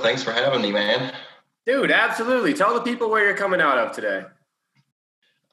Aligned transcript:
Thanks 0.00 0.22
for 0.22 0.32
having 0.32 0.62
me, 0.62 0.72
man. 0.72 1.12
Dude, 1.66 1.90
absolutely. 1.90 2.54
Tell 2.54 2.74
the 2.74 2.80
people 2.80 3.10
where 3.10 3.24
you're 3.24 3.36
coming 3.36 3.60
out 3.60 3.78
of 3.78 3.92
today. 3.92 4.24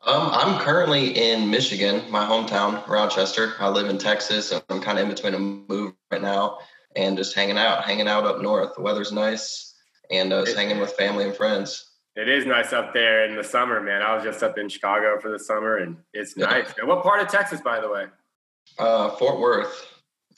Um, 0.05 0.29
I'm 0.31 0.59
currently 0.59 1.31
in 1.31 1.49
Michigan, 1.49 2.09
my 2.09 2.25
hometown, 2.25 2.87
Rochester. 2.87 3.53
I 3.59 3.69
live 3.69 3.89
in 3.89 3.97
Texas. 3.97 4.51
and 4.51 4.63
I'm 4.69 4.81
kind 4.81 4.97
of 4.97 5.03
in 5.03 5.13
between 5.13 5.33
a 5.33 5.39
move 5.39 5.93
right 6.11 6.21
now 6.21 6.59
and 6.95 7.17
just 7.17 7.35
hanging 7.35 7.57
out, 7.57 7.83
hanging 7.83 8.07
out 8.07 8.25
up 8.25 8.41
north. 8.41 8.75
The 8.75 8.81
weather's 8.81 9.11
nice, 9.11 9.75
and 10.09 10.31
uh, 10.31 10.45
just 10.45 10.57
hanging 10.57 10.79
with 10.79 10.93
family 10.93 11.25
and 11.25 11.35
friends. 11.35 11.85
It 12.15 12.29
is 12.29 12.45
nice 12.45 12.73
up 12.73 12.93
there 12.93 13.25
in 13.25 13.35
the 13.35 13.43
summer, 13.43 13.79
man. 13.79 14.01
I 14.01 14.15
was 14.15 14.23
just 14.23 14.41
up 14.41 14.57
in 14.57 14.69
Chicago 14.69 15.19
for 15.19 15.29
the 15.29 15.37
summer, 15.37 15.77
and 15.77 15.97
it's 16.13 16.35
yeah. 16.35 16.45
nice. 16.45 16.73
What 16.83 17.03
part 17.03 17.21
of 17.21 17.27
Texas, 17.27 17.61
by 17.61 17.79
the 17.79 17.89
way? 17.89 18.05
Uh, 18.79 19.11
Fort 19.11 19.39
Worth 19.39 19.85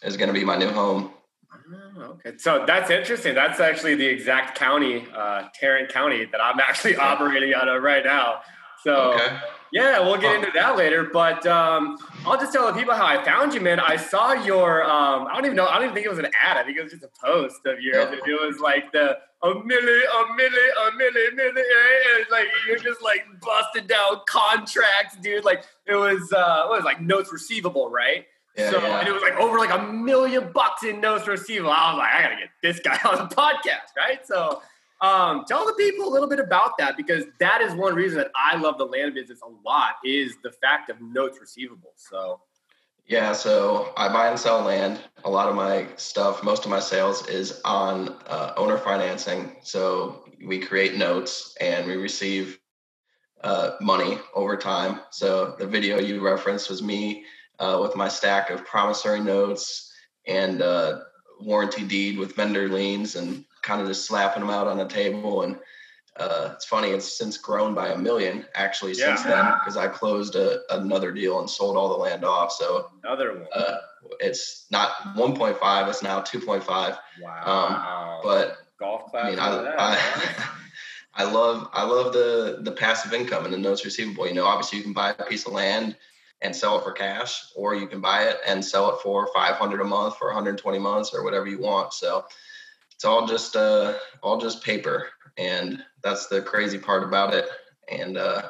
is 0.03 0.17
going 0.17 0.27
to 0.27 0.33
be 0.33 0.43
my 0.43 0.57
new 0.57 0.69
home. 0.69 1.11
Oh, 1.51 2.01
okay, 2.03 2.37
so 2.37 2.63
that's 2.65 2.89
interesting. 2.89 3.33
That's 3.33 3.59
actually 3.59 3.95
the 3.95 4.05
exact 4.05 4.57
county, 4.57 5.05
uh, 5.15 5.47
Tarrant 5.53 5.89
County, 5.89 6.25
that 6.25 6.41
I'm 6.41 6.59
actually 6.59 6.95
operating 6.95 7.53
out 7.53 7.67
of 7.67 7.81
right 7.81 8.03
now. 8.03 8.41
So, 8.83 9.13
okay. 9.13 9.37
yeah, 9.73 9.99
we'll 9.99 10.17
get 10.17 10.35
into 10.35 10.51
that 10.53 10.77
later. 10.77 11.09
But 11.11 11.45
um, 11.45 11.97
I'll 12.25 12.39
just 12.39 12.53
tell 12.53 12.65
the 12.67 12.73
people 12.77 12.93
how 12.93 13.05
I 13.05 13.23
found 13.25 13.53
you, 13.53 13.61
man. 13.61 13.79
I 13.79 13.97
saw 13.97 14.33
your, 14.33 14.83
um, 14.83 15.27
I 15.27 15.33
don't 15.35 15.45
even 15.45 15.57
know, 15.57 15.67
I 15.67 15.75
don't 15.75 15.83
even 15.83 15.95
think 15.95 16.05
it 16.05 16.09
was 16.09 16.19
an 16.19 16.27
ad. 16.41 16.57
I 16.57 16.63
think 16.63 16.77
it 16.77 16.83
was 16.83 16.91
just 16.91 17.03
a 17.03 17.09
post 17.21 17.65
of 17.65 17.81
yours. 17.81 18.09
Yeah. 18.11 18.33
It 18.33 18.47
was 18.47 18.59
like 18.59 18.91
the 18.91 19.17
a 19.41 19.47
milli, 19.47 20.01
a 20.03 20.23
milli, 20.37 20.69
a 20.77 20.91
milli, 20.91 21.29
milli. 21.33 21.47
And 21.47 22.21
it's 22.21 22.31
like 22.31 22.47
you're 22.67 22.77
just 22.77 23.01
like 23.01 23.25
busted 23.41 23.87
down 23.87 24.21
contracts, 24.27 25.17
dude. 25.21 25.43
Like 25.43 25.63
it 25.85 25.95
was, 25.95 26.31
uh, 26.31 26.65
what 26.67 26.77
was 26.77 26.81
it, 26.81 26.85
like 26.85 27.01
notes 27.01 27.31
receivable, 27.33 27.89
right? 27.89 28.25
Yeah, 28.57 28.71
so 28.71 28.81
yeah. 28.81 28.99
and 28.99 29.07
it 29.07 29.11
was 29.11 29.21
like 29.21 29.35
over 29.35 29.57
like 29.57 29.71
a 29.71 29.91
million 29.91 30.51
bucks 30.51 30.83
in 30.83 30.99
notes 30.99 31.27
receivable. 31.27 31.71
I 31.71 31.91
was 31.91 31.99
like, 31.99 32.13
I 32.13 32.21
gotta 32.23 32.35
get 32.35 32.49
this 32.61 32.79
guy 32.79 32.99
on 33.09 33.29
the 33.29 33.35
podcast, 33.35 33.95
right? 33.97 34.25
So 34.25 34.61
um, 35.01 35.45
tell 35.47 35.65
the 35.65 35.73
people 35.73 36.09
a 36.09 36.11
little 36.11 36.27
bit 36.27 36.39
about 36.39 36.77
that 36.77 36.97
because 36.97 37.25
that 37.39 37.61
is 37.61 37.73
one 37.73 37.95
reason 37.95 38.17
that 38.17 38.31
I 38.35 38.57
love 38.57 38.77
the 38.77 38.85
land 38.85 39.13
business 39.13 39.39
a 39.41 39.67
lot 39.67 39.95
is 40.03 40.35
the 40.43 40.51
fact 40.51 40.89
of 40.89 40.99
notes 40.99 41.37
receivable. 41.39 41.93
So 41.95 42.41
yeah, 43.09 43.33
so 43.33 43.91
I 43.97 44.07
buy 44.09 44.27
and 44.27 44.39
sell 44.39 44.61
land. 44.61 44.99
A 45.23 45.29
lot 45.29 45.49
of 45.49 45.55
my 45.55 45.87
stuff, 45.95 46.43
most 46.43 46.65
of 46.65 46.69
my 46.69 46.79
sales 46.79 47.27
is 47.27 47.59
on 47.65 48.09
uh, 48.27 48.53
owner 48.55 48.77
financing. 48.77 49.55
So 49.63 50.25
we 50.45 50.59
create 50.59 50.95
notes 50.95 51.55
and 51.59 51.87
we 51.87 51.95
receive 51.95 52.59
uh, 53.41 53.71
money 53.81 54.19
over 54.35 54.55
time. 54.57 54.99
So 55.09 55.55
the 55.57 55.65
video 55.65 55.99
you 55.99 56.21
referenced 56.21 56.69
was 56.69 56.83
me 56.83 57.23
uh, 57.59 57.79
with 57.81 57.95
my 57.95 58.07
stack 58.07 58.49
of 58.49 58.65
promissory 58.65 59.19
notes 59.19 59.91
and 60.27 60.61
uh, 60.61 60.99
warranty 61.41 61.83
deed 61.83 62.17
with 62.17 62.35
vendor 62.35 62.69
liens 62.69 63.15
and 63.15 63.45
kind 63.61 63.81
of 63.81 63.87
just 63.87 64.05
slapping 64.05 64.41
them 64.41 64.49
out 64.49 64.67
on 64.67 64.77
the 64.77 64.85
table. 64.85 65.43
And 65.43 65.57
uh, 66.17 66.51
it's 66.53 66.65
funny, 66.65 66.89
it's 66.89 67.17
since 67.17 67.37
grown 67.37 67.73
by 67.73 67.89
a 67.89 67.97
million 67.97 68.45
actually 68.55 68.93
yeah. 68.93 69.15
since 69.15 69.23
then 69.23 69.45
because 69.59 69.77
I 69.77 69.87
closed 69.87 70.35
a, 70.35 70.61
another 70.73 71.11
deal 71.11 71.39
and 71.39 71.49
sold 71.49 71.77
all 71.77 71.89
the 71.89 71.95
land 71.95 72.23
off. 72.23 72.51
So 72.51 72.89
another 73.03 73.33
one. 73.33 73.47
Uh, 73.53 73.77
it's 74.19 74.65
not 74.71 74.91
1.5, 75.15 75.89
it's 75.89 76.03
now 76.03 76.21
2.5. 76.21 76.97
Wow. 77.21 77.43
Um, 77.45 78.21
but 78.23 78.57
golf 78.79 79.11
class. 79.11 79.25
I 79.25 79.29
mean, 79.29 79.39
I, 79.39 79.75
I, 79.77 80.45
I 81.25 81.29
love 81.29 81.69
I 81.73 81.83
love 81.83 82.13
the 82.13 82.59
the 82.61 82.71
passive 82.71 83.13
income 83.13 83.43
and 83.43 83.53
the 83.53 83.57
notes 83.57 83.83
receivable. 83.83 84.27
You 84.27 84.35
know, 84.35 84.45
obviously 84.45 84.77
you 84.77 84.83
can 84.85 84.93
buy 84.93 85.09
a 85.09 85.25
piece 85.25 85.45
of 85.45 85.53
land 85.53 85.97
and 86.41 86.55
sell 86.55 86.79
it 86.79 86.83
for 86.83 86.91
cash, 86.91 87.51
or 87.55 87.75
you 87.75 87.87
can 87.87 88.01
buy 88.01 88.23
it 88.23 88.37
and 88.47 88.63
sell 88.63 88.89
it 88.95 89.01
for 89.01 89.27
500 89.33 89.81
a 89.81 89.83
month 89.83 90.17
for 90.17 90.27
120 90.27 90.79
months 90.79 91.13
or 91.13 91.23
whatever 91.23 91.47
you 91.47 91.59
want. 91.59 91.93
So 91.93 92.25
it's 92.91 93.05
all 93.05 93.27
just 93.27 93.55
uh, 93.55 93.95
all 94.23 94.39
just 94.39 94.63
paper, 94.63 95.09
and 95.37 95.83
that's 96.01 96.27
the 96.27 96.41
crazy 96.41 96.77
part 96.77 97.03
about 97.03 97.33
it. 97.33 97.45
And 97.91 98.17
uh, 98.17 98.43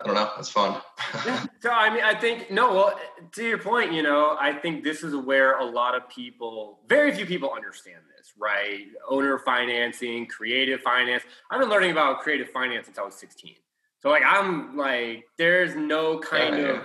I 0.00 0.06
don't 0.06 0.14
know, 0.14 0.30
it's 0.38 0.50
fun. 0.50 0.80
yeah. 1.26 1.46
So 1.60 1.70
I 1.70 1.88
mean, 1.92 2.04
I 2.04 2.14
think 2.14 2.50
no. 2.50 2.74
Well, 2.74 3.00
to 3.32 3.42
your 3.42 3.56
point, 3.56 3.92
you 3.92 4.02
know, 4.02 4.36
I 4.38 4.52
think 4.52 4.84
this 4.84 5.02
is 5.02 5.16
where 5.16 5.58
a 5.58 5.64
lot 5.64 5.94
of 5.94 6.06
people, 6.10 6.80
very 6.88 7.10
few 7.14 7.24
people, 7.24 7.50
understand 7.54 8.00
this, 8.14 8.32
right? 8.38 8.84
Owner 9.08 9.38
financing, 9.38 10.26
creative 10.26 10.82
finance. 10.82 11.22
I've 11.50 11.60
been 11.60 11.70
learning 11.70 11.92
about 11.92 12.20
creative 12.20 12.50
finance 12.50 12.84
since 12.84 12.98
I 12.98 13.02
was 13.02 13.14
16. 13.14 13.54
So 14.00 14.10
like, 14.10 14.24
I'm 14.26 14.76
like, 14.76 15.24
there's 15.38 15.74
no 15.74 16.18
kind 16.18 16.58
yeah, 16.58 16.64
of, 16.64 16.84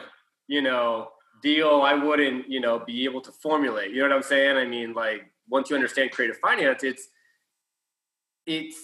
you 0.50 0.64
know, 0.64 1.10
deal 1.42 1.82
I 1.84 1.94
wouldn't, 1.94 2.50
you 2.50 2.60
know, 2.60 2.80
be 2.80 3.06
able 3.06 3.22
to 3.22 3.32
formulate. 3.32 3.92
You 3.92 4.02
know 4.02 4.10
what 4.10 4.16
I'm 4.18 4.24
saying? 4.24 4.58
I 4.58 4.66
mean, 4.66 4.94
like 4.94 5.32
once 5.48 5.70
you 5.70 5.76
understand 5.76 6.12
creative 6.12 6.38
finance, 6.38 6.84
it's 6.84 7.08
it's 8.46 8.76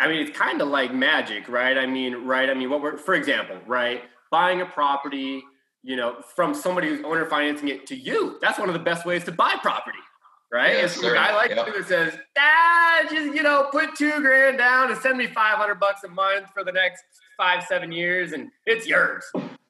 I 0.00 0.08
mean, 0.08 0.26
it's 0.26 0.36
kind 0.36 0.60
of 0.60 0.68
like 0.68 0.92
magic, 0.92 1.48
right? 1.48 1.76
I 1.76 1.86
mean, 1.86 2.14
right? 2.24 2.50
I 2.50 2.54
mean, 2.54 2.70
what 2.70 2.82
we're 2.82 2.96
for 2.96 3.14
example, 3.14 3.58
right? 3.66 4.02
Buying 4.30 4.62
a 4.62 4.66
property, 4.66 5.44
you 5.82 5.96
know, 5.96 6.16
from 6.34 6.54
somebody 6.54 6.88
who's 6.88 7.04
owner 7.04 7.26
financing 7.26 7.68
it 7.68 7.86
to 7.88 7.94
you. 7.94 8.38
That's 8.40 8.58
one 8.58 8.68
of 8.68 8.72
the 8.72 8.80
best 8.80 9.04
ways 9.04 9.24
to 9.24 9.32
buy 9.32 9.54
property, 9.60 9.98
right? 10.50 10.72
Yes, 10.72 10.98
a 10.98 11.02
guy 11.12 11.34
like 11.34 11.50
yep. 11.50 11.66
you 11.66 11.74
that 11.74 11.86
says, 11.86 12.18
ah, 12.38 13.02
just 13.10 13.34
you 13.34 13.42
know, 13.42 13.68
put 13.70 13.94
two 13.96 14.18
grand 14.22 14.56
down 14.56 14.90
and 14.90 14.98
send 15.00 15.18
me 15.18 15.26
five 15.26 15.58
hundred 15.58 15.78
bucks 15.78 16.04
a 16.04 16.08
month 16.08 16.46
for 16.54 16.64
the 16.64 16.72
next 16.72 17.02
five, 17.36 17.62
seven 17.64 17.92
years, 17.92 18.32
and 18.32 18.48
it's 18.64 18.86
yours. 18.86 19.24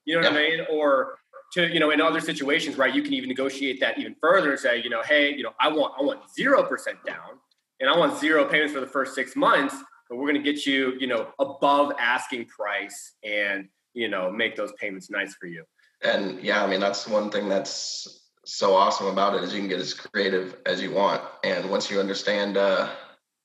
You 0.07 0.15
know 0.15 0.23
what 0.23 0.33
yep. 0.33 0.41
I 0.41 0.57
mean? 0.57 0.67
Or 0.71 1.19
to 1.53 1.73
you 1.73 1.81
know 1.81 1.91
in 1.91 2.01
other 2.01 2.21
situations 2.21 2.77
right 2.77 2.95
you 2.95 3.03
can 3.03 3.13
even 3.13 3.29
negotiate 3.29 3.81
that 3.81 3.99
even 3.99 4.15
further 4.21 4.51
and 4.51 4.61
say 4.61 4.83
you 4.83 4.91
know 4.91 5.03
hey 5.03 5.35
you 5.35 5.43
know 5.43 5.53
i 5.61 5.69
want 5.69 5.95
i 5.99 6.03
want 6.03 6.21
zero 6.31 6.63
percent 6.63 6.99
down 7.07 7.39
and 7.81 7.89
i 7.89 7.97
want 7.97 8.19
zero 8.19 8.45
payments 8.45 8.75
for 8.75 8.81
the 8.81 8.87
first 8.87 9.15
six 9.15 9.37
months 9.37 9.75
but 10.09 10.17
we're 10.17 10.31
going 10.31 10.43
to 10.43 10.53
get 10.53 10.67
you 10.67 10.95
you 10.99 11.07
know 11.07 11.29
above 11.39 11.93
asking 11.99 12.45
price 12.47 13.15
and 13.25 13.69
you 13.95 14.09
know 14.09 14.31
make 14.31 14.57
those 14.57 14.73
payments 14.81 15.11
nice 15.11 15.35
for 15.35 15.47
you 15.47 15.65
and 16.03 16.41
yeah 16.43 16.63
i 16.63 16.67
mean 16.67 16.81
that's 16.81 17.07
one 17.07 17.31
thing 17.31 17.49
that's 17.49 18.25
so 18.45 18.75
awesome 18.75 19.07
about 19.07 19.35
it 19.35 19.43
is 19.43 19.53
you 19.53 19.59
can 19.59 19.69
get 19.69 19.81
as 19.81 19.95
creative 19.95 20.57
as 20.67 20.81
you 20.81 20.91
want 20.91 21.23
and 21.43 21.69
once 21.69 21.91
you 21.91 21.99
understand 21.99 22.57
uh, 22.57 22.89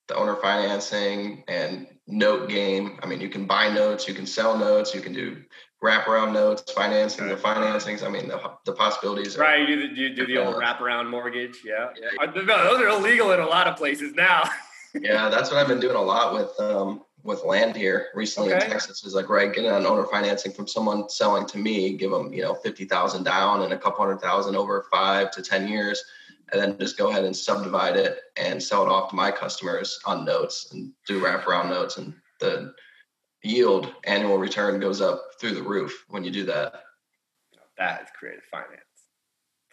the 0.07 0.15
owner 0.15 0.35
financing 0.35 1.43
and 1.47 1.87
note 2.07 2.49
game 2.49 2.99
i 3.01 3.07
mean 3.07 3.21
you 3.21 3.29
can 3.29 3.45
buy 3.45 3.69
notes 3.69 4.07
you 4.07 4.13
can 4.13 4.25
sell 4.25 4.57
notes 4.57 4.93
you 4.93 5.01
can 5.01 5.13
do 5.13 5.41
wraparound 5.83 6.33
notes, 6.33 6.71
financing, 6.71 7.27
the 7.27 7.35
financings. 7.35 8.03
I 8.03 8.09
mean, 8.09 8.27
the, 8.27 8.39
the 8.65 8.73
possibilities. 8.73 9.35
Are, 9.35 9.41
right. 9.41 9.67
You 9.67 9.75
do 9.75 9.87
the, 9.87 10.01
you 10.01 10.15
do 10.15 10.25
the 10.27 10.37
old 10.37 10.55
wraparound 10.55 11.09
mortgage. 11.09 11.59
Yeah. 11.65 11.89
yeah. 11.99 12.31
Those 12.31 12.47
are 12.81 12.87
illegal 12.87 13.31
in 13.31 13.39
a 13.39 13.47
lot 13.47 13.67
of 13.67 13.77
places 13.77 14.13
now. 14.13 14.43
yeah. 14.93 15.29
That's 15.29 15.49
what 15.49 15.59
I've 15.59 15.67
been 15.67 15.79
doing 15.79 15.95
a 15.95 16.01
lot 16.01 16.33
with, 16.33 16.59
um, 16.59 17.03
with 17.23 17.43
land 17.43 17.75
here 17.75 18.07
recently 18.13 18.53
okay. 18.53 18.65
in 18.65 18.71
Texas 18.71 19.03
is 19.03 19.15
like, 19.15 19.29
right, 19.29 19.53
getting 19.53 19.71
an 19.71 19.85
owner 19.85 20.05
financing 20.05 20.51
from 20.51 20.67
someone 20.67 21.09
selling 21.09 21.45
to 21.47 21.57
me, 21.57 21.93
give 21.97 22.11
them, 22.11 22.33
you 22.33 22.41
know, 22.41 22.53
50,000 22.53 23.23
down 23.23 23.63
and 23.63 23.73
a 23.73 23.77
couple 23.77 24.03
hundred 24.03 24.21
thousand 24.21 24.55
over 24.55 24.85
five 24.91 25.31
to 25.31 25.41
10 25.41 25.67
years. 25.67 26.03
And 26.51 26.61
then 26.61 26.77
just 26.77 26.97
go 26.97 27.09
ahead 27.09 27.23
and 27.23 27.35
subdivide 27.35 27.95
it 27.95 28.19
and 28.37 28.61
sell 28.61 28.83
it 28.83 28.89
off 28.89 29.09
to 29.11 29.15
my 29.15 29.31
customers 29.31 29.99
on 30.05 30.25
notes 30.25 30.73
and 30.73 30.91
do 31.07 31.21
wraparound 31.21 31.69
notes 31.69 31.97
and 31.97 32.13
the, 32.39 32.73
yield 33.43 33.93
annual 34.03 34.37
return 34.37 34.79
goes 34.79 35.01
up 35.01 35.21
through 35.39 35.55
the 35.55 35.63
roof 35.63 36.05
when 36.09 36.23
you 36.23 36.31
do 36.31 36.45
that. 36.45 36.83
That 37.77 38.03
is 38.03 38.09
creative 38.17 38.43
finance. 38.43 38.81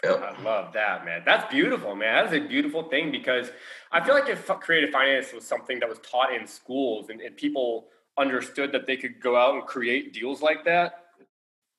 Yep. 0.04 0.22
I 0.22 0.42
love 0.42 0.72
that, 0.74 1.04
man. 1.04 1.22
That's 1.24 1.50
beautiful, 1.52 1.96
man. 1.96 2.24
That 2.24 2.32
is 2.32 2.44
a 2.44 2.46
beautiful 2.46 2.84
thing 2.84 3.10
because 3.10 3.50
I 3.90 4.04
feel 4.04 4.14
like 4.14 4.28
if 4.28 4.46
creative 4.60 4.90
finance 4.90 5.32
was 5.32 5.44
something 5.44 5.80
that 5.80 5.88
was 5.88 5.98
taught 5.98 6.32
in 6.32 6.46
schools 6.46 7.10
and, 7.10 7.20
and 7.20 7.36
people 7.36 7.88
understood 8.16 8.70
that 8.72 8.86
they 8.86 8.96
could 8.96 9.20
go 9.20 9.36
out 9.36 9.54
and 9.56 9.64
create 9.66 10.12
deals 10.12 10.40
like 10.40 10.64
that, 10.64 11.06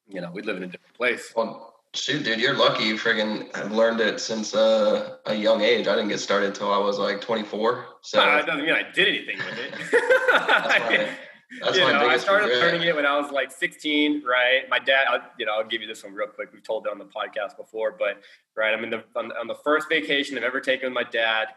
you 0.08 0.20
know, 0.20 0.32
we'd 0.32 0.46
live 0.46 0.58
in 0.58 0.64
a 0.64 0.68
different 0.68 0.96
place. 0.96 1.32
Well, 1.36 1.76
shoot, 1.94 2.24
dude, 2.26 2.40
you're 2.42 2.56
lucky. 2.56 2.84
You 2.84 2.96
friggin' 2.96 3.56
have 3.56 3.72
learned 3.72 4.02
it 4.02 4.20
since 4.20 4.54
uh, 4.54 5.18
a 5.26 5.36
young 5.36 5.62
age. 5.62 5.88
I 5.88 5.96
didn't 5.96 6.10
get 6.10 6.20
started 6.20 6.48
until 6.48 6.74
I 6.74 6.78
was 6.78 7.00
like 7.00 7.22
24. 7.22 7.86
So 8.02 8.20
uh, 8.22 8.38
it 8.38 8.46
doesn't 8.46 8.66
mean 8.66 8.74
I 8.74 8.84
did 8.92 9.08
anything 9.08 9.38
with 9.38 9.58
it. 9.58 11.10
That's 11.62 11.78
you 11.78 11.84
know, 11.84 12.08
I 12.08 12.18
started 12.18 12.50
regret. 12.50 12.74
learning 12.74 12.88
it 12.88 12.96
when 12.96 13.06
I 13.06 13.18
was 13.20 13.32
like 13.32 13.52
16, 13.52 14.24
right? 14.24 14.70
My 14.70 14.78
dad, 14.78 15.06
I'll, 15.10 15.22
you 15.40 15.46
know, 15.48 15.54
I'll 15.54 15.68
give 15.68 15.82
you 15.82 15.88
this 15.88 16.04
one 16.04 16.14
real 16.14 16.28
quick. 16.28 16.54
We've 16.54 16.64
told 16.64 16.86
it 16.86 16.92
on 16.92 17.00
the 17.00 17.06
podcast 17.06 17.58
before, 17.58 17.96
but 17.98 18.22
right, 18.56 18.72
I'm 18.74 18.84
in 18.84 18.92
the 18.92 19.04
on, 19.16 19.32
on 19.32 19.48
the 19.48 19.56
first 19.56 19.90
vacation 19.90 20.38
I've 20.38 20.44
ever 20.44 20.62
taken 20.62 20.88
with 20.88 20.94
my 20.94 21.10
dad, 21.10 21.48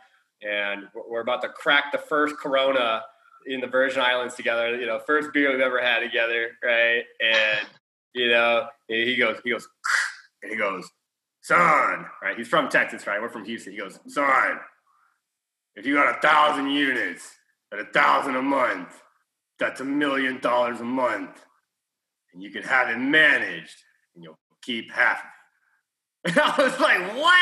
and 0.40 0.84
we're 0.94 1.20
about 1.20 1.42
to 1.42 1.48
crack 1.50 1.92
the 1.92 1.98
first 1.98 2.36
Corona 2.36 3.02
in 3.46 3.60
the 3.60 3.66
Virgin 3.66 4.00
Islands 4.00 4.34
together. 4.34 4.74
You 4.76 4.86
know, 4.86 4.98
first 4.98 5.30
beer 5.34 5.50
we've 5.52 5.60
ever 5.60 5.82
had 5.82 6.00
together, 6.00 6.52
right? 6.64 7.02
And 7.20 7.66
you 8.14 8.28
know, 8.28 8.68
he 8.88 9.16
goes, 9.16 9.40
he 9.44 9.50
goes, 9.50 9.68
and 10.42 10.52
he 10.52 10.56
goes, 10.56 10.88
son, 11.42 12.06
right? 12.22 12.36
He's 12.36 12.48
from 12.48 12.70
Texas, 12.70 13.06
right? 13.06 13.20
We're 13.20 13.28
from 13.28 13.44
Houston. 13.44 13.72
He 13.72 13.78
goes, 13.78 13.98
son, 14.08 14.58
if 15.76 15.84
you 15.84 15.96
got 15.96 16.16
a 16.16 16.20
thousand 16.20 16.70
units 16.70 17.30
at 17.72 17.78
a 17.78 17.84
thousand 17.84 18.36
a 18.36 18.42
month 18.42 19.01
that's 19.62 19.80
a 19.80 19.84
million 19.84 20.40
dollars 20.40 20.80
a 20.80 20.84
month 20.84 21.44
and 22.32 22.42
you 22.42 22.50
can 22.50 22.64
have 22.64 22.88
it 22.88 22.98
managed 22.98 23.76
and 24.14 24.24
you'll 24.24 24.38
keep 24.60 24.90
half 24.90 25.18
of 25.18 25.24
it. 25.24 26.30
And 26.30 26.38
I 26.44 26.62
was 26.62 26.80
like, 26.80 27.16
what? 27.16 27.38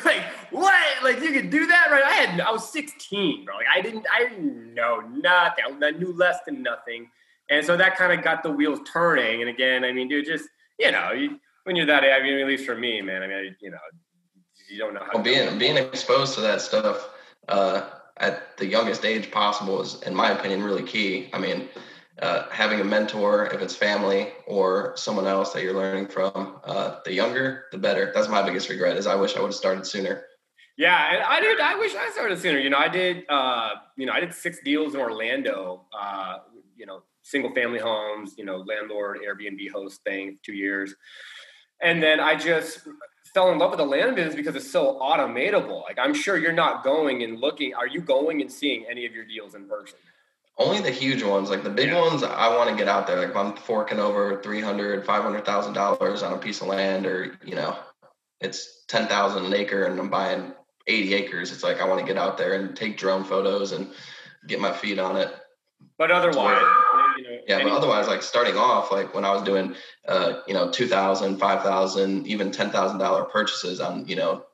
Like, 0.04 0.22
what? 0.50 1.02
Like, 1.02 1.20
you 1.20 1.30
could 1.32 1.50
do 1.50 1.66
that, 1.66 1.88
right? 1.90 2.02
I 2.04 2.10
had, 2.12 2.40
I 2.40 2.50
was 2.50 2.70
16, 2.72 3.44
bro. 3.44 3.56
Like, 3.56 3.66
I 3.74 3.82
didn't, 3.82 4.06
I 4.10 4.24
didn't 4.24 4.74
know 4.74 5.00
nothing. 5.00 5.64
I 5.82 5.90
knew 5.90 6.12
less 6.12 6.38
than 6.46 6.62
nothing. 6.62 7.10
And 7.50 7.64
so 7.64 7.76
that 7.76 7.96
kind 7.96 8.12
of 8.12 8.24
got 8.24 8.42
the 8.42 8.50
wheels 8.50 8.80
turning. 8.90 9.42
And 9.42 9.50
again, 9.50 9.84
I 9.84 9.92
mean, 9.92 10.08
dude, 10.08 10.24
just, 10.24 10.48
you 10.78 10.90
know, 10.90 11.12
you, 11.12 11.38
when 11.64 11.76
you're 11.76 11.86
that 11.86 12.04
age, 12.04 12.12
I 12.18 12.22
mean, 12.22 12.38
at 12.38 12.46
least 12.46 12.64
for 12.64 12.74
me, 12.74 13.02
man, 13.02 13.22
I 13.22 13.26
mean, 13.26 13.56
you 13.60 13.70
know, 13.70 13.78
you 14.70 14.78
don't 14.78 14.94
know 14.94 15.00
how 15.00 15.10
well, 15.14 15.22
being, 15.22 15.58
being 15.58 15.76
exposed 15.76 16.34
to 16.34 16.40
that 16.42 16.60
stuff, 16.62 17.08
uh, 17.48 17.88
at 18.20 18.56
the 18.56 18.66
youngest 18.66 19.04
age 19.04 19.30
possible 19.30 19.80
is, 19.80 20.02
in 20.02 20.14
my 20.14 20.30
opinion, 20.30 20.62
really 20.62 20.82
key. 20.82 21.30
I 21.32 21.38
mean, 21.38 21.68
uh, 22.20 22.48
having 22.50 22.80
a 22.80 22.84
mentor, 22.84 23.46
if 23.46 23.60
it's 23.60 23.76
family 23.76 24.32
or 24.46 24.92
someone 24.96 25.26
else 25.26 25.52
that 25.52 25.62
you're 25.62 25.74
learning 25.74 26.08
from, 26.08 26.58
uh, 26.64 26.96
the 27.04 27.12
younger, 27.12 27.66
the 27.70 27.78
better. 27.78 28.10
That's 28.14 28.28
my 28.28 28.42
biggest 28.42 28.68
regret. 28.68 28.96
Is 28.96 29.06
I 29.06 29.14
wish 29.14 29.36
I 29.36 29.40
would 29.40 29.48
have 29.48 29.54
started 29.54 29.86
sooner. 29.86 30.24
Yeah, 30.76 31.14
and 31.14 31.22
I 31.22 31.40
did. 31.40 31.60
I 31.60 31.74
wish 31.76 31.94
I 31.94 32.10
started 32.10 32.38
sooner. 32.38 32.58
You 32.58 32.70
know, 32.70 32.78
I 32.78 32.88
did. 32.88 33.24
Uh, 33.28 33.70
you 33.96 34.06
know, 34.06 34.12
I 34.12 34.20
did 34.20 34.34
six 34.34 34.58
deals 34.64 34.94
in 34.94 35.00
Orlando. 35.00 35.86
Uh, 35.92 36.38
you 36.76 36.86
know, 36.86 37.02
single 37.22 37.52
family 37.52 37.78
homes. 37.78 38.34
You 38.36 38.44
know, 38.44 38.58
landlord 38.58 39.18
Airbnb 39.26 39.70
host 39.70 40.02
thing, 40.02 40.38
two 40.44 40.54
years, 40.54 40.94
and 41.80 42.02
then 42.02 42.20
I 42.20 42.34
just 42.34 42.80
fell 43.34 43.50
in 43.52 43.58
love 43.58 43.70
with 43.70 43.78
the 43.78 43.86
land 43.86 44.16
business 44.16 44.34
because 44.34 44.56
it's 44.56 44.70
so 44.70 44.98
automatable. 45.00 45.82
Like 45.82 45.98
I'm 45.98 46.14
sure 46.14 46.36
you're 46.36 46.52
not 46.52 46.84
going 46.84 47.22
and 47.22 47.38
looking. 47.38 47.74
Are 47.74 47.86
you 47.86 48.00
going 48.00 48.40
and 48.40 48.50
seeing 48.50 48.84
any 48.90 49.06
of 49.06 49.12
your 49.12 49.24
deals 49.24 49.54
in 49.54 49.68
person? 49.68 49.98
Only 50.56 50.80
the 50.80 50.90
huge 50.90 51.22
ones, 51.22 51.50
like 51.50 51.62
the 51.62 51.70
big 51.70 51.90
yeah. 51.90 52.00
ones, 52.00 52.24
I 52.24 52.54
want 52.56 52.68
to 52.70 52.76
get 52.76 52.88
out 52.88 53.06
there. 53.06 53.18
Like 53.18 53.30
if 53.30 53.36
I'm 53.36 53.54
forking 53.54 54.00
over 54.00 54.42
300, 54.42 55.06
500,000 55.06 55.72
dollars 55.72 56.22
on 56.22 56.32
a 56.32 56.38
piece 56.38 56.60
of 56.60 56.66
land, 56.66 57.06
or 57.06 57.38
you 57.44 57.54
know, 57.54 57.78
it's 58.40 58.84
10,000 58.88 59.44
an 59.44 59.54
acre, 59.54 59.84
and 59.84 59.98
I'm 60.00 60.10
buying 60.10 60.52
80 60.88 61.14
acres. 61.14 61.52
It's 61.52 61.62
like 61.62 61.80
I 61.80 61.86
want 61.86 62.00
to 62.00 62.06
get 62.06 62.16
out 62.16 62.38
there 62.38 62.54
and 62.54 62.74
take 62.74 62.96
drone 62.96 63.22
photos 63.22 63.72
and 63.72 63.90
get 64.46 64.60
my 64.60 64.72
feet 64.72 64.98
on 64.98 65.16
it. 65.16 65.32
But 65.96 66.10
otherwise, 66.10 66.64
yeah, 67.48 67.62
but 67.62 67.72
otherwise, 67.72 68.06
like 68.06 68.22
starting 68.22 68.58
off, 68.58 68.92
like 68.92 69.14
when 69.14 69.24
I 69.24 69.32
was 69.32 69.42
doing, 69.42 69.74
uh, 70.06 70.40
you 70.46 70.52
know, 70.52 70.70
two 70.70 70.86
thousand, 70.86 71.38
five 71.38 71.62
thousand, 71.62 72.26
even 72.26 72.50
ten 72.52 72.68
thousand 72.68 72.98
dollar 72.98 73.24
purchases 73.24 73.80
on, 73.80 74.06
you 74.06 74.16
know, 74.16 74.44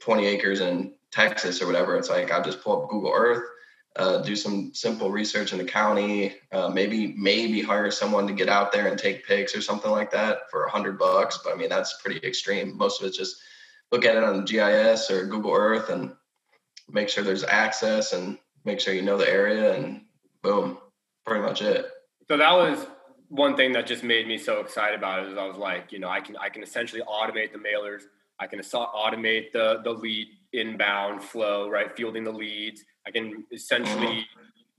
twenty 0.00 0.26
acres 0.26 0.62
in 0.62 0.94
Texas 1.12 1.60
or 1.60 1.66
whatever, 1.66 1.96
it's 1.96 2.08
like 2.08 2.32
I 2.32 2.40
just 2.40 2.62
pull 2.62 2.82
up 2.82 2.88
Google 2.88 3.12
Earth, 3.14 3.44
uh, 3.96 4.22
do 4.22 4.34
some 4.34 4.72
simple 4.72 5.10
research 5.10 5.52
in 5.52 5.58
the 5.58 5.64
county, 5.64 6.36
uh, 6.50 6.70
maybe 6.70 7.14
maybe 7.18 7.60
hire 7.60 7.90
someone 7.90 8.26
to 8.26 8.32
get 8.32 8.48
out 8.48 8.72
there 8.72 8.88
and 8.88 8.98
take 8.98 9.26
pics 9.26 9.54
or 9.54 9.60
something 9.60 9.90
like 9.90 10.10
that 10.12 10.50
for 10.50 10.64
a 10.64 10.70
hundred 10.70 10.98
bucks. 10.98 11.40
But 11.44 11.52
I 11.52 11.56
mean, 11.56 11.68
that's 11.68 12.00
pretty 12.02 12.26
extreme. 12.26 12.78
Most 12.78 13.02
of 13.02 13.06
it's 13.06 13.18
just 13.18 13.36
look 13.92 14.06
at 14.06 14.16
it 14.16 14.24
on 14.24 14.46
GIS 14.46 15.10
or 15.10 15.26
Google 15.26 15.52
Earth 15.52 15.90
and 15.90 16.14
make 16.90 17.10
sure 17.10 17.22
there's 17.22 17.44
access 17.44 18.14
and 18.14 18.38
make 18.64 18.80
sure 18.80 18.94
you 18.94 19.02
know 19.02 19.18
the 19.18 19.30
area 19.30 19.74
and 19.74 20.06
boom, 20.40 20.78
pretty 21.26 21.42
much 21.42 21.60
it 21.60 21.90
so 22.30 22.36
that 22.36 22.52
was 22.52 22.86
one 23.28 23.56
thing 23.56 23.72
that 23.72 23.86
just 23.86 24.02
made 24.02 24.26
me 24.26 24.38
so 24.38 24.60
excited 24.60 24.98
about 24.98 25.24
it 25.24 25.32
is 25.32 25.38
I 25.38 25.46
was 25.46 25.56
like, 25.56 25.92
you 25.92 25.98
know, 25.98 26.08
I 26.08 26.20
can 26.20 26.36
I 26.36 26.48
can 26.48 26.62
essentially 26.62 27.02
automate 27.02 27.52
the 27.52 27.58
mailers. 27.58 28.02
I 28.38 28.46
can 28.46 28.60
automate 28.60 29.52
the 29.52 29.80
the 29.84 29.90
lead 29.90 30.28
inbound 30.52 31.22
flow, 31.22 31.68
right? 31.68 31.94
Fielding 31.94 32.24
the 32.24 32.32
leads. 32.32 32.84
I 33.06 33.10
can 33.10 33.44
essentially, 33.52 34.26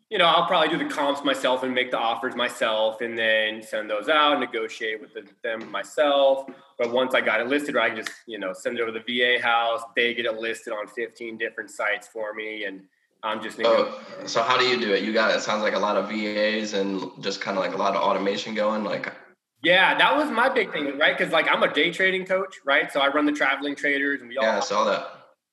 you 0.10 0.18
know, 0.18 0.26
I'll 0.26 0.48
probably 0.48 0.70
do 0.70 0.84
the 0.84 0.94
comps 0.94 1.24
myself 1.24 1.64
and 1.64 1.74
make 1.74 1.92
the 1.92 1.98
offers 1.98 2.36
myself, 2.36 3.02
and 3.02 3.18
then 3.18 3.62
send 3.62 3.90
those 3.90 4.10
out, 4.10 4.40
negotiate 4.40 5.02
with 5.02 5.14
the, 5.14 5.28
them 5.44 5.70
myself. 5.72 6.50
But 6.78 6.92
once 6.92 7.14
I 7.14 7.22
got 7.22 7.42
it 7.42 7.48
listed, 7.48 7.76
right, 7.76 7.92
I 7.92 7.96
can 7.96 8.06
just 8.06 8.18
you 8.26 8.40
know 8.40 8.54
send 8.54 8.78
it 8.78 8.82
over 8.82 8.92
to 8.92 9.04
the 9.06 9.20
VA 9.20 9.42
house. 9.42 9.82
They 9.96 10.14
get 10.14 10.26
it 10.26 10.36
listed 10.36 10.74
on 10.74 10.88
15 10.88 11.38
different 11.38 11.70
sites 11.70 12.08
for 12.08 12.34
me, 12.34 12.66
and 12.66 12.82
I'm 13.24 13.42
just 13.42 13.58
thinking. 13.58 13.76
Oh, 13.78 14.02
so 14.26 14.42
how 14.42 14.58
do 14.58 14.66
you 14.66 14.80
do 14.80 14.94
it? 14.94 15.04
You 15.04 15.12
got 15.12 15.36
it 15.36 15.42
sounds 15.42 15.62
like 15.62 15.74
a 15.74 15.80
lot 15.80 15.98
of 15.98 16.10
VAs 16.10 16.74
and 16.74 17.12
just 17.22 17.42
kind 17.42 17.58
of 17.58 17.64
like 17.64 17.74
a 17.74 17.78
lot 17.78 17.96
of 17.96 18.02
automation 18.02 18.56
going. 18.56 18.84
Like, 18.84 19.14
yeah, 19.62 19.98
that 19.98 20.16
was 20.16 20.32
my 20.32 20.48
big 20.48 20.72
thing, 20.72 20.98
right? 20.98 21.18
Because 21.18 21.34
like 21.34 21.48
I'm 21.50 21.64
a 21.64 21.74
day 21.74 21.92
trading 21.92 22.26
coach, 22.26 22.56
right? 22.66 22.92
So 22.92 23.02
I 23.02 23.10
run 23.10 23.26
the 23.26 23.34
traveling 23.34 23.76
traders, 23.76 24.22
and 24.22 24.30
we 24.30 24.38
all 24.38 24.46
yeah, 24.46 24.58
I 24.58 24.62
saw 24.62 24.86
that 24.86 25.08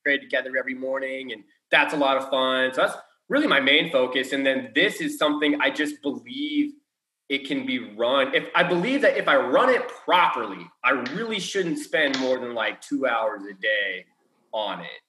trade 0.05 0.21
together 0.21 0.57
every 0.57 0.75
morning, 0.75 1.33
and 1.33 1.43
that's 1.71 1.93
a 1.93 1.97
lot 1.97 2.17
of 2.17 2.31
fun. 2.31 2.73
So 2.73 2.83
that's 2.83 2.97
really 3.29 3.49
my 3.49 3.61
main 3.61 3.91
focus. 3.91 4.33
And 4.33 4.47
then 4.47 4.71
this 4.75 5.01
is 5.01 5.19
something 5.19 5.61
I 5.61 5.71
just 5.71 6.01
believe 6.03 6.73
it 7.29 7.49
can 7.49 7.67
be 7.67 7.81
run. 7.95 8.33
If 8.33 8.49
I 8.55 8.63
believe 8.63 9.03
that 9.03 9.17
if 9.17 9.27
I 9.27 9.35
run 9.35 9.71
it 9.71 9.89
properly, 9.89 10.71
I 10.85 10.91
really 10.91 11.41
shouldn't 11.41 11.81
spend 11.81 12.21
more 12.21 12.39
than 12.39 12.55
like 12.55 12.81
two 12.81 13.09
hours 13.09 13.43
a 13.43 13.55
day 13.55 14.05
on 14.53 14.81
it 14.81 15.01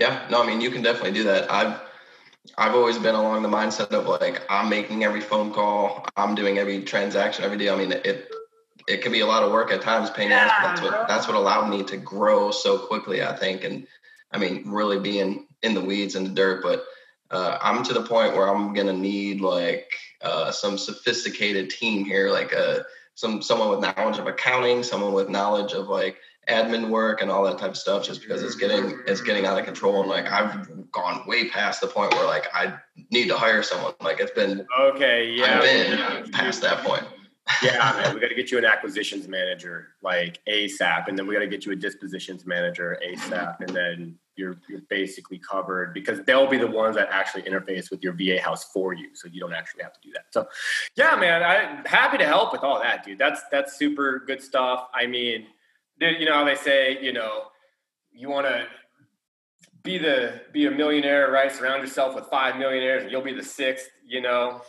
yeah, 0.00 0.26
no, 0.30 0.42
I 0.42 0.46
mean 0.46 0.60
you 0.60 0.70
can 0.70 0.82
definitely 0.82 1.12
do 1.12 1.24
that. 1.24 1.50
I've 1.52 1.78
I've 2.56 2.74
always 2.74 2.98
been 2.98 3.14
along 3.14 3.42
the 3.42 3.48
mindset 3.48 3.90
of 3.90 4.06
like 4.06 4.42
I'm 4.48 4.68
making 4.68 5.04
every 5.04 5.20
phone 5.20 5.52
call, 5.52 6.06
I'm 6.16 6.34
doing 6.34 6.58
every 6.58 6.82
transaction 6.82 7.44
every 7.44 7.58
day. 7.58 7.68
I 7.68 7.76
mean 7.76 7.92
it 7.92 8.32
it 8.88 9.02
can 9.02 9.12
be 9.12 9.20
a 9.20 9.26
lot 9.26 9.42
of 9.42 9.52
work 9.52 9.70
at 9.70 9.82
times, 9.82 10.10
pain 10.10 10.30
yeah, 10.30 10.50
that's 10.62 10.80
what 10.80 11.06
that's 11.06 11.28
what 11.28 11.36
allowed 11.36 11.68
me 11.68 11.84
to 11.84 11.96
grow 11.98 12.50
so 12.50 12.78
quickly, 12.78 13.22
I 13.22 13.36
think. 13.36 13.62
And 13.62 13.86
I 14.32 14.38
mean, 14.38 14.64
really 14.66 14.98
being 14.98 15.46
in 15.62 15.74
the 15.74 15.80
weeds 15.80 16.14
and 16.14 16.26
the 16.26 16.30
dirt, 16.30 16.62
but 16.62 16.84
uh, 17.30 17.58
I'm 17.60 17.84
to 17.84 17.92
the 17.92 18.02
point 18.02 18.34
where 18.34 18.48
I'm 18.48 18.72
gonna 18.72 18.94
need 18.94 19.42
like 19.42 19.92
uh, 20.22 20.50
some 20.50 20.78
sophisticated 20.78 21.68
team 21.68 22.06
here, 22.06 22.30
like 22.30 22.52
a 22.52 22.80
uh, 22.80 22.82
some 23.14 23.42
someone 23.42 23.68
with 23.68 23.80
knowledge 23.80 24.18
of 24.18 24.26
accounting, 24.26 24.82
someone 24.82 25.12
with 25.12 25.28
knowledge 25.28 25.72
of 25.72 25.88
like 25.88 26.16
admin 26.50 26.90
work 26.90 27.22
and 27.22 27.30
all 27.30 27.44
that 27.44 27.58
type 27.58 27.70
of 27.70 27.76
stuff 27.76 28.04
just 28.04 28.20
because 28.20 28.42
it's 28.42 28.56
getting 28.56 28.98
it's 29.06 29.20
getting 29.20 29.46
out 29.46 29.58
of 29.58 29.64
control. 29.64 30.00
And 30.00 30.10
like 30.10 30.26
I've 30.30 30.90
gone 30.90 31.26
way 31.26 31.48
past 31.48 31.80
the 31.80 31.86
point 31.86 32.12
where 32.14 32.26
like 32.26 32.46
I 32.54 32.74
need 33.10 33.28
to 33.28 33.36
hire 33.36 33.62
someone. 33.62 33.94
Like 34.00 34.20
it's 34.20 34.32
been 34.32 34.66
okay 34.78 35.30
yeah. 35.30 35.56
I've 35.56 35.62
been 35.62 35.98
yeah. 35.98 36.24
past 36.32 36.60
that 36.62 36.84
point. 36.84 37.04
Yeah 37.62 37.92
man 37.96 38.14
we 38.14 38.20
got 38.20 38.28
to 38.28 38.34
get 38.34 38.50
you 38.50 38.58
an 38.58 38.64
acquisitions 38.64 39.28
manager 39.28 39.88
like 40.02 40.38
ASAP 40.48 41.08
and 41.08 41.18
then 41.18 41.26
we 41.26 41.34
got 41.34 41.40
to 41.40 41.48
get 41.48 41.64
you 41.64 41.72
a 41.72 41.76
dispositions 41.76 42.46
manager 42.46 42.98
ASAP 43.06 43.60
and 43.60 43.70
then 43.70 44.18
you're 44.36 44.56
you're 44.68 44.82
basically 44.88 45.38
covered 45.38 45.92
because 45.92 46.20
they'll 46.22 46.48
be 46.48 46.58
the 46.58 46.66
ones 46.66 46.96
that 46.96 47.08
actually 47.10 47.42
interface 47.42 47.90
with 47.90 48.02
your 48.02 48.12
VA 48.12 48.40
house 48.40 48.64
for 48.72 48.92
you 48.92 49.08
so 49.14 49.28
you 49.28 49.40
don't 49.40 49.52
actually 49.52 49.82
have 49.82 49.92
to 49.92 50.00
do 50.00 50.12
that. 50.12 50.26
So 50.30 50.46
yeah 50.96 51.16
man 51.16 51.42
I'm 51.42 51.84
happy 51.84 52.18
to 52.18 52.26
help 52.26 52.52
with 52.52 52.62
all 52.62 52.80
that 52.80 53.04
dude. 53.04 53.18
That's 53.18 53.40
that's 53.50 53.76
super 53.78 54.22
good 54.26 54.42
stuff. 54.42 54.88
I 54.94 55.06
mean 55.06 55.46
you 56.00 56.24
know 56.24 56.34
how 56.34 56.44
they 56.44 56.54
say, 56.54 56.98
you 57.02 57.12
know, 57.12 57.44
you 58.12 58.28
want 58.28 58.46
to 58.46 58.66
be 59.82 59.98
the 59.98 60.42
be 60.52 60.66
a 60.66 60.70
millionaire, 60.70 61.30
right? 61.30 61.52
Surround 61.52 61.82
yourself 61.82 62.14
with 62.14 62.24
five 62.26 62.56
millionaires, 62.56 63.02
and 63.02 63.12
you'll 63.12 63.22
be 63.22 63.34
the 63.34 63.42
sixth. 63.42 63.88
You 64.06 64.20
know, 64.20 64.62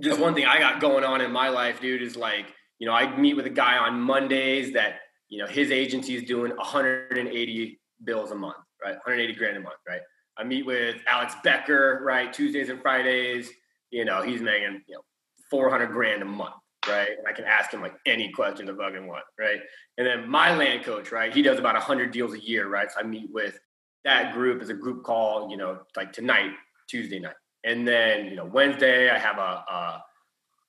just 0.00 0.20
one 0.20 0.34
thing 0.34 0.46
I 0.46 0.58
got 0.58 0.80
going 0.80 1.04
on 1.04 1.20
in 1.20 1.32
my 1.32 1.48
life, 1.48 1.80
dude, 1.80 2.02
is 2.02 2.16
like, 2.16 2.46
you 2.78 2.86
know, 2.86 2.92
I 2.92 3.16
meet 3.16 3.34
with 3.34 3.46
a 3.46 3.50
guy 3.50 3.78
on 3.78 4.00
Mondays 4.00 4.72
that 4.74 5.00
you 5.28 5.38
know 5.38 5.46
his 5.46 5.70
agency 5.70 6.16
is 6.16 6.24
doing 6.24 6.54
180 6.56 7.80
bills 8.04 8.30
a 8.30 8.34
month, 8.34 8.56
right? 8.82 8.94
180 8.94 9.34
grand 9.34 9.56
a 9.56 9.60
month, 9.60 9.76
right? 9.88 10.00
I 10.38 10.44
meet 10.44 10.66
with 10.66 10.96
Alex 11.06 11.34
Becker, 11.42 12.02
right? 12.04 12.32
Tuesdays 12.32 12.68
and 12.68 12.80
Fridays. 12.80 13.50
You 13.90 14.04
know, 14.04 14.22
he's 14.22 14.42
making 14.42 14.82
you 14.86 14.94
know 14.94 15.02
400 15.50 15.86
grand 15.88 16.22
a 16.22 16.26
month 16.26 16.54
right? 16.88 17.10
And 17.18 17.26
I 17.26 17.32
can 17.32 17.44
ask 17.44 17.70
him 17.70 17.82
like 17.82 17.94
any 18.06 18.30
question 18.32 18.66
the 18.66 18.74
fucking 18.74 19.06
want, 19.06 19.24
right? 19.38 19.60
And 19.98 20.06
then 20.06 20.28
my 20.28 20.56
land 20.56 20.84
coach, 20.84 21.12
right? 21.12 21.32
He 21.32 21.42
does 21.42 21.58
about 21.58 21.74
100 21.74 22.10
deals 22.10 22.34
a 22.34 22.40
year, 22.40 22.68
right? 22.68 22.90
So 22.90 23.00
I 23.00 23.02
meet 23.02 23.30
with 23.32 23.58
that 24.04 24.34
group 24.34 24.62
as 24.62 24.68
a 24.68 24.74
group 24.74 25.02
call, 25.02 25.50
you 25.50 25.56
know, 25.56 25.80
like 25.96 26.12
tonight, 26.12 26.52
Tuesday 26.88 27.18
night. 27.18 27.34
And 27.64 27.86
then, 27.86 28.26
you 28.26 28.36
know, 28.36 28.44
Wednesday, 28.44 29.10
I 29.10 29.18
have 29.18 29.38
a, 29.38 29.40
a 29.68 30.02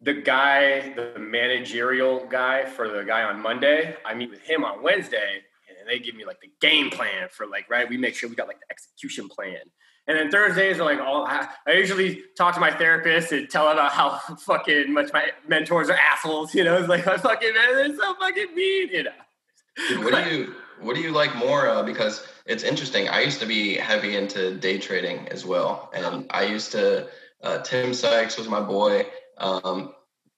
the 0.02 0.14
guy, 0.14 0.94
the 0.94 1.14
managerial 1.20 2.26
guy 2.28 2.66
for 2.66 2.88
the 2.90 3.04
guy 3.04 3.24
on 3.24 3.42
Monday. 3.42 3.96
I 4.06 4.14
meet 4.14 4.30
with 4.30 4.42
him 4.42 4.64
on 4.64 4.84
Wednesday 4.84 5.42
and 5.70 5.88
they 5.88 6.00
give 6.00 6.16
me 6.16 6.26
like 6.26 6.40
the 6.42 6.52
game 6.62 6.90
plan 6.90 7.28
for 7.32 7.48
like, 7.48 7.70
right? 7.70 7.88
We 7.90 7.98
make 7.98 8.16
sure 8.16 8.30
we 8.30 8.36
got 8.36 8.48
like 8.48 8.60
the 8.60 8.72
execution 8.72 9.30
plan. 9.30 9.62
And 10.08 10.18
then 10.18 10.32
Thursdays 10.32 10.80
are 10.80 10.86
like 10.86 11.00
all. 11.00 11.26
I 11.28 11.50
usually 11.74 12.24
talk 12.38 12.54
to 12.54 12.62
my 12.62 12.72
therapist 12.72 13.34
and 13.34 13.50
tell 13.50 13.68
about 13.70 13.92
how 13.92 14.18
fucking 14.40 14.94
much 14.94 15.12
my 15.12 15.32
mentors 15.48 15.90
are 15.90 15.98
assholes. 15.98 16.56
You 16.56 16.64
know, 16.64 16.78
it's 16.78 16.88
like 16.88 17.06
I 17.06 17.18
fucking 17.18 17.54
man, 17.54 17.76
they're 17.76 17.96
so 17.96 18.16
fucking 18.16 18.56
mean. 18.56 18.90
You 18.90 19.04
know. 19.04 19.12
Dude, 19.90 20.04
what 20.04 20.24
do 20.24 20.30
you 20.30 20.56
what 20.80 20.96
do 20.96 21.02
you 21.02 21.12
like 21.12 21.36
more? 21.36 21.68
Uh, 21.68 21.84
because 21.84 22.26
it's 22.46 22.64
interesting. 22.64 23.10
I 23.10 23.22
used 23.22 23.40
to 23.42 23.46
be 23.46 23.76
heavy 23.76 24.16
into 24.16 24.56
day 24.56 24.78
trading 24.78 25.28
as 25.28 25.46
well, 25.46 25.92
and 25.94 26.26
I 26.32 26.46
used 26.46 26.72
to. 26.72 27.10
Uh, 27.44 27.60
Tim 27.60 27.94
Sykes 27.94 28.36
was 28.38 28.48
my 28.48 28.62
boy. 28.62 29.06
Um, 29.38 29.94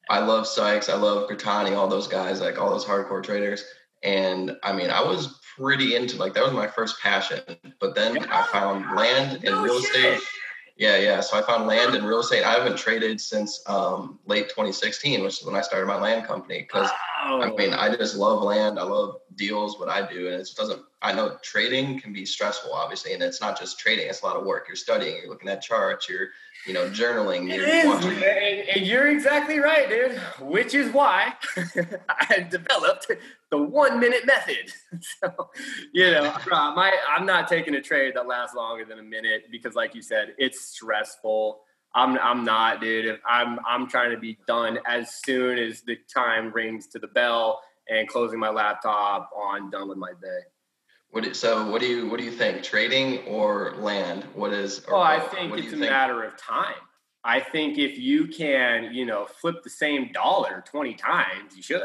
I 0.09 0.19
love 0.19 0.47
Sykes. 0.47 0.89
I 0.89 0.95
love 0.95 1.29
Grittani, 1.29 1.77
all 1.77 1.87
those 1.87 2.07
guys, 2.07 2.41
like 2.41 2.59
all 2.59 2.71
those 2.71 2.83
hardcore 2.83 3.23
traders. 3.23 3.63
And 4.03 4.57
I 4.63 4.73
mean, 4.73 4.89
I 4.89 5.03
was 5.03 5.39
pretty 5.57 5.95
into 5.95 6.17
like 6.17 6.33
that 6.33 6.43
was 6.43 6.53
my 6.53 6.67
first 6.67 7.01
passion. 7.01 7.41
But 7.79 7.95
then 7.95 8.17
I 8.29 8.43
found 8.43 8.95
land 8.95 9.43
and 9.43 9.63
real 9.63 9.81
shit. 9.81 9.95
estate. 9.95 10.21
Yeah, 10.77 10.95
yeah. 10.95 11.19
So 11.19 11.37
I 11.37 11.41
found 11.41 11.67
land 11.67 11.93
and 11.93 12.07
real 12.07 12.21
estate. 12.21 12.45
I 12.45 12.53
haven't 12.53 12.77
traded 12.77 13.19
since 13.19 13.61
um, 13.67 14.17
late 14.25 14.47
2016, 14.47 15.21
which 15.21 15.41
is 15.41 15.45
when 15.45 15.55
I 15.55 15.59
started 15.59 15.87
my 15.87 15.99
land 15.99 16.25
company. 16.25 16.59
Because 16.59 16.89
wow. 17.25 17.41
I 17.41 17.51
mean, 17.51 17.73
I 17.73 17.93
just 17.93 18.15
love 18.15 18.41
land. 18.43 18.79
I 18.79 18.83
love 18.83 19.17
deals. 19.35 19.77
What 19.77 19.89
I 19.89 20.09
do, 20.09 20.27
and 20.27 20.35
it 20.35 20.49
doesn't. 20.55 20.81
I 21.01 21.11
know 21.11 21.37
trading 21.43 21.99
can 21.99 22.13
be 22.13 22.25
stressful, 22.25 22.71
obviously, 22.73 23.13
and 23.13 23.21
it's 23.21 23.41
not 23.41 23.59
just 23.59 23.77
trading. 23.77 24.07
It's 24.07 24.21
a 24.21 24.25
lot 24.25 24.37
of 24.37 24.45
work. 24.45 24.65
You're 24.69 24.77
studying. 24.77 25.17
You're 25.17 25.29
looking 25.29 25.49
at 25.49 25.61
charts. 25.61 26.07
You're 26.07 26.29
you 26.65 26.73
know, 26.73 26.89
journaling. 26.89 27.51
It 27.51 27.61
is. 27.61 28.05
And, 28.05 28.69
and, 28.69 28.85
you're 28.85 29.07
exactly 29.07 29.59
right, 29.59 29.89
dude. 29.89 30.17
Which 30.41 30.73
is 30.73 30.91
why 30.91 31.33
I 32.09 32.47
developed 32.49 33.11
the 33.49 33.57
one 33.57 33.99
minute 33.99 34.25
method. 34.25 34.71
so, 35.21 35.49
you 35.93 36.11
know, 36.11 36.33
my 36.49 36.93
I'm 37.15 37.25
not 37.25 37.47
taking 37.47 37.75
a 37.75 37.81
trade 37.81 38.13
that 38.15 38.27
lasts 38.27 38.55
longer 38.55 38.85
than 38.85 38.99
a 38.99 39.03
minute 39.03 39.45
because, 39.51 39.75
like 39.75 39.95
you 39.95 40.01
said, 40.01 40.35
it's 40.37 40.61
stressful. 40.61 41.61
I'm 41.95 42.17
I'm 42.19 42.43
not, 42.43 42.81
dude. 42.81 43.19
I'm 43.27 43.59
I'm 43.67 43.87
trying 43.87 44.11
to 44.11 44.17
be 44.17 44.37
done 44.47 44.79
as 44.85 45.13
soon 45.13 45.57
as 45.57 45.81
the 45.81 45.97
time 46.13 46.51
rings 46.51 46.87
to 46.87 46.99
the 46.99 47.07
bell 47.07 47.61
and 47.89 48.07
closing 48.07 48.39
my 48.39 48.49
laptop 48.49 49.31
on 49.35 49.71
done 49.71 49.89
with 49.89 49.97
my 49.97 50.11
day. 50.21 50.41
What 51.11 51.35
so 51.35 51.69
what 51.69 51.81
do 51.81 51.87
you 51.87 52.07
what 52.09 52.19
do 52.19 52.25
you 52.25 52.31
think? 52.31 52.63
Trading 52.63 53.25
or 53.25 53.75
land? 53.77 54.25
What 54.35 54.53
is? 54.53 54.85
Well, 54.87 55.01
I 55.01 55.19
think 55.19 55.57
it's 55.57 55.67
a 55.67 55.71
think? 55.71 55.81
matter 55.81 56.23
of 56.23 56.37
time. 56.37 56.75
I 57.23 57.39
think 57.39 57.77
if 57.77 57.97
you 57.97 58.27
can, 58.27 58.93
you 58.93 59.05
know, 59.05 59.25
flip 59.25 59.63
the 59.63 59.69
same 59.69 60.11
dollar 60.13 60.63
20 60.65 60.93
times, 60.93 61.55
you 61.55 61.61
should. 61.61 61.81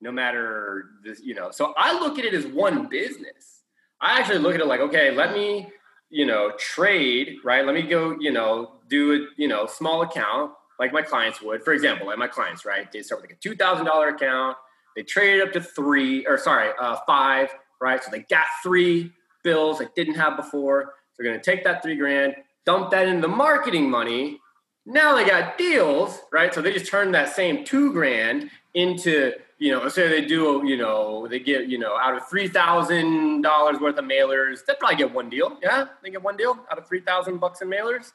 No 0.00 0.10
matter 0.10 0.86
this, 1.04 1.20
you 1.22 1.34
know. 1.34 1.50
So 1.50 1.74
I 1.76 1.98
look 1.98 2.18
at 2.18 2.24
it 2.24 2.34
as 2.34 2.46
one 2.46 2.88
business. 2.88 3.62
I 4.00 4.18
actually 4.18 4.38
look 4.38 4.54
at 4.54 4.60
it 4.60 4.66
like, 4.66 4.80
okay, 4.80 5.14
let 5.14 5.32
me, 5.32 5.70
you 6.10 6.26
know, 6.26 6.52
trade, 6.58 7.36
right? 7.44 7.64
Let 7.64 7.74
me 7.74 7.82
go, 7.82 8.16
you 8.18 8.32
know, 8.32 8.80
do 8.88 9.12
a, 9.12 9.26
you 9.36 9.46
know, 9.46 9.66
small 9.66 10.02
account 10.02 10.52
like 10.80 10.92
my 10.92 11.02
clients 11.02 11.40
would. 11.40 11.62
For 11.62 11.72
example, 11.72 12.08
like 12.08 12.18
my 12.18 12.26
clients, 12.26 12.64
right? 12.64 12.90
They 12.90 13.02
start 13.02 13.22
with 13.22 13.30
like 13.30 13.38
a 13.44 13.48
$2,000 13.48 14.14
account. 14.14 14.56
They 14.96 15.02
trade 15.02 15.38
it 15.38 15.42
up 15.46 15.52
to 15.52 15.60
three 15.60 16.26
or 16.26 16.36
sorry, 16.36 16.70
uh, 16.80 16.96
five 17.06 17.50
right? 17.84 18.02
So 18.02 18.10
they 18.10 18.20
got 18.30 18.46
three 18.62 19.12
bills 19.42 19.78
they 19.78 19.88
didn't 19.94 20.14
have 20.14 20.36
before. 20.36 20.94
They're 21.16 21.26
going 21.26 21.38
to 21.38 21.44
take 21.44 21.62
that 21.64 21.82
three 21.82 21.96
grand, 21.96 22.34
dump 22.64 22.90
that 22.90 23.06
into 23.06 23.20
the 23.20 23.28
marketing 23.28 23.90
money. 23.90 24.40
Now 24.86 25.14
they 25.14 25.26
got 25.26 25.58
deals, 25.58 26.18
right? 26.32 26.52
So 26.52 26.62
they 26.62 26.72
just 26.72 26.90
turn 26.90 27.12
that 27.12 27.34
same 27.34 27.62
two 27.64 27.92
grand 27.92 28.50
into, 28.72 29.32
you 29.58 29.70
know, 29.70 29.86
say 29.88 30.08
they 30.08 30.24
do, 30.24 30.62
you 30.64 30.78
know, 30.78 31.28
they 31.28 31.40
get, 31.40 31.68
you 31.68 31.78
know, 31.78 31.96
out 31.96 32.16
of 32.16 32.26
three 32.28 32.48
thousand 32.48 33.42
dollars 33.42 33.78
worth 33.80 33.98
of 33.98 34.04
mailers, 34.06 34.64
they 34.66 34.74
probably 34.78 34.96
get 34.96 35.12
one 35.12 35.28
deal. 35.28 35.58
Yeah, 35.62 35.86
they 36.02 36.10
get 36.10 36.22
one 36.22 36.36
deal 36.36 36.58
out 36.70 36.78
of 36.78 36.88
three 36.88 37.00
thousand 37.00 37.38
bucks 37.38 37.60
in 37.60 37.68
mailers. 37.68 38.12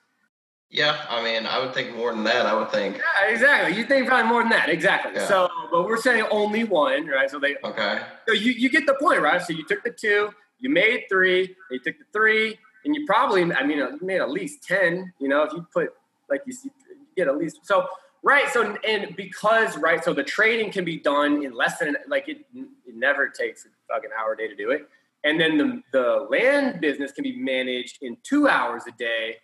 Yeah, 0.72 1.04
I 1.10 1.24
mean, 1.24 1.48
I 1.48 1.58
would 1.58 1.74
think 1.74 1.96
more 1.96 2.14
than 2.14 2.24
that. 2.26 2.46
I 2.46 2.54
would 2.54 2.72
think. 2.72 2.98
Yeah, 2.98 3.34
exactly. 3.34 3.76
You 3.76 3.86
think 3.86 4.08
probably 4.08 4.30
more 4.30 4.44
than 4.44 4.52
that, 4.52 4.70
exactly. 4.70 5.14
Yeah. 5.16 5.28
So, 5.28 5.50
but 5.72 5.86
we're 5.86 5.98
saying 6.00 6.26
only 6.30 6.64
one, 6.64 7.08
right? 7.08 7.30
So 7.30 7.40
they. 7.40 7.56
Okay. 7.64 8.02
So 8.28 8.36
you 8.36 8.52
you 8.52 8.70
get 8.70 8.86
the 8.86 8.96
point, 9.02 9.22
right? 9.22 9.42
So 9.42 9.52
you 9.52 9.66
took 9.66 9.84
the 9.84 9.90
two, 9.90 10.30
you 10.60 10.70
made 10.70 11.06
three, 11.10 11.56
you 11.72 11.80
took 11.80 11.98
the 11.98 12.06
three, 12.14 12.60
and 12.86 12.94
you 12.94 13.08
probably, 13.08 13.52
I 13.52 13.66
mean, 13.66 13.80
you 13.80 14.00
made 14.04 14.22
at 14.22 14.30
least 14.30 14.64
ten. 14.64 15.12
You 15.20 15.28
know, 15.28 15.42
if 15.42 15.54
you 15.54 15.66
put 15.74 15.90
like 16.30 16.42
you, 16.46 16.54
see, 16.54 16.70
you 16.88 16.98
get 17.18 17.28
at 17.28 17.38
least 17.38 17.62
so. 17.64 17.88
Right. 18.22 18.48
So 18.50 18.76
and 18.88 19.16
because 19.16 19.76
right, 19.78 20.04
so 20.04 20.14
the 20.14 20.24
trading 20.24 20.72
can 20.72 20.86
be 20.86 20.98
done 21.00 21.44
in 21.44 21.54
less 21.54 21.80
than 21.80 21.96
like 22.08 22.30
it. 22.30 22.46
It 22.54 22.96
never 22.96 23.28
takes 23.28 23.66
a 23.66 23.70
fucking 23.92 24.12
hour 24.20 24.34
a 24.34 24.38
day 24.38 24.48
to 24.48 24.56
do 24.56 24.70
it, 24.70 24.88
and 25.24 25.42
then 25.42 25.58
the 25.58 25.82
the 25.94 26.28
land 26.30 26.80
business 26.80 27.12
can 27.12 27.24
be 27.24 27.36
managed 27.36 27.98
in 28.04 28.18
two 28.22 28.48
hours 28.48 28.84
a 28.88 28.92
day 28.92 29.38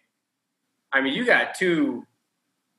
I 0.96 1.02
mean, 1.02 1.14
you 1.14 1.26
got 1.26 1.56
two 1.56 2.08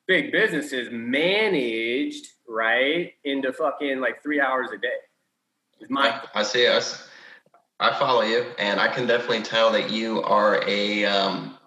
big 0.07 0.33
businesses 0.33 0.89
managed 0.91 2.29
right 2.49 3.13
into 3.25 3.53
fucking 3.53 4.01
like 4.01 4.23
three 4.23 4.41
hours 4.41 4.71
a 4.73 4.79
day. 4.79 5.89
my 5.91 6.23
I 6.35 6.43
see 6.43 6.67
us. 6.67 7.11
I 7.79 7.93
follow 7.99 8.23
you, 8.23 8.47
and 8.59 8.81
I 8.81 8.89
can 8.89 9.07
definitely 9.07 9.43
tell 9.43 9.71
that 9.73 9.91
you 9.91 10.23
are 10.23 10.67
a 10.67 11.05
um, 11.05 11.59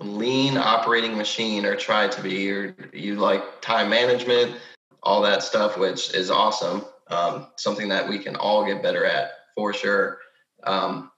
lean 0.00 0.56
operating 0.56 1.16
machine, 1.16 1.64
or 1.64 1.76
try 1.76 2.08
to 2.08 2.22
be. 2.22 2.72
You 2.92 3.14
like 3.14 3.60
time 3.60 3.88
management, 3.88 4.56
all 5.00 5.22
that 5.22 5.44
stuff, 5.44 5.78
which 5.78 6.12
is 6.12 6.28
awesome. 6.28 6.84
Um, 7.06 7.46
something 7.56 7.88
that 7.90 8.08
we 8.08 8.18
can 8.18 8.34
all 8.34 8.66
get 8.66 8.82
better 8.82 9.04
at 9.04 9.30
for 9.54 9.72
sure. 9.72 10.18
Um, 10.64 11.12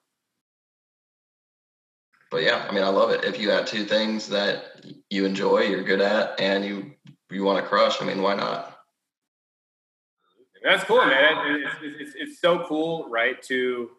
but 2.30 2.42
yeah, 2.42 2.66
I 2.68 2.74
mean, 2.74 2.82
I 2.82 2.88
love 2.88 3.10
it. 3.10 3.24
If 3.24 3.38
you 3.38 3.50
have 3.50 3.66
two 3.66 3.84
things 3.84 4.28
that 4.28 4.84
you 5.10 5.24
enjoy, 5.24 5.60
you're 5.60 5.84
good 5.84 6.00
at, 6.00 6.40
and 6.40 6.64
you 6.64 6.92
you 7.30 7.44
want 7.44 7.62
to 7.62 7.68
crush, 7.68 8.00
I 8.00 8.04
mean, 8.04 8.22
why 8.22 8.34
not? 8.34 8.78
That's 10.62 10.84
cool, 10.84 11.04
man. 11.04 11.62
It's, 11.62 12.00
it's, 12.00 12.12
it's, 12.16 12.40
so 12.40 12.64
cool, 12.66 13.08
right? 13.08 13.40
To 13.44 13.90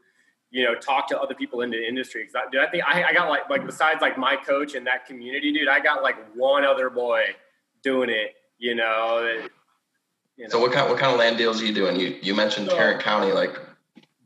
you 0.49 0.63
know, 0.63 0.75
talk 0.75 1.07
to 1.09 1.19
other 1.19 1.33
people 1.33 1.61
in 1.61 1.69
the 1.69 1.87
industry. 1.87 2.25
Cause 2.25 2.35
I, 2.35 2.49
dude, 2.49 2.61
I 2.61 2.67
think 2.67 2.83
I, 2.85 3.03
I 3.03 3.13
got 3.13 3.29
like 3.29 3.49
like 3.49 3.65
besides 3.65 4.01
like 4.01 4.17
my 4.17 4.35
coach 4.35 4.75
and 4.75 4.85
that 4.87 5.05
community, 5.05 5.51
dude, 5.51 5.67
I 5.67 5.79
got 5.79 6.03
like 6.03 6.15
one 6.35 6.65
other 6.65 6.89
boy 6.89 7.23
doing 7.83 8.09
it. 8.09 8.35
You 8.57 8.75
know. 8.75 9.39
you 10.35 10.43
know. 10.43 10.49
So 10.49 10.59
what 10.59 10.71
kind 10.71 10.89
what 10.89 10.99
kind 10.99 11.13
of 11.13 11.19
land 11.19 11.37
deals 11.37 11.61
are 11.61 11.65
you 11.65 11.73
doing? 11.73 11.99
You 11.99 12.17
you 12.21 12.35
mentioned 12.35 12.69
so, 12.69 12.75
Tarrant 12.75 13.01
County, 13.01 13.31
like 13.31 13.57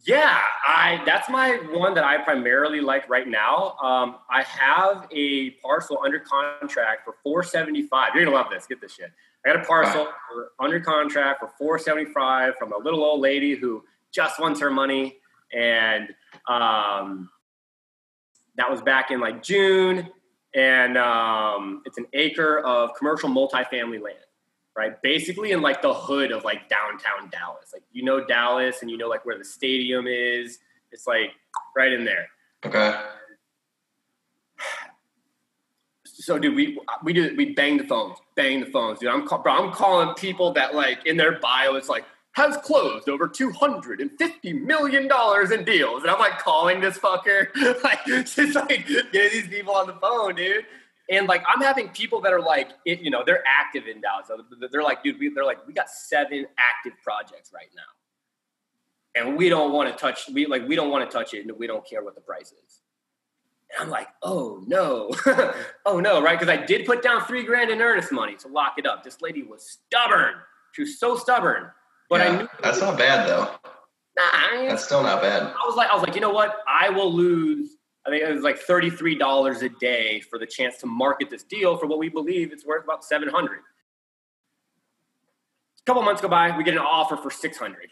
yeah, 0.04 0.42
I 0.66 1.02
that's 1.06 1.30
my 1.30 1.60
one 1.72 1.94
that 1.94 2.04
I 2.04 2.18
primarily 2.18 2.82
like 2.82 3.08
right 3.10 3.28
now. 3.28 3.76
Um, 3.82 4.18
I 4.30 4.44
have 4.44 5.08
a 5.12 5.52
parcel 5.62 6.00
under 6.04 6.20
contract 6.20 7.06
for 7.06 7.16
475. 7.24 8.16
You're 8.16 8.26
gonna 8.26 8.36
love 8.36 8.48
this. 8.50 8.66
Get 8.66 8.82
this 8.82 8.94
shit. 8.94 9.12
I 9.46 9.54
got 9.54 9.64
a 9.64 9.68
parcel 9.68 10.08
under 10.60 10.80
contract 10.80 11.40
for 11.40 11.50
475 11.58 12.56
from 12.58 12.74
a 12.74 12.78
little 12.78 13.04
old 13.04 13.22
lady 13.22 13.56
who 13.56 13.84
just 14.12 14.40
wants 14.40 14.60
her 14.60 14.72
money, 14.72 15.18
and 15.54 16.10
um, 16.48 17.30
that 18.56 18.70
was 18.70 18.82
back 18.82 19.12
in 19.12 19.20
like 19.20 19.44
June. 19.44 20.10
And 20.54 20.98
um, 20.98 21.82
it's 21.86 21.98
an 21.98 22.08
acre 22.14 22.60
of 22.60 22.94
commercial 22.96 23.30
multifamily 23.30 24.02
land 24.02 24.18
right? 24.76 25.02
Basically 25.02 25.52
in 25.52 25.62
like 25.62 25.82
the 25.82 25.94
hood 25.94 26.32
of 26.32 26.44
like 26.44 26.70
downtown 26.70 27.30
Dallas. 27.32 27.72
Like 27.74 27.84
you 27.92 28.04
know 28.04 28.24
Dallas 28.26 28.82
and 28.82 28.90
you 28.90 28.98
know 28.98 29.08
like 29.08 29.26
where 29.26 29.38
the 29.38 29.46
stadium 29.46 30.08
is. 30.08 30.60
It's 30.92 31.08
like 31.08 31.32
right 31.76 31.92
in 31.92 32.06
there. 32.06 32.28
Okay. 32.66 33.00
So 36.04 36.38
dude, 36.38 36.56
we 36.56 36.80
we 37.04 37.14
do 37.14 37.34
we 37.36 37.54
bang 37.54 37.78
the 37.78 37.84
phones, 37.84 38.20
bang 38.36 38.60
the 38.60 38.68
phones, 38.68 39.00
dude. 39.00 39.10
I'm 39.10 39.26
bro, 39.26 39.52
I'm 39.52 39.72
calling 39.72 40.14
people 40.14 40.54
that 40.54 40.76
like 40.76 41.04
in 41.08 41.18
their 41.18 41.40
bio 41.40 41.74
it's 41.74 41.90
like 41.90 42.06
has 42.34 42.56
closed 42.58 43.10
over 43.10 43.28
two 43.28 43.52
hundred 43.52 44.02
and 44.02 44.12
fifty 44.20 44.54
million 44.54 45.08
dollars 45.08 45.50
in 45.52 45.64
deals, 45.64 46.04
and 46.04 46.12
I'm 46.12 46.20
like 46.20 46.38
calling 46.38 46.80
this 46.80 46.98
fucker, 46.98 47.48
like 47.84 48.06
just 48.06 48.56
like 48.56 48.88
getting 48.88 49.12
these 49.12 49.48
people 49.48 49.74
on 49.74 49.88
the 49.88 49.94
phone, 49.96 50.36
dude. 50.36 50.66
And 51.12 51.28
like 51.28 51.44
I'm 51.46 51.62
having 51.62 51.90
people 51.90 52.22
that 52.22 52.32
are 52.32 52.42
like, 52.42 52.70
it, 52.86 53.02
you 53.02 53.12
know, 53.12 53.22
they're 53.24 53.44
active 53.46 53.86
in 53.86 54.00
Dallas. 54.00 54.32
They're 54.72 54.82
like, 54.82 55.04
dude, 55.04 55.20
we, 55.20 55.30
they're 55.30 55.46
like, 55.46 55.68
we 55.68 55.74
got 55.74 55.90
seven 55.90 56.46
active 56.58 56.94
projects 57.04 57.52
right 57.54 57.68
now, 57.76 59.22
and 59.22 59.38
we 59.38 59.50
don't 59.50 59.74
want 59.74 59.92
to 59.92 59.96
touch. 59.96 60.30
We 60.34 60.46
like, 60.46 60.66
we 60.66 60.78
don't 60.78 60.90
want 60.90 61.10
to 61.10 61.16
touch 61.16 61.34
it, 61.34 61.46
and 61.46 61.60
we 61.60 61.68
don't 61.68 61.86
care 61.86 62.02
what 62.02 62.16
the 62.16 62.22
price 62.22 62.54
is. 62.54 62.82
And 63.74 63.84
I'm 63.84 63.90
like, 63.90 64.08
oh 64.24 64.64
no, 64.66 65.12
oh 65.86 66.00
no, 66.00 66.22
right? 66.22 66.40
Because 66.40 66.52
I 66.52 66.66
did 66.66 66.86
put 66.86 67.02
down 67.02 67.26
three 67.26 67.44
grand 67.44 67.70
in 67.70 67.82
earnest 67.82 68.14
money 68.14 68.38
to 68.38 68.48
lock 68.48 68.76
it 68.78 68.86
up. 68.86 69.04
This 69.04 69.22
lady 69.22 69.44
was 69.44 69.80
stubborn. 69.88 70.36
She 70.72 70.84
was 70.84 70.98
so 70.98 71.18
stubborn. 71.18 71.72
But 72.10 72.22
yeah, 72.22 72.26
I 72.26 72.38
knew 72.38 72.48
that's 72.64 72.80
not 72.80 72.98
bad 72.98 73.28
though. 73.28 73.52
Nah, 74.18 74.66
that's 74.66 74.86
still 74.86 75.04
not 75.04 75.22
bad. 75.22 75.44
I 75.44 75.66
was 75.66 75.76
like, 75.76 75.90
I 75.90 75.94
was 75.94 76.04
like, 76.04 76.16
you 76.16 76.22
know 76.22 76.32
what? 76.32 76.58
I 76.68 76.90
will 76.90 77.14
lose 77.14 77.78
I 78.06 78.10
think 78.10 78.24
it 78.24 78.34
was 78.34 78.44
like 78.44 78.60
$33 78.60 79.62
a 79.62 79.70
day 79.80 80.22
for 80.22 80.40
the 80.40 80.46
chance 80.46 80.78
to 80.78 80.88
market 80.88 81.30
this 81.30 81.44
deal 81.44 81.78
for 81.78 81.86
what 81.86 82.00
we 82.00 82.10
believe 82.10 82.52
it's 82.52 82.66
worth 82.66 82.84
about 82.84 83.04
700. 83.04 83.60
A 85.82 85.84
couple 85.86 86.02
months 86.02 86.22
go 86.22 86.28
by, 86.28 86.56
we 86.58 86.64
get 86.64 86.74
an 86.74 86.80
offer 86.80 87.16
for 87.16 87.30
600. 87.30 87.90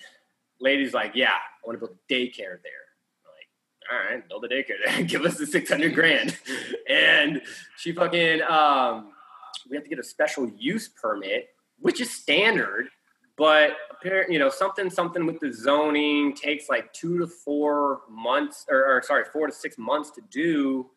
Lady's 0.59 0.93
like, 0.93 1.11
yeah, 1.15 1.29
I 1.29 1.67
want 1.67 1.79
to 1.79 1.85
build 1.85 1.97
a 1.97 2.13
daycare 2.13 2.57
there. 2.63 2.85
I'm 3.25 3.31
like, 3.35 3.47
all 3.91 4.15
right, 4.15 4.27
build 4.29 4.45
a 4.45 4.47
daycare 4.47 4.77
there. 4.85 5.03
Give 5.05 5.23
us 5.25 5.37
the 5.37 5.45
600 5.45 5.93
grand. 5.93 6.37
and 6.89 7.41
she 7.77 7.91
fucking, 7.91 8.41
um, 8.43 9.11
we 9.69 9.75
have 9.75 9.83
to 9.83 9.89
get 9.89 9.99
a 9.99 10.03
special 10.03 10.49
use 10.57 10.87
permit, 10.87 11.49
which 11.79 12.01
is 12.01 12.11
standard 12.11 12.87
but 13.39 13.71
you 14.29 14.37
know 14.37 14.49
something 14.49 14.89
something 14.89 15.25
with 15.25 15.39
the 15.39 15.51
zoning 15.51 16.35
takes 16.35 16.69
like 16.69 16.93
two 16.93 17.17
to 17.17 17.25
four 17.27 18.01
months 18.09 18.65
or, 18.69 18.85
or 18.85 19.01
sorry 19.01 19.23
four 19.33 19.47
to 19.47 19.53
six 19.53 19.77
months 19.79 20.11
to 20.11 20.21
do. 20.29 20.89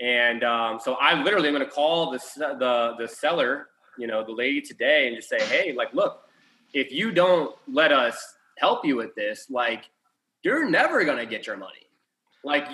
And 0.00 0.42
um, 0.42 0.80
so 0.82 0.94
i 0.94 1.20
literally 1.22 1.48
am 1.48 1.54
going 1.54 1.66
to 1.66 1.70
call 1.70 2.10
the, 2.10 2.18
the 2.36 2.94
the 2.98 3.06
seller 3.06 3.68
you 3.98 4.06
know 4.06 4.24
the 4.24 4.32
lady 4.32 4.60
today 4.60 5.06
and 5.06 5.14
just 5.14 5.28
say 5.28 5.38
hey 5.40 5.72
like 5.72 5.94
look 5.94 6.22
if 6.72 6.90
you 6.90 7.12
don't 7.12 7.54
let 7.68 7.92
us 7.92 8.34
help 8.58 8.84
you 8.84 8.96
with 8.96 9.14
this 9.14 9.46
like 9.50 9.84
you're 10.44 10.68
never 10.68 11.04
going 11.04 11.18
to 11.18 11.26
get 11.26 11.46
your 11.46 11.56
money. 11.56 11.72
Like 12.44 12.66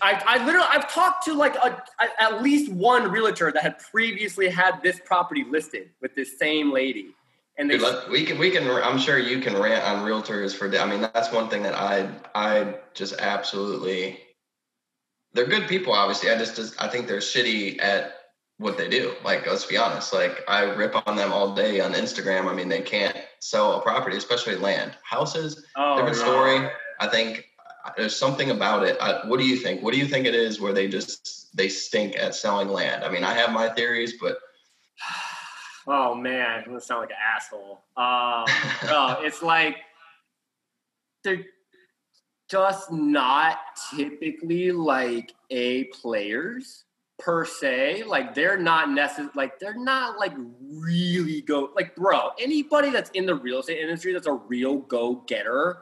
I, 0.00 0.22
I 0.26 0.44
literally, 0.46 0.66
I've 0.70 0.90
talked 0.90 1.26
to 1.26 1.34
like 1.34 1.54
a, 1.56 1.82
at 2.18 2.42
least 2.42 2.72
one 2.72 3.10
realtor 3.10 3.52
that 3.52 3.62
had 3.62 3.78
previously 3.78 4.48
had 4.48 4.82
this 4.82 4.98
property 5.04 5.44
listed 5.48 5.90
with 6.00 6.14
this 6.14 6.38
same 6.38 6.72
lady, 6.72 7.14
and 7.58 7.68
they, 7.68 7.76
Dude, 7.78 8.08
we 8.08 8.24
can, 8.24 8.38
we 8.38 8.50
can. 8.50 8.70
I'm 8.70 8.98
sure 8.98 9.18
you 9.18 9.40
can 9.40 9.56
rant 9.56 9.84
on 9.84 10.06
realtors 10.06 10.54
for. 10.54 10.74
I 10.78 10.86
mean, 10.86 11.00
that's 11.00 11.32
one 11.32 11.48
thing 11.48 11.64
that 11.64 11.74
I, 11.74 12.08
I 12.34 12.76
just 12.94 13.14
absolutely. 13.18 14.20
They're 15.32 15.46
good 15.46 15.68
people, 15.68 15.92
obviously. 15.92 16.30
I 16.30 16.38
just, 16.38 16.56
just 16.56 16.80
I 16.80 16.88
think 16.88 17.08
they're 17.08 17.18
shitty 17.18 17.82
at 17.82 18.14
what 18.58 18.78
they 18.78 18.88
do. 18.88 19.12
Like, 19.24 19.46
let's 19.46 19.66
be 19.66 19.76
honest. 19.76 20.12
Like, 20.12 20.44
I 20.46 20.62
rip 20.62 20.94
on 21.06 21.16
them 21.16 21.32
all 21.32 21.54
day 21.54 21.80
on 21.80 21.94
Instagram. 21.94 22.46
I 22.46 22.54
mean, 22.54 22.68
they 22.68 22.80
can't 22.80 23.16
sell 23.40 23.74
a 23.74 23.82
property, 23.82 24.16
especially 24.16 24.56
land. 24.56 24.92
Houses, 25.02 25.64
oh, 25.76 25.96
different 25.96 26.16
story. 26.16 26.68
I 27.00 27.08
think 27.08 27.44
uh, 27.84 27.90
there's 27.96 28.16
something 28.16 28.50
about 28.50 28.86
it. 28.86 28.96
I, 29.00 29.26
what 29.26 29.40
do 29.40 29.46
you 29.46 29.56
think? 29.56 29.82
What 29.82 29.92
do 29.92 29.98
you 29.98 30.06
think 30.06 30.26
it 30.26 30.34
is 30.34 30.60
where 30.60 30.72
they 30.72 30.86
just 30.86 31.56
they 31.56 31.68
stink 31.68 32.16
at 32.16 32.36
selling 32.36 32.68
land? 32.68 33.02
I 33.02 33.10
mean, 33.10 33.24
I 33.24 33.34
have 33.34 33.50
my 33.50 33.68
theories, 33.68 34.14
but 34.20 34.38
oh 35.88 36.14
man, 36.14 36.60
I'm 36.60 36.64
gonna 36.66 36.80
sound 36.80 37.00
like 37.00 37.10
an 37.10 37.16
asshole. 37.34 37.80
Um, 37.96 38.44
no, 38.86 39.20
it's 39.26 39.42
like 39.42 39.76
they're 41.24 41.44
just 42.48 42.92
not 42.92 43.58
typically 43.94 44.72
like 44.72 45.32
A 45.50 45.84
players 45.84 46.84
per 47.18 47.44
se. 47.44 48.04
Like 48.04 48.34
they're 48.34 48.58
not 48.58 48.90
necessarily 48.90 49.32
like 49.34 49.58
they're 49.58 49.78
not 49.78 50.18
like 50.18 50.34
really 50.60 51.40
go 51.42 51.70
like 51.74 51.96
bro. 51.96 52.30
Anybody 52.38 52.90
that's 52.90 53.10
in 53.10 53.26
the 53.26 53.34
real 53.34 53.60
estate 53.60 53.80
industry 53.80 54.12
that's 54.12 54.26
a 54.26 54.32
real 54.32 54.76
go 54.76 55.24
getter 55.26 55.78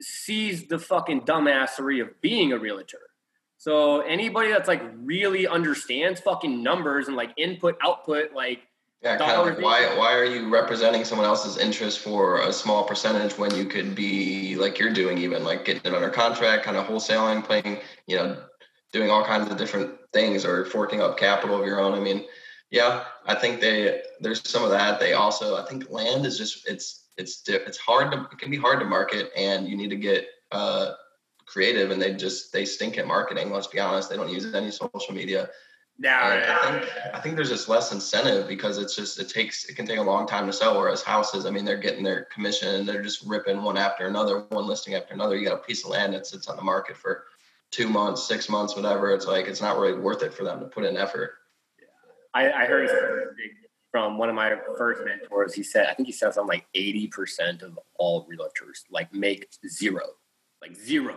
sees 0.00 0.66
the 0.66 0.78
fucking 0.78 1.22
dumbassery 1.22 2.02
of 2.02 2.20
being 2.20 2.52
a 2.52 2.58
realtor. 2.58 2.98
So 3.56 4.00
anybody 4.00 4.50
that's 4.50 4.66
like 4.66 4.82
really 4.96 5.46
understands 5.46 6.20
fucking 6.20 6.62
numbers 6.62 7.06
and 7.06 7.16
like 7.16 7.30
input 7.36 7.78
output, 7.80 8.32
like 8.34 8.58
yeah, 9.02 9.16
kind 9.16 9.32
of 9.32 9.46
like 9.46 9.60
why 9.60 9.96
why 9.98 10.14
are 10.14 10.24
you 10.24 10.48
representing 10.48 11.04
someone 11.04 11.26
else's 11.26 11.58
interest 11.58 11.98
for 11.98 12.42
a 12.42 12.52
small 12.52 12.84
percentage 12.84 13.36
when 13.36 13.54
you 13.54 13.64
could 13.64 13.94
be 13.94 14.54
like 14.56 14.78
you're 14.78 14.92
doing 14.92 15.18
even 15.18 15.42
like 15.42 15.64
getting 15.64 15.82
it 15.84 15.94
under 15.94 16.08
contract, 16.08 16.64
kind 16.64 16.76
of 16.76 16.86
wholesaling, 16.86 17.42
playing, 17.42 17.78
you 18.06 18.16
know, 18.16 18.36
doing 18.92 19.10
all 19.10 19.24
kinds 19.24 19.50
of 19.50 19.56
different 19.56 19.90
things 20.12 20.44
or 20.44 20.64
forking 20.66 21.00
up 21.00 21.18
capital 21.18 21.58
of 21.58 21.66
your 21.66 21.80
own. 21.80 21.94
I 21.94 22.00
mean, 22.00 22.24
yeah, 22.70 23.04
I 23.26 23.34
think 23.34 23.60
they 23.60 24.02
there's 24.20 24.48
some 24.48 24.62
of 24.62 24.70
that. 24.70 25.00
They 25.00 25.14
also 25.14 25.56
I 25.56 25.64
think 25.64 25.90
land 25.90 26.24
is 26.24 26.38
just 26.38 26.68
it's 26.68 27.02
it's 27.16 27.42
it's 27.48 27.78
hard 27.78 28.12
to 28.12 28.28
it 28.30 28.38
can 28.38 28.50
be 28.50 28.56
hard 28.56 28.78
to 28.80 28.86
market 28.86 29.30
and 29.36 29.66
you 29.66 29.76
need 29.76 29.90
to 29.90 29.96
get 29.96 30.26
uh, 30.52 30.92
creative 31.46 31.90
and 31.90 32.00
they 32.00 32.14
just 32.14 32.52
they 32.52 32.64
stink 32.64 32.98
at 32.98 33.06
marketing 33.06 33.50
let's 33.52 33.66
be 33.66 33.78
honest 33.78 34.08
they 34.08 34.16
don't 34.16 34.30
use 34.30 34.54
any 34.54 34.70
social 34.70 35.12
media 35.12 35.50
yeah, 35.98 36.34
yeah. 36.34 36.58
I 36.60 36.70
think 36.70 37.14
I 37.14 37.20
think 37.20 37.36
there's 37.36 37.48
just 37.48 37.68
less 37.68 37.92
incentive 37.92 38.48
because 38.48 38.78
it's 38.78 38.96
just 38.96 39.18
it 39.20 39.28
takes 39.28 39.66
it 39.66 39.76
can 39.76 39.86
take 39.86 39.98
a 39.98 40.02
long 40.02 40.26
time 40.26 40.46
to 40.46 40.52
sell. 40.52 40.76
Whereas 40.76 41.02
houses, 41.02 41.46
I 41.46 41.50
mean, 41.50 41.64
they're 41.64 41.76
getting 41.76 42.02
their 42.02 42.24
commission 42.24 42.74
and 42.74 42.88
they're 42.88 43.02
just 43.02 43.24
ripping 43.26 43.62
one 43.62 43.76
after 43.76 44.06
another, 44.06 44.40
one 44.48 44.66
listing 44.66 44.94
after 44.94 45.14
another. 45.14 45.36
You 45.36 45.46
got 45.46 45.54
a 45.54 45.62
piece 45.62 45.84
of 45.84 45.90
land 45.90 46.14
that 46.14 46.26
sits 46.26 46.48
on 46.48 46.56
the 46.56 46.62
market 46.62 46.96
for 46.96 47.24
two 47.70 47.88
months, 47.88 48.22
six 48.26 48.48
months, 48.48 48.74
whatever. 48.74 49.12
It's 49.14 49.26
like 49.26 49.46
it's 49.46 49.60
not 49.60 49.78
really 49.78 49.98
worth 49.98 50.22
it 50.22 50.32
for 50.32 50.44
them 50.44 50.60
to 50.60 50.66
put 50.66 50.84
in 50.84 50.96
effort. 50.96 51.34
Yeah, 51.78 51.86
I, 52.34 52.62
I 52.62 52.66
heard 52.66 52.88
from 53.90 54.18
one 54.18 54.28
of 54.28 54.34
my 54.34 54.56
first 54.78 55.02
mentors. 55.04 55.54
He 55.54 55.62
said, 55.62 55.86
I 55.86 55.94
think 55.94 56.06
he 56.06 56.12
said 56.12 56.32
something 56.34 56.48
like 56.48 56.66
80% 56.74 57.62
of 57.62 57.78
all 57.96 58.26
realtors 58.26 58.84
like 58.90 59.12
make 59.12 59.46
zero, 59.68 60.04
like 60.60 60.74
zero. 60.74 61.14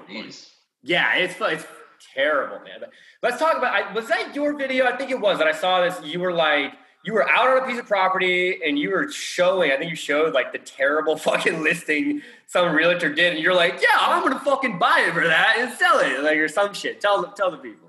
Yeah, 0.84 1.16
it's, 1.16 1.36
it's 1.40 1.66
terrible, 2.14 2.60
man. 2.60 2.78
But 2.80 2.92
let's 3.22 3.40
talk 3.40 3.58
about, 3.58 3.74
I, 3.74 3.94
was 3.94 4.08
that 4.08 4.36
your 4.36 4.58
video? 4.58 4.86
I 4.86 4.96
think 4.96 5.12
it 5.12 5.20
was 5.20 5.38
that 5.38 5.48
I 5.48 5.54
saw 5.54 5.82
this. 5.82 6.00
You 6.04 6.20
were 6.20 6.34
like, 6.34 6.74
you 7.04 7.14
were 7.14 7.30
out 7.30 7.48
on 7.48 7.64
a 7.64 7.66
piece 7.68 7.80
of 7.80 7.86
property 7.86 8.60
and 8.66 8.80
you 8.80 8.90
were 8.90 9.12
showing, 9.12 9.72
I 9.72 9.78
think 9.78 9.92
you 9.92 9.96
showed 9.96 10.34
like 10.34 10.52
the 10.52 10.60
terrible 10.60 11.18
fucking 11.18 11.62
listing 11.64 12.22
some 12.48 12.76
realtor 12.76 13.14
did. 13.14 13.34
And 13.34 13.44
you're 13.44 13.54
like, 13.54 13.82
yeah, 13.82 13.98
I'm 14.00 14.32
to 14.32 14.40
fucking 14.40 14.80
buy 14.80 15.06
it 15.08 15.14
for 15.14 15.26
that 15.26 15.58
and 15.60 15.72
sell 15.74 16.00
it. 16.00 16.24
Like, 16.24 16.38
or 16.38 16.48
some 16.48 16.74
shit. 16.74 17.00
Tell, 17.00 17.24
tell 17.34 17.52
the 17.52 17.58
people. 17.58 17.86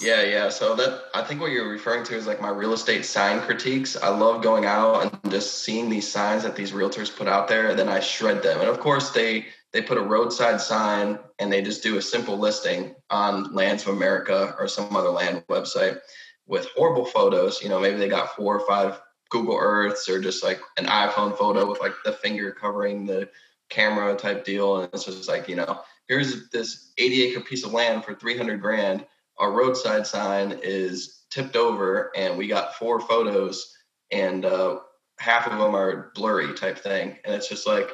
Yeah, 0.00 0.22
yeah. 0.22 0.48
So 0.50 0.74
that 0.76 1.04
I 1.14 1.22
think 1.22 1.40
what 1.40 1.52
you're 1.52 1.70
referring 1.70 2.04
to 2.04 2.14
is 2.14 2.26
like 2.26 2.40
my 2.40 2.50
real 2.50 2.74
estate 2.74 3.04
sign 3.04 3.40
critiques. 3.40 3.96
I 3.96 4.08
love 4.08 4.42
going 4.42 4.66
out 4.66 5.02
and 5.02 5.32
just 5.32 5.64
seeing 5.64 5.88
these 5.88 6.06
signs 6.10 6.42
that 6.42 6.54
these 6.54 6.72
realtors 6.72 7.14
put 7.14 7.28
out 7.28 7.48
there, 7.48 7.68
and 7.70 7.78
then 7.78 7.88
I 7.88 8.00
shred 8.00 8.42
them. 8.42 8.60
And 8.60 8.68
of 8.68 8.78
course, 8.78 9.10
they 9.10 9.46
they 9.76 9.82
put 9.82 9.98
a 9.98 10.02
roadside 10.02 10.58
sign 10.58 11.18
and 11.38 11.52
they 11.52 11.60
just 11.60 11.82
do 11.82 11.98
a 11.98 12.02
simple 12.02 12.38
listing 12.38 12.94
on 13.10 13.52
Lands 13.52 13.82
of 13.82 13.94
America 13.94 14.56
or 14.58 14.68
some 14.68 14.96
other 14.96 15.10
land 15.10 15.44
website 15.50 15.98
with 16.46 16.66
horrible 16.74 17.04
photos. 17.04 17.60
You 17.60 17.68
know, 17.68 17.78
maybe 17.78 17.98
they 17.98 18.08
got 18.08 18.34
four 18.34 18.58
or 18.58 18.66
five 18.66 18.98
Google 19.28 19.58
Earths 19.60 20.08
or 20.08 20.18
just 20.18 20.42
like 20.42 20.62
an 20.78 20.86
iPhone 20.86 21.36
photo 21.36 21.70
with 21.70 21.78
like 21.78 21.92
the 22.06 22.12
finger 22.12 22.52
covering 22.52 23.04
the 23.04 23.28
camera 23.68 24.16
type 24.16 24.46
deal, 24.46 24.78
and 24.78 24.88
it's 24.94 25.04
just 25.04 25.28
like 25.28 25.46
you 25.46 25.56
know, 25.56 25.82
here's 26.08 26.48
this 26.48 26.94
80 26.96 27.24
acre 27.24 27.40
piece 27.40 27.62
of 27.62 27.74
land 27.74 28.02
for 28.02 28.14
300 28.14 28.58
grand. 28.58 29.04
Our 29.36 29.52
roadside 29.52 30.06
sign 30.06 30.58
is 30.62 31.24
tipped 31.28 31.54
over 31.54 32.12
and 32.16 32.38
we 32.38 32.46
got 32.46 32.76
four 32.76 32.98
photos 32.98 33.76
and 34.10 34.46
uh, 34.46 34.78
half 35.18 35.46
of 35.46 35.58
them 35.58 35.76
are 35.76 36.12
blurry 36.14 36.54
type 36.54 36.78
thing. 36.78 37.18
And 37.26 37.34
it's 37.34 37.50
just 37.50 37.66
like 37.66 37.90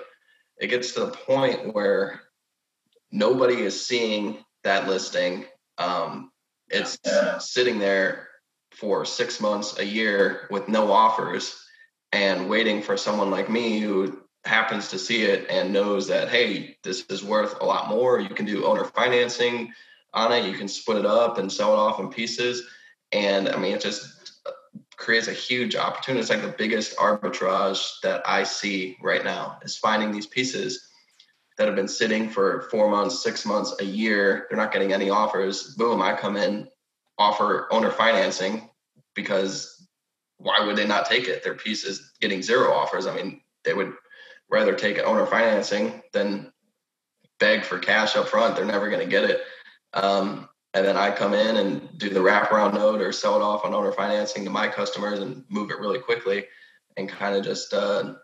it 0.62 0.68
gets 0.68 0.92
to 0.92 1.00
the 1.00 1.10
point 1.10 1.74
where 1.74 2.20
nobody 3.10 3.60
is 3.60 3.86
seeing 3.86 4.38
that 4.64 4.88
listing 4.88 5.44
um, 5.78 6.30
it's 6.68 6.98
yeah. 7.04 7.38
sitting 7.38 7.78
there 7.78 8.28
for 8.70 9.04
six 9.04 9.40
months 9.40 9.78
a 9.78 9.84
year 9.84 10.46
with 10.50 10.68
no 10.68 10.90
offers 10.90 11.62
and 12.12 12.48
waiting 12.48 12.80
for 12.80 12.96
someone 12.96 13.30
like 13.30 13.50
me 13.50 13.80
who 13.80 14.18
happens 14.44 14.88
to 14.88 14.98
see 14.98 15.22
it 15.22 15.46
and 15.50 15.72
knows 15.72 16.08
that 16.08 16.28
hey 16.28 16.76
this 16.82 17.04
is 17.10 17.22
worth 17.22 17.60
a 17.60 17.64
lot 17.64 17.88
more 17.88 18.18
you 18.20 18.34
can 18.34 18.46
do 18.46 18.64
owner 18.64 18.84
financing 18.84 19.72
on 20.14 20.32
it. 20.32 20.44
You 20.44 20.56
can 20.56 20.68
split 20.68 20.98
it 20.98 21.06
up 21.06 21.38
and 21.38 21.50
sell 21.50 21.72
it 21.74 21.78
off 21.78 22.00
in 22.00 22.08
pieces. 22.08 22.66
And 23.12 23.48
I 23.48 23.56
mean, 23.56 23.74
it 23.74 23.80
just 23.80 24.21
creates 24.96 25.28
a 25.28 25.32
huge 25.32 25.76
opportunity. 25.76 26.20
It's 26.20 26.30
like 26.30 26.42
the 26.42 26.48
biggest 26.48 26.96
arbitrage 26.96 28.00
that 28.02 28.22
I 28.26 28.42
see 28.42 28.96
right 29.02 29.24
now 29.24 29.58
is 29.62 29.76
finding 29.76 30.12
these 30.12 30.26
pieces 30.26 30.88
that 31.58 31.66
have 31.66 31.76
been 31.76 31.88
sitting 31.88 32.28
for 32.28 32.68
four 32.70 32.90
months, 32.90 33.22
six 33.22 33.44
months, 33.44 33.74
a 33.80 33.84
year. 33.84 34.46
They're 34.48 34.58
not 34.58 34.72
getting 34.72 34.92
any 34.92 35.10
offers. 35.10 35.74
Boom, 35.74 36.00
I 36.00 36.14
come 36.14 36.36
in, 36.36 36.68
offer 37.18 37.68
owner 37.70 37.90
financing 37.90 38.70
because 39.14 39.86
why 40.38 40.64
would 40.64 40.76
they 40.76 40.86
not 40.86 41.06
take 41.06 41.28
it? 41.28 41.44
Their 41.44 41.54
piece 41.54 41.84
is 41.84 42.12
getting 42.20 42.42
zero 42.42 42.72
offers. 42.72 43.06
I 43.06 43.14
mean, 43.14 43.40
they 43.64 43.74
would 43.74 43.92
rather 44.50 44.74
take 44.74 44.98
owner 44.98 45.26
financing 45.26 46.02
than 46.12 46.52
beg 47.38 47.64
for 47.64 47.78
cash 47.78 48.16
up 48.16 48.28
front. 48.28 48.56
They're 48.56 48.64
never 48.64 48.88
going 48.88 49.02
to 49.02 49.10
get 49.10 49.24
it. 49.24 49.42
Um, 49.94 50.48
and 50.74 50.86
then 50.86 50.96
I 50.96 51.10
come 51.10 51.34
in 51.34 51.56
and 51.56 51.98
do 51.98 52.08
the 52.08 52.20
wraparound 52.20 52.74
note 52.74 53.00
or 53.00 53.12
sell 53.12 53.36
it 53.36 53.42
off 53.42 53.64
on 53.64 53.74
owner 53.74 53.92
financing 53.92 54.44
to 54.44 54.50
my 54.50 54.68
customers 54.68 55.20
and 55.20 55.44
move 55.48 55.70
it 55.70 55.78
really 55.78 55.98
quickly 55.98 56.46
and 56.96 57.08
kind 57.08 57.36
of 57.36 57.44
just, 57.44 57.74
uh, 57.74 58.14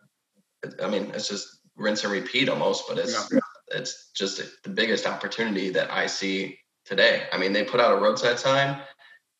I 0.82 0.88
mean, 0.88 1.10
it's 1.14 1.28
just 1.28 1.60
rinse 1.76 2.04
and 2.04 2.12
repeat 2.12 2.48
almost, 2.48 2.84
but 2.88 2.98
it's, 2.98 3.30
yeah. 3.30 3.38
it's 3.68 4.10
just 4.12 4.40
the 4.62 4.70
biggest 4.70 5.06
opportunity 5.06 5.70
that 5.70 5.90
I 5.90 6.06
see 6.06 6.58
today. 6.86 7.24
I 7.32 7.38
mean, 7.38 7.52
they 7.52 7.64
put 7.64 7.80
out 7.80 7.92
a 7.92 8.00
roadside 8.00 8.38
sign 8.38 8.80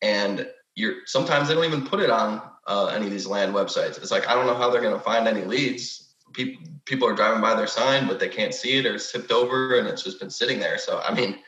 and 0.03 0.47
you're, 0.75 0.97
sometimes 1.05 1.47
they 1.47 1.55
don't 1.55 1.65
even 1.65 1.87
put 1.87 1.99
it 1.99 2.11
on 2.11 2.41
uh, 2.67 2.87
any 2.87 3.07
of 3.07 3.11
these 3.11 3.25
land 3.25 3.55
websites. 3.55 3.97
It's 3.97 4.11
like, 4.11 4.27
I 4.27 4.35
don't 4.35 4.45
know 4.45 4.55
how 4.55 4.69
they're 4.69 4.81
going 4.81 4.93
to 4.93 4.99
find 4.99 5.27
any 5.27 5.43
leads. 5.45 6.13
People, 6.33 6.63
people 6.85 7.07
are 7.07 7.15
driving 7.15 7.41
by 7.41 7.55
their 7.55 7.65
sign, 7.65 8.07
but 8.07 8.19
they 8.19 8.29
can't 8.29 8.53
see 8.53 8.77
it 8.77 8.85
or 8.85 8.93
it's 8.93 9.11
tipped 9.11 9.31
over 9.31 9.79
and 9.79 9.87
it's 9.87 10.03
just 10.03 10.19
been 10.19 10.29
sitting 10.29 10.59
there. 10.59 10.77
So, 10.77 11.01
I 11.03 11.11
mean, 11.15 11.39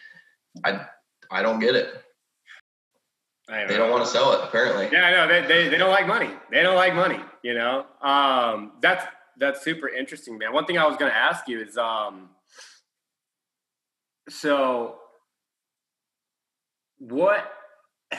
I 0.66 0.88
I 1.32 1.42
don't 1.42 1.60
get 1.60 1.76
it. 1.76 2.04
Don't 3.48 3.68
they 3.68 3.78
don't 3.78 3.90
want 3.90 4.06
to 4.06 4.10
sell 4.10 4.34
it 4.34 4.42
apparently. 4.44 4.90
Yeah, 4.92 5.04
I 5.04 5.12
know 5.12 5.28
they, 5.28 5.48
they 5.48 5.70
they 5.70 5.78
don't 5.78 5.90
like 5.90 6.08
money. 6.08 6.30
They 6.52 6.62
don't 6.62 6.76
like 6.76 6.96
money. 6.96 7.20
You 7.44 7.54
know, 7.54 7.86
um, 8.02 8.74
that's 8.82 9.06
that's 9.38 9.64
super 9.64 9.90
interesting, 9.90 10.38
man. 10.38 10.54
One 10.54 10.66
thing 10.66 10.78
I 10.78 10.86
was 10.86 10.98
going 10.98 11.12
to 11.12 11.18
ask 11.18 11.48
you 11.48 11.62
is, 11.62 11.78
um, 11.78 12.30
so 14.30 15.00
what? 17.00 17.52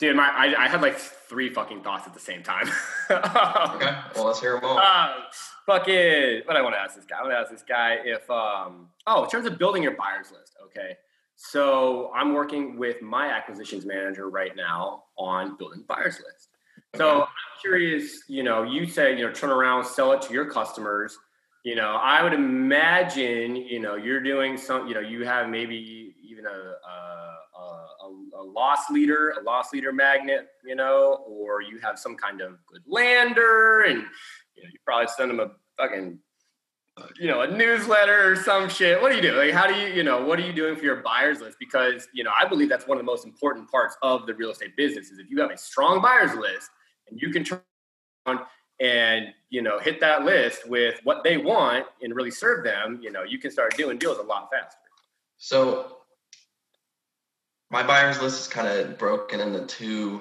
Dude, 0.00 0.16
my 0.16 0.28
I, 0.28 0.64
I 0.64 0.68
had 0.68 0.82
like 0.82 0.98
three 0.98 1.48
fucking 1.48 1.82
thoughts 1.82 2.06
at 2.06 2.14
the 2.14 2.20
same 2.20 2.42
time. 2.42 2.68
okay, 3.10 3.96
well 4.16 4.26
let's 4.26 4.40
hear 4.40 4.54
them 4.54 4.64
all. 4.64 4.76
Uh, 4.76 5.12
fucking, 5.66 6.42
what 6.44 6.56
I 6.56 6.62
want 6.62 6.74
to 6.74 6.80
ask 6.80 6.96
this 6.96 7.04
guy? 7.04 7.18
I 7.18 7.22
want 7.22 7.32
to 7.32 7.38
ask 7.38 7.50
this 7.50 7.62
guy 7.62 7.98
if, 8.04 8.28
um, 8.28 8.88
oh, 9.06 9.24
in 9.24 9.30
terms 9.30 9.46
of 9.46 9.56
building 9.56 9.84
your 9.84 9.96
buyers 9.96 10.32
list, 10.32 10.56
okay. 10.64 10.96
So 11.36 12.12
I'm 12.14 12.32
working 12.32 12.78
with 12.78 13.02
my 13.02 13.28
acquisitions 13.28 13.84
manager 13.84 14.28
right 14.30 14.54
now 14.56 15.04
on 15.18 15.56
building 15.56 15.84
buyers 15.88 16.20
list. 16.24 16.48
So 16.96 17.22
I'm 17.22 17.28
curious, 17.60 18.22
you 18.28 18.42
know, 18.42 18.62
you 18.62 18.86
say, 18.86 19.16
you 19.16 19.26
know, 19.26 19.32
turn 19.32 19.50
around, 19.50 19.84
sell 19.84 20.12
it 20.12 20.22
to 20.22 20.32
your 20.32 20.50
customers. 20.50 21.18
You 21.64 21.74
know, 21.74 21.98
I 22.00 22.22
would 22.22 22.34
imagine, 22.34 23.56
you 23.56 23.80
know, 23.80 23.96
you're 23.96 24.20
doing 24.20 24.56
some, 24.56 24.86
you 24.86 24.94
know, 24.94 25.00
you 25.00 25.24
have 25.24 25.48
maybe 25.48 26.14
even 26.22 26.46
a, 26.46 26.50
a, 26.50 27.34
a, 27.58 28.40
a 28.40 28.42
loss 28.42 28.90
leader, 28.90 29.30
a 29.40 29.42
loss 29.42 29.72
leader 29.72 29.92
magnet, 29.92 30.48
you 30.64 30.76
know, 30.76 31.24
or 31.26 31.62
you 31.62 31.78
have 31.80 31.98
some 31.98 32.16
kind 32.16 32.40
of 32.42 32.58
good 32.66 32.82
lander 32.86 33.82
and 33.82 34.04
you, 34.54 34.62
know, 34.62 34.68
you 34.72 34.78
probably 34.84 35.08
send 35.08 35.30
them 35.30 35.40
a 35.40 35.50
fucking 35.76 36.18
you 37.18 37.26
know, 37.26 37.40
a 37.40 37.50
newsletter 37.50 38.32
or 38.32 38.36
some 38.36 38.68
shit. 38.68 39.00
What 39.00 39.10
do 39.10 39.16
you 39.16 39.22
do? 39.22 39.36
Like, 39.36 39.52
how 39.52 39.66
do 39.66 39.74
you, 39.74 39.88
you 39.88 40.02
know, 40.02 40.24
what 40.24 40.38
are 40.38 40.42
you 40.42 40.52
doing 40.52 40.76
for 40.76 40.84
your 40.84 40.96
buyers 40.96 41.40
list? 41.40 41.58
Because, 41.58 42.08
you 42.12 42.22
know, 42.22 42.30
I 42.38 42.46
believe 42.46 42.68
that's 42.68 42.86
one 42.86 42.98
of 42.98 43.00
the 43.00 43.10
most 43.10 43.24
important 43.24 43.70
parts 43.70 43.96
of 44.02 44.26
the 44.26 44.34
real 44.34 44.50
estate 44.50 44.76
business 44.76 45.10
is 45.10 45.18
if 45.18 45.28
you 45.28 45.40
have 45.40 45.50
a 45.50 45.58
strong 45.58 46.00
buyers 46.00 46.34
list 46.34 46.70
and 47.08 47.20
you 47.20 47.30
can 47.30 47.42
turn 47.42 47.60
on 48.26 48.40
and, 48.80 49.26
you 49.50 49.62
know, 49.62 49.78
hit 49.78 50.00
that 50.00 50.24
list 50.24 50.68
with 50.68 51.00
what 51.04 51.24
they 51.24 51.36
want 51.36 51.86
and 52.02 52.14
really 52.14 52.30
serve 52.30 52.64
them, 52.64 53.00
you 53.02 53.10
know, 53.10 53.22
you 53.22 53.38
can 53.38 53.50
start 53.50 53.76
doing 53.76 53.98
deals 53.98 54.18
a 54.18 54.22
lot 54.22 54.48
faster. 54.52 54.78
So 55.36 55.98
my 57.70 57.82
buyers 57.82 58.20
list 58.22 58.40
is 58.40 58.46
kind 58.48 58.68
of 58.68 58.98
broken 58.98 59.40
into 59.40 59.66
two 59.66 60.20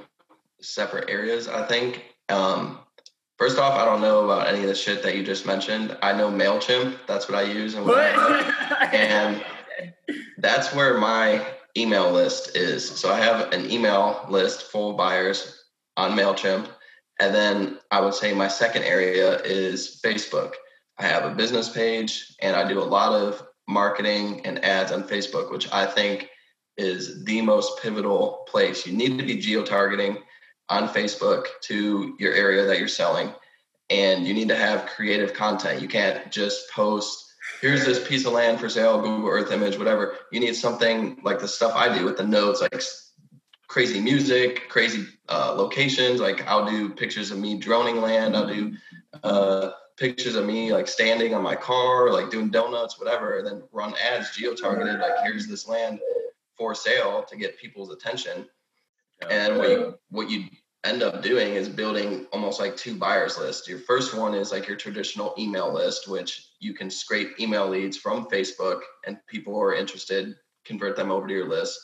separate 0.59 1.09
areas, 1.09 1.47
I 1.47 1.65
think. 1.65 2.03
Um, 2.29 2.79
First 3.37 3.57
off, 3.57 3.73
I 3.73 3.85
don't 3.85 4.01
know 4.01 4.25
about 4.25 4.47
any 4.47 4.61
of 4.61 4.67
the 4.67 4.75
shit 4.75 5.01
that 5.03 5.17
you 5.17 5.23
just 5.23 5.45
mentioned. 5.45 5.97
I 6.01 6.13
know 6.13 6.29
Mailchimp. 6.29 6.97
That's 7.07 7.27
what 7.27 7.37
I 7.37 7.43
use, 7.43 7.73
and, 7.73 7.89
and 8.93 9.43
that's 10.37 10.73
where 10.73 10.97
my 10.97 11.45
email 11.75 12.11
list 12.11 12.55
is. 12.55 12.87
So 12.87 13.11
I 13.11 13.19
have 13.19 13.51
an 13.51 13.71
email 13.71 14.25
list 14.29 14.71
full 14.71 14.91
of 14.91 14.97
buyers 14.97 15.65
on 15.97 16.17
Mailchimp, 16.17 16.67
and 17.19 17.33
then 17.33 17.79
I 17.89 18.01
would 18.01 18.13
say 18.13 18.33
my 18.33 18.47
second 18.47 18.83
area 18.83 19.39
is 19.41 19.99
Facebook. 20.03 20.53
I 20.99 21.03
have 21.07 21.25
a 21.25 21.33
business 21.33 21.69
page, 21.69 22.35
and 22.39 22.55
I 22.55 22.67
do 22.67 22.79
a 22.79 22.83
lot 22.83 23.13
of 23.13 23.41
marketing 23.67 24.45
and 24.45 24.63
ads 24.63 24.91
on 24.91 25.03
Facebook, 25.03 25.51
which 25.51 25.71
I 25.71 25.87
think 25.87 26.29
is 26.77 27.23
the 27.25 27.41
most 27.41 27.81
pivotal 27.81 28.45
place. 28.47 28.85
You 28.85 28.93
need 28.93 29.17
to 29.17 29.25
be 29.25 29.37
geo 29.37 29.63
targeting 29.63 30.17
on 30.69 30.89
Facebook 30.89 31.47
to 31.61 32.15
your 32.19 32.33
area 32.33 32.65
that 32.65 32.79
you're 32.79 32.87
selling. 32.87 33.31
And 33.89 34.25
you 34.25 34.33
need 34.33 34.47
to 34.47 34.55
have 34.55 34.85
creative 34.87 35.33
content. 35.33 35.81
You 35.81 35.87
can't 35.87 36.31
just 36.31 36.69
post, 36.71 37.33
here's 37.61 37.85
this 37.85 38.05
piece 38.07 38.25
of 38.25 38.33
land 38.33 38.59
for 38.59 38.69
sale, 38.69 39.01
Google 39.01 39.29
Earth 39.29 39.51
image, 39.51 39.77
whatever. 39.77 40.15
You 40.31 40.39
need 40.39 40.55
something 40.55 41.19
like 41.23 41.39
the 41.39 41.47
stuff 41.47 41.73
I 41.75 41.95
do 41.95 42.05
with 42.05 42.17
the 42.17 42.25
notes, 42.25 42.61
like 42.61 42.81
crazy 43.67 43.99
music, 43.99 44.69
crazy 44.69 45.05
uh, 45.29 45.53
locations. 45.57 46.21
Like 46.21 46.47
I'll 46.47 46.69
do 46.69 46.89
pictures 46.89 47.31
of 47.31 47.39
me 47.39 47.57
droning 47.57 48.01
land. 48.01 48.37
I'll 48.37 48.47
do 48.47 48.73
uh, 49.23 49.71
pictures 49.97 50.35
of 50.35 50.45
me 50.45 50.71
like 50.71 50.87
standing 50.87 51.33
on 51.33 51.41
my 51.43 51.55
car, 51.55 52.11
like 52.11 52.29
doing 52.29 52.49
donuts, 52.49 52.99
whatever, 52.99 53.37
and 53.37 53.47
then 53.47 53.63
run 53.71 53.93
ads 54.03 54.35
geo 54.35 54.53
targeted. 54.53 54.99
Like 54.99 55.23
here's 55.23 55.47
this 55.47 55.67
land 55.67 55.99
for 56.55 56.75
sale 56.75 57.25
to 57.29 57.35
get 57.35 57.57
people's 57.57 57.91
attention. 57.91 58.47
And 59.29 59.57
what 59.57 59.69
you 59.69 59.95
what 60.09 60.29
you 60.29 60.45
end 60.83 61.01
up 61.01 61.21
doing 61.21 61.53
is 61.53 61.69
building 61.69 62.25
almost 62.33 62.59
like 62.59 62.75
two 62.75 62.95
buyers 62.95 63.37
lists. 63.37 63.67
Your 63.67 63.79
first 63.79 64.13
one 64.13 64.33
is 64.33 64.51
like 64.51 64.67
your 64.67 64.75
traditional 64.75 65.33
email 65.37 65.71
list, 65.73 66.09
which 66.09 66.49
you 66.59 66.73
can 66.73 66.89
scrape 66.89 67.39
email 67.39 67.67
leads 67.69 67.95
from 67.95 68.25
Facebook 68.25 68.81
and 69.07 69.17
people 69.27 69.53
who 69.53 69.61
are 69.61 69.73
interested 69.73 70.35
convert 70.65 70.95
them 70.95 71.11
over 71.11 71.27
to 71.27 71.33
your 71.33 71.47
list. 71.47 71.79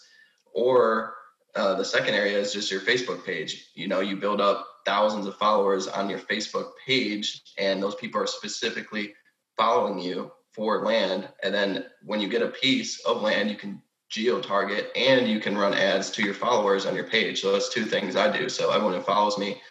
Or 0.53 1.15
uh, 1.55 1.75
the 1.75 1.85
second 1.85 2.13
area 2.13 2.37
is 2.37 2.53
just 2.53 2.71
your 2.71 2.81
Facebook 2.81 3.25
page. 3.25 3.69
You 3.75 3.87
know, 3.87 3.99
you 3.99 4.15
build 4.15 4.41
up 4.41 4.67
thousands 4.85 5.25
of 5.25 5.35
followers 5.35 5.87
on 5.87 6.09
your 6.09 6.19
Facebook 6.19 6.71
page, 6.85 7.41
and 7.57 7.81
those 7.81 7.95
people 7.95 8.21
are 8.21 8.27
specifically 8.27 9.13
following 9.57 9.99
you 9.99 10.31
for 10.53 10.83
land. 10.83 11.29
And 11.43 11.53
then 11.53 11.85
when 12.03 12.21
you 12.21 12.27
get 12.27 12.41
a 12.41 12.47
piece 12.47 13.03
of 13.05 13.21
land, 13.21 13.49
you 13.49 13.55
can 13.55 13.81
geo 14.09 14.41
target 14.41 14.91
and 14.95 15.27
you 15.27 15.39
can 15.39 15.57
run 15.57 15.73
ads 15.73 16.09
to 16.11 16.23
your 16.23 16.33
followers 16.33 16.85
on 16.85 16.95
your 16.95 17.05
page. 17.05 17.41
So 17.41 17.51
that's 17.51 17.69
two 17.69 17.85
things 17.85 18.15
I 18.15 18.35
do. 18.35 18.49
So 18.49 18.71
everyone 18.71 18.95
who 18.95 19.01
follows 19.01 19.37
me 19.37 19.61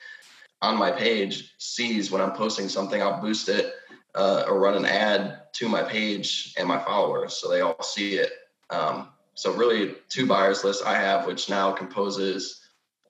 on 0.62 0.77
my 0.77 0.90
page 0.90 1.55
sees 1.59 2.11
when 2.11 2.22
I'm 2.22 2.33
posting 2.33 2.68
something, 2.68 3.03
I'll 3.03 3.20
boost 3.20 3.48
it 3.48 3.74
uh, 4.14 4.44
or 4.46 4.59
run 4.59 4.77
an 4.77 4.85
ad 4.85 5.42
to 5.55 5.68
my 5.68 5.83
page 5.83 6.55
and 6.57 6.66
my 6.66 6.79
followers 6.79 7.35
so 7.35 7.51
they 7.51 7.61
all 7.61 7.83
see 7.83 8.14
it. 8.14 8.33
Um, 8.70 9.09
so 9.35 9.53
really 9.53 9.94
two 10.09 10.27
buyers 10.27 10.64
list 10.64 10.85
I 10.85 10.94
have, 10.94 11.27
which 11.27 11.48
now 11.48 11.72
composes, 11.72 12.61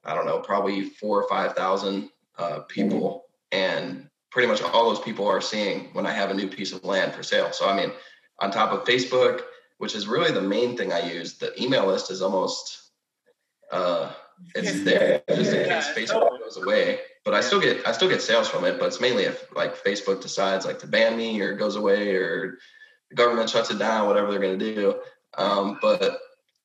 I 0.04 0.14
don't 0.14 0.26
know, 0.26 0.40
probably 0.40 0.84
four 0.84 1.22
or 1.22 1.28
5,000 1.28 2.10
uh, 2.38 2.60
people. 2.68 3.26
And 3.52 4.08
pretty 4.30 4.48
much 4.48 4.62
all 4.62 4.88
those 4.88 5.00
people 5.00 5.26
are 5.26 5.40
seeing 5.40 5.88
when 5.94 6.06
I 6.06 6.12
have 6.12 6.30
a 6.30 6.34
new 6.34 6.48
piece 6.48 6.72
of 6.72 6.84
land 6.84 7.12
for 7.12 7.22
sale. 7.22 7.52
So, 7.52 7.68
I 7.68 7.74
mean, 7.74 7.92
on 8.40 8.50
top 8.50 8.72
of 8.72 8.84
Facebook, 8.84 9.40
which 9.78 9.94
is 9.94 10.06
really 10.06 10.32
the 10.32 10.42
main 10.42 10.76
thing 10.76 10.92
I 10.92 11.10
use. 11.10 11.38
The 11.38 11.60
email 11.60 11.86
list 11.86 12.10
is 12.10 12.20
almost 12.20 12.90
uh, 13.72 14.12
it's 14.54 14.84
there 14.84 15.22
just 15.28 15.52
in 15.52 15.68
case 15.68 15.88
Facebook 15.88 16.38
goes 16.38 16.56
away. 16.56 17.00
But 17.24 17.34
I 17.34 17.40
still 17.40 17.60
get 17.60 17.86
I 17.86 17.92
still 17.92 18.08
get 18.08 18.22
sales 18.22 18.48
from 18.48 18.64
it, 18.64 18.78
but 18.78 18.86
it's 18.86 19.00
mainly 19.00 19.24
if 19.24 19.54
like 19.54 19.82
Facebook 19.82 20.20
decides 20.20 20.64
like 20.64 20.78
to 20.80 20.86
ban 20.86 21.16
me 21.16 21.40
or 21.40 21.54
goes 21.54 21.76
away 21.76 22.14
or 22.14 22.58
the 23.10 23.16
government 23.16 23.50
shuts 23.50 23.70
it 23.70 23.78
down, 23.78 24.06
whatever 24.06 24.30
they're 24.30 24.40
going 24.40 24.58
to 24.58 24.74
do. 24.74 25.00
Um, 25.36 25.78
but 25.80 26.18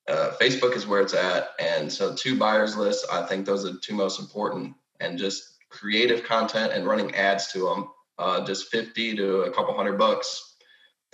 uh, 0.08 0.32
Facebook 0.40 0.74
is 0.76 0.86
where 0.86 1.00
it's 1.00 1.14
at, 1.14 1.48
and 1.58 1.90
so 1.90 2.14
two 2.14 2.38
buyers 2.38 2.76
lists. 2.76 3.06
I 3.10 3.24
think 3.26 3.46
those 3.46 3.64
are 3.64 3.72
the 3.72 3.80
two 3.80 3.94
most 3.94 4.20
important, 4.20 4.74
and 5.00 5.18
just 5.18 5.58
creative 5.70 6.24
content 6.24 6.72
and 6.72 6.86
running 6.86 7.14
ads 7.14 7.52
to 7.52 7.60
them. 7.60 7.90
Uh, 8.18 8.44
just 8.44 8.70
fifty 8.70 9.14
to 9.16 9.42
a 9.42 9.50
couple 9.50 9.74
hundred 9.74 9.98
bucks 9.98 10.53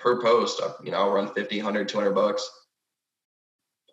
per 0.00 0.20
post, 0.20 0.60
uh, 0.60 0.72
you 0.82 0.90
know, 0.90 0.98
I'll 0.98 1.12
run 1.12 1.32
50, 1.32 1.58
100, 1.58 1.88
200 1.88 2.10
bucks 2.12 2.50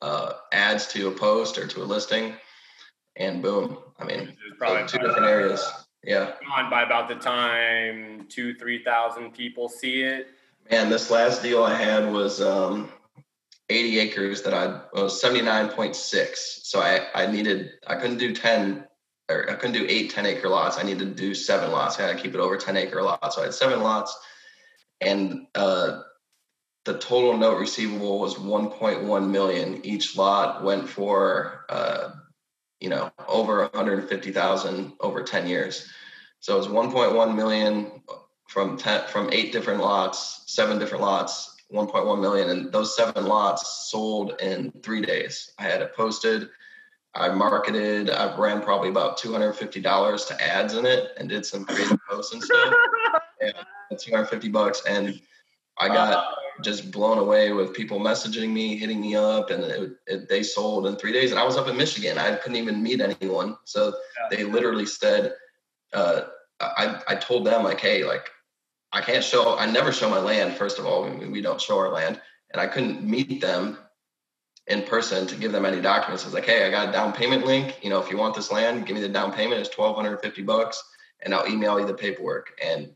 uh, 0.01 0.33
ads 0.51 0.87
to 0.87 1.07
a 1.07 1.11
post 1.11 1.57
or 1.57 1.67
to 1.67 1.83
a 1.83 1.85
listing, 1.85 2.33
and 3.15 3.41
boom. 3.41 3.77
I 3.99 4.05
mean, 4.05 4.35
probably 4.57 4.87
two 4.87 4.99
different 4.99 5.25
areas. 5.25 5.67
Yeah. 6.03 6.33
On 6.55 6.69
by 6.69 6.83
about 6.83 7.07
the 7.07 7.15
time 7.15 8.27
two, 8.29 8.53
three 8.55 8.83
thousand 8.83 9.31
people 9.31 9.67
see 9.69 10.03
it. 10.03 10.27
Man, 10.69 10.89
this 10.89 11.09
last 11.09 11.41
deal 11.41 11.63
I 11.63 11.75
had 11.75 12.11
was 12.11 12.41
um, 12.41 12.91
80 13.69 13.99
acres 13.99 14.41
that 14.43 14.53
I 14.53 14.81
was 14.93 15.21
79.6. 15.21 15.95
So 16.35 16.81
I, 16.81 17.07
I 17.15 17.25
needed, 17.31 17.71
I 17.87 17.95
couldn't 17.95 18.17
do 18.17 18.33
10 18.33 18.85
or 19.29 19.49
I 19.49 19.53
couldn't 19.55 19.73
do 19.73 19.85
eight 19.87 20.11
10 20.11 20.25
acre 20.25 20.49
lots. 20.49 20.77
I 20.77 20.83
needed 20.83 21.15
to 21.15 21.21
do 21.21 21.33
seven 21.33 21.71
lots. 21.71 21.97
I 21.99 22.07
had 22.07 22.17
to 22.17 22.21
keep 22.21 22.33
it 22.33 22.41
over 22.41 22.57
10 22.57 22.75
acre 22.75 23.01
lots. 23.01 23.35
So 23.35 23.41
I 23.41 23.45
had 23.45 23.53
seven 23.53 23.81
lots 23.81 24.17
and 25.01 25.47
uh, 25.55 26.01
the 26.85 26.97
total 26.97 27.37
note 27.37 27.59
receivable 27.59 28.19
was 28.19 28.35
1.1 28.35 29.29
million. 29.29 29.85
Each 29.85 30.15
lot 30.15 30.63
went 30.63 30.87
for 30.87 31.65
uh, 31.69 32.11
you 32.79 32.89
know 32.89 33.11
over 33.27 33.61
150,000 33.61 34.93
over 34.99 35.23
10 35.23 35.47
years. 35.47 35.89
So 36.39 36.55
it 36.55 36.59
was 36.59 36.67
1.1 36.67 37.35
million 37.35 38.03
from 38.47 38.77
10, 38.77 39.07
from 39.07 39.29
eight 39.33 39.51
different 39.51 39.81
lots, 39.81 40.43
seven 40.45 40.79
different 40.79 41.03
lots, 41.03 41.55
1.1 41.73 42.21
million, 42.21 42.49
and 42.49 42.71
those 42.71 42.95
seven 42.95 43.25
lots 43.25 43.89
sold 43.89 44.39
in 44.41 44.71
three 44.83 45.01
days. 45.01 45.51
I 45.59 45.63
had 45.63 45.81
it 45.81 45.95
posted. 45.95 46.49
I 47.13 47.29
marketed. 47.29 48.09
I 48.09 48.37
ran 48.37 48.61
probably 48.61 48.89
about 48.89 49.17
two 49.17 49.31
hundred 49.31 49.53
fifty 49.53 49.81
dollars 49.81 50.25
to 50.25 50.41
ads 50.41 50.75
in 50.75 50.85
it, 50.85 51.13
and 51.17 51.27
did 51.27 51.45
some 51.45 51.65
crazy 51.65 51.97
posts 52.07 52.33
and 52.33 52.43
stuff. 52.43 52.73
Yeah, 53.55 53.97
250 53.97 54.49
bucks. 54.49 54.83
And 54.87 55.19
I 55.77 55.87
got 55.87 56.35
just 56.61 56.91
blown 56.91 57.19
away 57.19 57.51
with 57.51 57.73
people 57.73 57.99
messaging 57.99 58.49
me, 58.49 58.77
hitting 58.77 58.99
me 58.99 59.15
up, 59.15 59.49
and 59.49 59.63
it, 59.63 59.91
it, 60.07 60.29
they 60.29 60.43
sold 60.43 60.87
in 60.87 60.95
three 60.95 61.11
days. 61.11 61.31
And 61.31 61.39
I 61.39 61.43
was 61.43 61.57
up 61.57 61.67
in 61.67 61.77
Michigan. 61.77 62.17
I 62.17 62.35
couldn't 62.35 62.57
even 62.57 62.81
meet 62.81 63.01
anyone. 63.01 63.57
So 63.65 63.87
yeah. 63.87 64.35
they 64.35 64.43
literally 64.43 64.85
said, 64.85 65.33
uh, 65.93 66.21
I, 66.59 67.01
I 67.07 67.15
told 67.15 67.45
them 67.45 67.63
like, 67.63 67.79
Hey, 67.79 68.03
like 68.03 68.29
I 68.91 69.01
can't 69.01 69.23
show, 69.23 69.57
I 69.57 69.69
never 69.69 69.91
show 69.91 70.09
my 70.09 70.19
land. 70.19 70.55
First 70.55 70.79
of 70.79 70.85
all, 70.85 71.09
we, 71.09 71.27
we 71.27 71.41
don't 71.41 71.61
show 71.61 71.77
our 71.77 71.89
land 71.89 72.19
and 72.51 72.61
I 72.61 72.67
couldn't 72.67 73.03
meet 73.03 73.41
them 73.41 73.77
in 74.65 74.81
person 74.83 75.27
to 75.27 75.35
give 75.35 75.51
them 75.51 75.65
any 75.65 75.79
documents. 75.79 76.23
I 76.23 76.27
was 76.27 76.33
like, 76.33 76.45
Hey, 76.45 76.65
I 76.65 76.71
got 76.71 76.89
a 76.89 76.91
down 76.91 77.13
payment 77.13 77.45
link. 77.45 77.77
You 77.83 77.89
know, 77.89 78.01
if 78.01 78.09
you 78.09 78.17
want 78.17 78.35
this 78.35 78.51
land, 78.51 78.85
give 78.85 78.95
me 78.95 79.01
the 79.01 79.09
down 79.09 79.31
payment. 79.31 79.61
It's 79.61 79.77
1250 79.77 80.41
bucks 80.43 80.83
and 81.21 81.33
I'll 81.33 81.47
email 81.47 81.79
you 81.79 81.85
the 81.85 81.93
paperwork. 81.93 82.59
And 82.63 82.89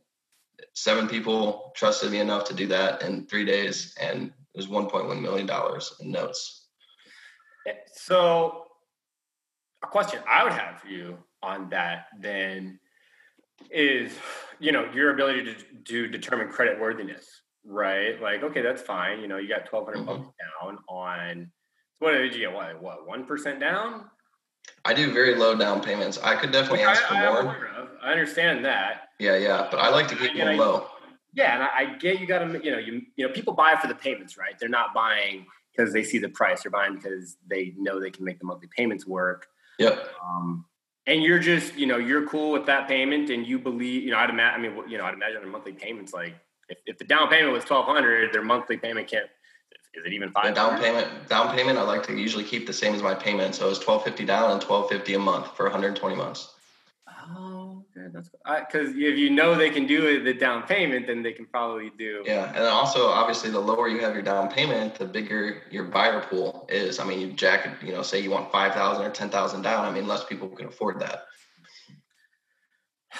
seven 0.73 1.07
people 1.07 1.71
trusted 1.75 2.11
me 2.11 2.19
enough 2.19 2.45
to 2.45 2.53
do 2.53 2.67
that 2.67 3.01
in 3.01 3.25
three 3.27 3.45
days, 3.45 3.95
and 3.99 4.27
it 4.27 4.57
was 4.57 4.67
1.1 4.67 5.21
million 5.21 5.45
dollars 5.45 5.93
in 5.99 6.11
notes. 6.11 6.67
So, 7.93 8.65
a 9.83 9.87
question 9.87 10.19
I 10.27 10.43
would 10.43 10.53
have 10.53 10.79
for 10.79 10.87
you 10.87 11.17
on 11.43 11.69
that 11.69 12.05
then 12.19 12.79
is, 13.69 14.11
you 14.59 14.71
know, 14.71 14.89
your 14.93 15.13
ability 15.13 15.43
to, 15.43 15.55
to 15.85 16.07
determine 16.07 16.49
credit 16.49 16.79
worthiness, 16.79 17.41
right? 17.65 18.19
Like, 18.21 18.43
okay, 18.43 18.61
that's 18.61 18.81
fine. 18.81 19.19
You 19.19 19.27
know, 19.27 19.37
you 19.37 19.47
got 19.47 19.71
1,200 19.71 19.97
mm-hmm. 19.97 20.23
bucks 20.23 20.35
down 20.39 20.77
on. 20.87 21.51
What 21.99 22.13
did 22.13 22.33
you 22.33 22.39
get? 22.39 22.53
What? 22.53 22.81
What? 22.81 23.07
One 23.07 23.25
percent 23.25 23.59
down? 23.59 24.05
I 24.85 24.93
do 24.93 25.11
very 25.13 25.35
low 25.35 25.55
down 25.55 25.81
payments. 25.81 26.17
I 26.17 26.35
could 26.35 26.51
definitely 26.51 26.83
ask 26.83 27.03
for 27.03 27.13
I, 27.13 27.43
more. 27.43 27.80
I 28.03 28.11
understand 28.11 28.65
that. 28.65 29.09
Yeah, 29.19 29.37
yeah, 29.37 29.67
but 29.69 29.79
I 29.79 29.89
like 29.89 30.07
to 30.07 30.15
keep 30.15 30.35
them 30.35 30.57
low. 30.57 30.87
Yeah, 31.33 31.53
and 31.53 31.63
I, 31.63 31.93
I, 31.93 31.97
get 31.97 32.19
you 32.19 32.27
got 32.27 32.39
to, 32.39 32.59
you 32.63 32.71
know, 32.71 32.77
you 32.77 33.03
you 33.15 33.27
know, 33.27 33.33
people 33.33 33.53
buy 33.53 33.75
for 33.79 33.87
the 33.87 33.95
payments, 33.95 34.37
right? 34.37 34.57
They're 34.59 34.69
not 34.69 34.93
buying, 34.93 35.45
because 35.75 35.93
they 35.93 36.03
see 36.03 36.17
the 36.17 36.29
price. 36.29 36.63
They're 36.63 36.71
buying 36.71 36.95
because 36.95 37.37
they 37.47 37.73
know 37.77 37.99
they 37.99 38.09
can 38.09 38.25
make 38.25 38.39
the 38.39 38.45
monthly 38.45 38.67
payments 38.75 39.07
work. 39.07 39.47
Yep. 39.79 40.09
Um, 40.23 40.65
and 41.07 41.23
you're 41.23 41.39
just, 41.39 41.75
you 41.75 41.87
know, 41.87 41.97
you're 41.97 42.27
cool 42.27 42.51
with 42.51 42.65
that 42.65 42.87
payment, 42.87 43.29
and 43.29 43.47
you 43.47 43.59
believe, 43.59 44.03
you 44.03 44.11
know, 44.11 44.17
I'd 44.17 44.29
imagine. 44.29 44.65
I 44.65 44.69
mean, 44.69 44.89
you 44.89 44.97
know, 44.97 45.05
I'd 45.05 45.13
imagine 45.13 45.41
their 45.41 45.51
monthly 45.51 45.73
payments 45.73 46.13
like 46.13 46.35
if, 46.69 46.77
if 46.85 46.97
the 46.97 47.05
down 47.05 47.29
payment 47.29 47.53
was 47.53 47.63
twelve 47.63 47.85
hundred, 47.85 48.33
their 48.33 48.43
monthly 48.43 48.77
payment 48.77 49.07
can't. 49.07 49.27
Is 49.93 50.05
it 50.05 50.13
even 50.13 50.31
five? 50.31 50.55
Down 50.55 50.79
payment, 50.79 51.27
down 51.27 51.53
payment, 51.53 51.77
I 51.77 51.81
like 51.81 52.03
to 52.03 52.13
usually 52.13 52.45
keep 52.45 52.65
the 52.65 52.71
same 52.73 52.93
as 52.95 53.03
my 53.03 53.13
payment. 53.13 53.55
So 53.55 53.69
it's 53.69 53.79
twelve 53.79 54.03
fifty 54.03 54.25
down 54.25 54.51
and 54.51 54.61
twelve 54.61 54.89
fifty 54.89 55.13
a 55.15 55.19
month 55.19 55.55
for 55.55 55.63
one 55.63 55.71
hundred 55.73 55.89
and 55.89 55.97
twenty 55.97 56.15
months. 56.15 56.53
Oh, 57.35 57.60
okay, 57.97 58.07
that's 58.13 58.29
because 58.71 58.89
if 58.89 59.17
you 59.17 59.29
know 59.29 59.55
they 59.55 59.69
can 59.69 59.85
do 59.87 60.07
it, 60.07 60.23
the 60.23 60.33
down 60.33 60.63
payment, 60.63 61.07
then 61.07 61.23
they 61.23 61.31
can 61.31 61.45
probably 61.45 61.91
do. 61.97 62.23
Yeah, 62.25 62.47
and 62.47 62.57
then 62.57 62.71
also 62.71 63.07
obviously 63.07 63.49
the 63.49 63.59
lower 63.59 63.87
you 63.87 63.99
have 63.99 64.13
your 64.13 64.23
down 64.23 64.49
payment, 64.49 64.95
the 64.95 65.05
bigger 65.05 65.61
your 65.69 65.85
buyer 65.85 66.21
pool 66.21 66.67
is. 66.69 66.99
I 66.99 67.05
mean, 67.05 67.19
you 67.19 67.31
jack, 67.33 67.81
you 67.83 67.91
know, 67.91 68.01
say 68.01 68.19
you 68.19 68.31
want 68.31 68.51
five 68.51 68.73
thousand 68.73 69.05
or 69.05 69.09
ten 69.09 69.29
thousand 69.29 69.61
down. 69.61 69.85
I 69.85 69.91
mean, 69.91 70.07
less 70.07 70.23
people 70.23 70.47
can 70.49 70.67
afford 70.67 70.99
that. 70.99 71.25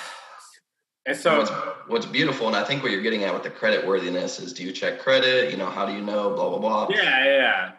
And 1.08 1.18
so, 1.18 1.40
what's, 1.40 1.52
what's, 1.88 2.06
beautiful, 2.06 2.46
and 2.46 2.56
I 2.56 2.64
think 2.64 2.84
what 2.84 2.92
you're 2.92 3.02
getting 3.02 3.24
at 3.24 3.34
with 3.34 3.42
the 3.42 3.50
credit 3.50 3.88
worthiness 3.88 4.40
is, 4.40 4.54
do 4.54 4.64
you 4.64 4.72
check 4.72 5.00
credit? 5.00 5.50
You 5.50 5.58
know, 5.58 5.66
how 5.66 5.84
do 5.84 5.94
you 5.94 6.02
know? 6.02 6.36
Blah 6.36 6.50
blah 6.50 6.60
blah. 6.60 6.96
Yeah, 6.96 7.26
yeah, 7.26 7.72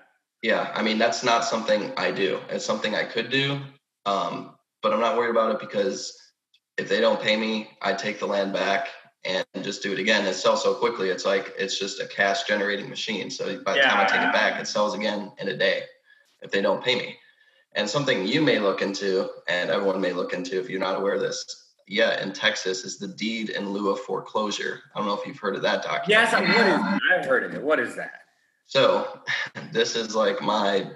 yeah. 0.43 0.73
I 0.75 0.83
mean, 0.83 0.99
that's 0.99 1.23
not 1.23 1.45
something 1.45 1.93
I 1.97 2.11
do. 2.11 2.41
It's 2.49 2.65
something 2.65 2.97
I 2.97 3.05
could 3.05 3.31
do, 3.31 3.61
um, 4.07 4.57
but 4.83 4.93
I'm 4.93 4.99
not 4.99 5.17
worried 5.17 5.31
about 5.31 5.53
it 5.53 5.61
because 5.61 6.21
if 6.79 6.89
they 6.89 7.01
don't 7.01 7.21
pay 7.21 7.37
me, 7.37 7.71
I 7.81 7.93
take 7.93 8.19
the 8.19 8.27
land 8.27 8.53
back 8.53 8.89
and 9.25 9.45
just 9.63 9.83
do 9.83 9.93
it 9.93 9.99
again. 9.99 10.27
It 10.27 10.35
sells 10.35 10.63
so 10.63 10.75
quickly. 10.75 11.11
It's 11.11 11.25
like 11.25 11.55
it's 11.59 11.79
just 11.79 12.01
a 12.01 12.07
cash 12.07 12.45
generating 12.45 12.89
machine. 12.89 13.31
So 13.31 13.63
by 13.63 13.75
the 13.75 13.79
yeah. 13.79 13.91
time 13.91 14.01
I 14.01 14.05
take 14.05 14.21
it 14.21 14.33
back, 14.33 14.61
it 14.61 14.67
sells 14.67 14.95
again 14.95 15.33
in 15.39 15.49
a 15.49 15.57
day 15.57 15.83
if 16.41 16.51
they 16.51 16.61
don't 16.61 16.83
pay 16.83 16.97
me. 16.97 17.17
And 17.75 17.89
something 17.89 18.27
you 18.27 18.43
may 18.43 18.59
look 18.59 18.83
into, 18.83 19.31
and 19.49 19.71
everyone 19.71 20.01
may 20.01 20.13
look 20.13 20.35
into 20.35 20.61
if 20.61 20.69
you're 20.69 20.81
not 20.81 20.99
aware 20.99 21.15
of 21.15 21.21
this, 21.21 21.71
yeah, 21.89 22.23
in 22.23 22.33
Texas 22.33 22.85
is 22.85 22.99
the 22.99 23.09
deed 23.09 23.51
in 23.51 23.71
lieu 23.71 23.91
of 23.91 24.01
foreclosure. 24.01 24.81
I 24.95 24.99
don't 24.99 25.09
know 25.09 25.19
if 25.19 25.27
you've 25.27 25.39
heard 25.39 25.57
of 25.57 25.63
that 25.63 25.83
document. 25.83 26.09
Yes, 26.09 26.35
I've 26.35 27.25
heard 27.25 27.45
of 27.45 27.55
it. 27.55 27.63
What 27.63 27.81
is 27.81 27.97
that? 27.97 28.23
So, 28.67 29.21
this 29.73 29.97
is 29.97 30.15
like 30.15 30.43
my 30.43 30.91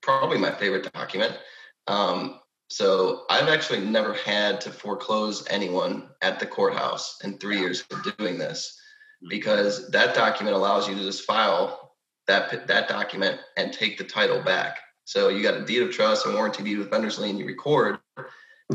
probably 0.00 0.38
my 0.38 0.50
favorite 0.50 0.92
document. 0.92 1.38
Um, 1.86 2.40
so, 2.72 3.24
I've 3.28 3.48
actually 3.48 3.80
never 3.80 4.14
had 4.14 4.62
to 4.62 4.70
foreclose 4.70 5.46
anyone 5.50 6.08
at 6.22 6.40
the 6.40 6.46
courthouse 6.46 7.18
in 7.22 7.36
three 7.36 7.58
years 7.58 7.84
of 7.90 8.16
doing 8.16 8.38
this 8.38 8.80
hmm. 9.20 9.28
because 9.28 9.90
that 9.90 10.14
document 10.14 10.56
allows 10.56 10.88
you 10.88 10.94
to 10.94 11.02
just 11.02 11.24
file 11.24 11.92
that 12.28 12.66
that 12.68 12.88
document 12.88 13.40
and 13.58 13.74
take 13.74 13.98
the 13.98 14.04
title 14.04 14.40
back. 14.40 14.78
So, 15.04 15.28
you 15.28 15.42
got 15.42 15.60
a 15.60 15.66
deed 15.66 15.82
of 15.82 15.90
trust 15.90 16.24
and 16.24 16.34
warranty 16.34 16.62
deed 16.62 16.78
with 16.78 16.90
vendor's 16.90 17.18
lien. 17.18 17.36
You 17.36 17.46
record 17.46 17.98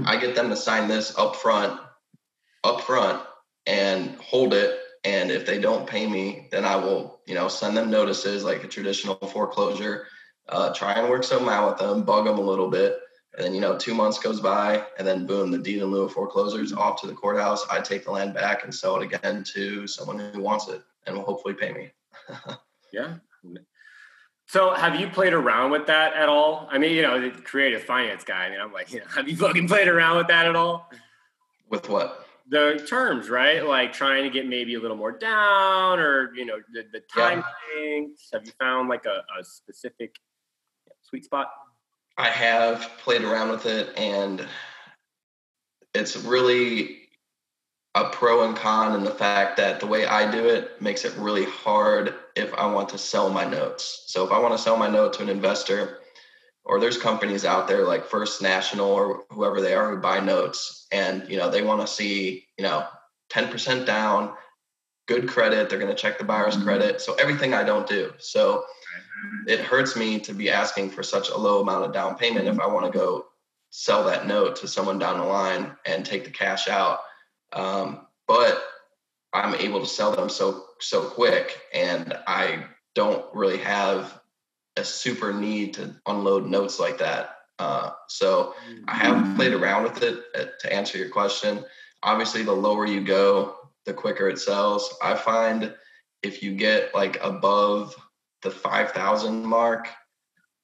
I 0.06 0.18
get 0.18 0.36
them 0.36 0.50
to 0.50 0.56
sign 0.56 0.88
this 0.88 1.18
up 1.18 1.36
front, 1.36 1.80
up 2.64 2.82
front, 2.82 3.24
and 3.66 4.16
hold 4.18 4.54
it. 4.54 4.80
And 5.04 5.32
if 5.32 5.46
they 5.46 5.60
don't 5.60 5.88
pay 5.88 6.06
me, 6.06 6.50
then 6.52 6.66
I 6.66 6.76
will, 6.76 7.22
you 7.26 7.34
know, 7.34 7.48
send 7.48 7.76
them 7.76 7.90
notices 7.90 8.44
like 8.44 8.64
a 8.64 8.68
traditional 8.68 9.16
foreclosure. 9.16 10.06
Uh, 10.50 10.74
try 10.74 10.94
and 10.94 11.10
work 11.10 11.24
something 11.24 11.50
out 11.50 11.70
with 11.72 11.80
them, 11.80 12.04
bug 12.04 12.26
them 12.26 12.38
a 12.38 12.42
little 12.42 12.70
bit, 12.70 13.00
and 13.38 13.46
then 13.46 13.54
you 13.54 13.62
know, 13.62 13.78
two 13.78 13.94
months 13.94 14.20
goes 14.20 14.42
by, 14.42 14.84
and 14.98 15.08
then 15.08 15.26
boom, 15.26 15.52
the 15.52 15.58
deed 15.58 15.82
in 15.82 15.86
lieu 15.86 16.04
of 16.04 16.12
foreclosure 16.12 16.62
is 16.62 16.74
off 16.74 17.00
to 17.02 17.08
the 17.08 17.14
courthouse. 17.14 17.66
I 17.70 17.80
take 17.80 18.04
the 18.04 18.12
land 18.12 18.34
back 18.34 18.64
and 18.64 18.74
sell 18.74 19.00
it 19.00 19.04
again 19.04 19.44
to 19.56 19.88
someone 19.88 20.20
who 20.20 20.42
wants 20.42 20.68
it, 20.68 20.82
and 21.06 21.16
will 21.16 21.24
hopefully 21.24 21.54
pay 21.54 21.72
me. 21.72 21.92
yeah, 22.92 23.16
so 24.48 24.74
have 24.74 24.98
you 25.00 25.10
played 25.10 25.34
around 25.34 25.72
with 25.72 25.88
that 25.88 26.14
at 26.14 26.30
all? 26.30 26.70
I 26.72 26.78
mean, 26.78 26.94
you 26.94 27.02
know, 27.02 27.20
the 27.20 27.42
creative 27.42 27.84
finance 27.84 28.24
guy. 28.24 28.46
I 28.46 28.50
mean, 28.50 28.62
I'm 28.62 28.72
like, 28.72 28.92
you 28.92 29.00
know, 29.02 29.06
have 29.14 29.28
you 29.28 29.36
fucking 29.36 29.68
played 29.68 29.90
around 29.90 30.18
with 30.18 30.28
that 30.28 30.46
at 30.46 30.56
all? 30.56 30.90
With 31.70 31.90
what? 31.90 32.26
The 32.50 32.82
terms, 32.88 33.30
right? 33.30 33.66
Like 33.66 33.92
trying 33.92 34.24
to 34.24 34.30
get 34.30 34.48
maybe 34.48 34.76
a 34.76 34.80
little 34.80 34.96
more 34.96 35.12
down 35.12 36.00
or, 36.00 36.34
you 36.34 36.46
know, 36.46 36.60
the, 36.74 36.86
the 36.94 37.02
time 37.14 37.44
yeah. 37.78 38.06
Have 38.32 38.46
you 38.46 38.54
found 38.58 38.88
like 38.88 39.06
a, 39.06 39.24
a 39.38 39.44
specific 39.44 40.16
sweet 41.02 41.26
spot? 41.26 41.50
I 42.18 42.30
have 42.30 42.90
played 43.04 43.24
around 43.24 43.52
with 43.52 43.66
it 43.66 43.96
and 43.98 44.46
it's 45.94 46.18
really 46.18 46.98
a 47.96 48.10
pro 48.10 48.48
and 48.48 48.56
con 48.56 48.96
in 48.96 49.04
the 49.04 49.12
fact 49.12 49.58
that 49.58 49.80
the 49.80 49.88
way 49.88 50.06
I 50.06 50.30
do 50.30 50.48
it 50.48 50.82
makes 50.82 51.04
it 51.06 51.14
really 51.18 51.46
hard 51.46 52.14
if 52.36 52.54
I 52.54 52.72
want 52.72 52.90
to 52.90 52.98
sell 52.98 53.30
my 53.30 53.44
notes. 53.44 54.04
So 54.08 54.26
if 54.26 54.32
I 54.32 54.40
want 54.40 54.54
to 54.54 54.62
sell 54.62 54.78
my 54.78 54.90
note 54.90 55.14
to 55.14 55.24
an 55.24 55.30
investor, 55.30 56.00
or 56.64 56.80
there's 56.80 56.98
companies 56.98 57.46
out 57.46 57.68
there 57.68 57.86
like 57.86 58.06
First 58.06 58.42
National 58.42 58.88
or 58.88 59.24
whoever 59.32 59.62
they 59.62 59.74
are 59.74 59.90
who 59.90 60.02
buy 60.02 60.20
notes, 60.20 60.86
and 60.92 61.28
you 61.30 61.38
know 61.38 61.50
they 61.50 61.64
want 61.64 61.82
to 61.82 61.88
see 61.88 62.46
you 62.58 62.64
know 62.64 62.86
10% 63.32 63.86
down, 63.86 64.34
good 65.08 65.28
credit. 65.28 65.70
They're 65.70 65.80
going 65.80 65.94
to 65.94 66.02
check 66.02 66.18
the 66.18 66.24
buyer's 66.24 66.56
mm-hmm. 66.56 66.66
credit. 66.66 67.02
So 67.02 67.16
everything 67.16 67.54
I 67.54 67.64
don't 67.64 67.88
do. 67.88 68.14
So 68.20 68.66
it 69.48 69.60
hurts 69.60 69.96
me 69.96 70.20
to 70.20 70.34
be 70.34 70.50
asking 70.50 70.90
for 70.90 71.04
such 71.04 71.30
a 71.30 71.38
low 71.38 71.62
amount 71.62 71.86
of 71.86 71.94
down 71.94 72.16
payment 72.16 72.48
if 72.48 72.60
I 72.60 72.68
want 72.68 72.92
to 72.92 72.98
go 72.98 73.26
sell 73.70 74.06
that 74.06 74.28
note 74.28 74.56
to 74.58 74.68
someone 74.68 75.00
down 75.00 75.20
the 75.20 75.26
line 75.26 75.76
and 75.86 76.06
take 76.06 76.24
the 76.24 76.32
cash 76.32 76.68
out 76.68 77.00
um, 77.54 78.08
but 78.28 78.62
I'm 79.34 79.56
able 79.56 79.80
to 79.80 79.86
sell 79.86 80.16
them 80.16 80.30
so 80.30 80.66
so 80.80 81.10
quick, 81.10 81.60
and 81.74 82.18
I 82.28 82.66
don't 82.96 83.26
really 83.34 83.58
have 83.58 84.20
a 84.76 84.84
super 84.84 85.34
need 85.34 85.74
to 85.76 85.96
unload 86.06 86.46
notes 86.46 86.80
like 86.80 87.00
that. 87.00 87.36
Uh, 87.60 87.92
so 88.08 88.54
I 88.88 88.96
have 88.96 89.36
played 89.36 89.54
around 89.54 89.84
with 89.84 90.04
it 90.04 90.24
uh, 90.36 90.46
to 90.60 90.74
answer 90.74 90.98
your 90.98 91.10
question. 91.10 91.64
Obviously, 92.04 92.44
the 92.44 92.54
lower 92.54 92.86
you 92.86 93.02
go, 93.02 93.56
the 93.86 93.94
quicker 93.94 94.30
it 94.30 94.40
sells. 94.40 94.96
I 95.02 95.16
find 95.16 95.74
if 96.22 96.44
you 96.44 96.54
get 96.54 96.94
like 96.94 97.18
above 97.24 97.96
the 98.42 98.52
5,000 98.52 99.46
mark, 99.46 99.88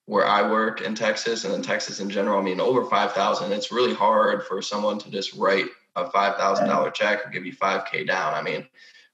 where 0.05 0.27
I 0.27 0.49
work 0.49 0.81
in 0.81 0.95
Texas 0.95 1.45
and 1.45 1.53
in 1.53 1.61
Texas 1.61 1.99
in 1.99 2.09
general, 2.09 2.39
I 2.39 2.43
mean, 2.43 2.59
over 2.59 2.85
5,000, 2.85 3.51
it's 3.51 3.71
really 3.71 3.93
hard 3.93 4.43
for 4.43 4.61
someone 4.61 4.99
to 4.99 5.09
just 5.09 5.33
write 5.33 5.67
a 5.95 6.09
five 6.09 6.37
thousand 6.37 6.67
dollar 6.67 6.91
check 6.91 7.25
or 7.25 7.29
give 7.29 7.45
you 7.45 7.53
five 7.53 7.85
k 7.85 8.03
down. 8.03 8.33
I 8.33 8.41
mean, 8.41 8.67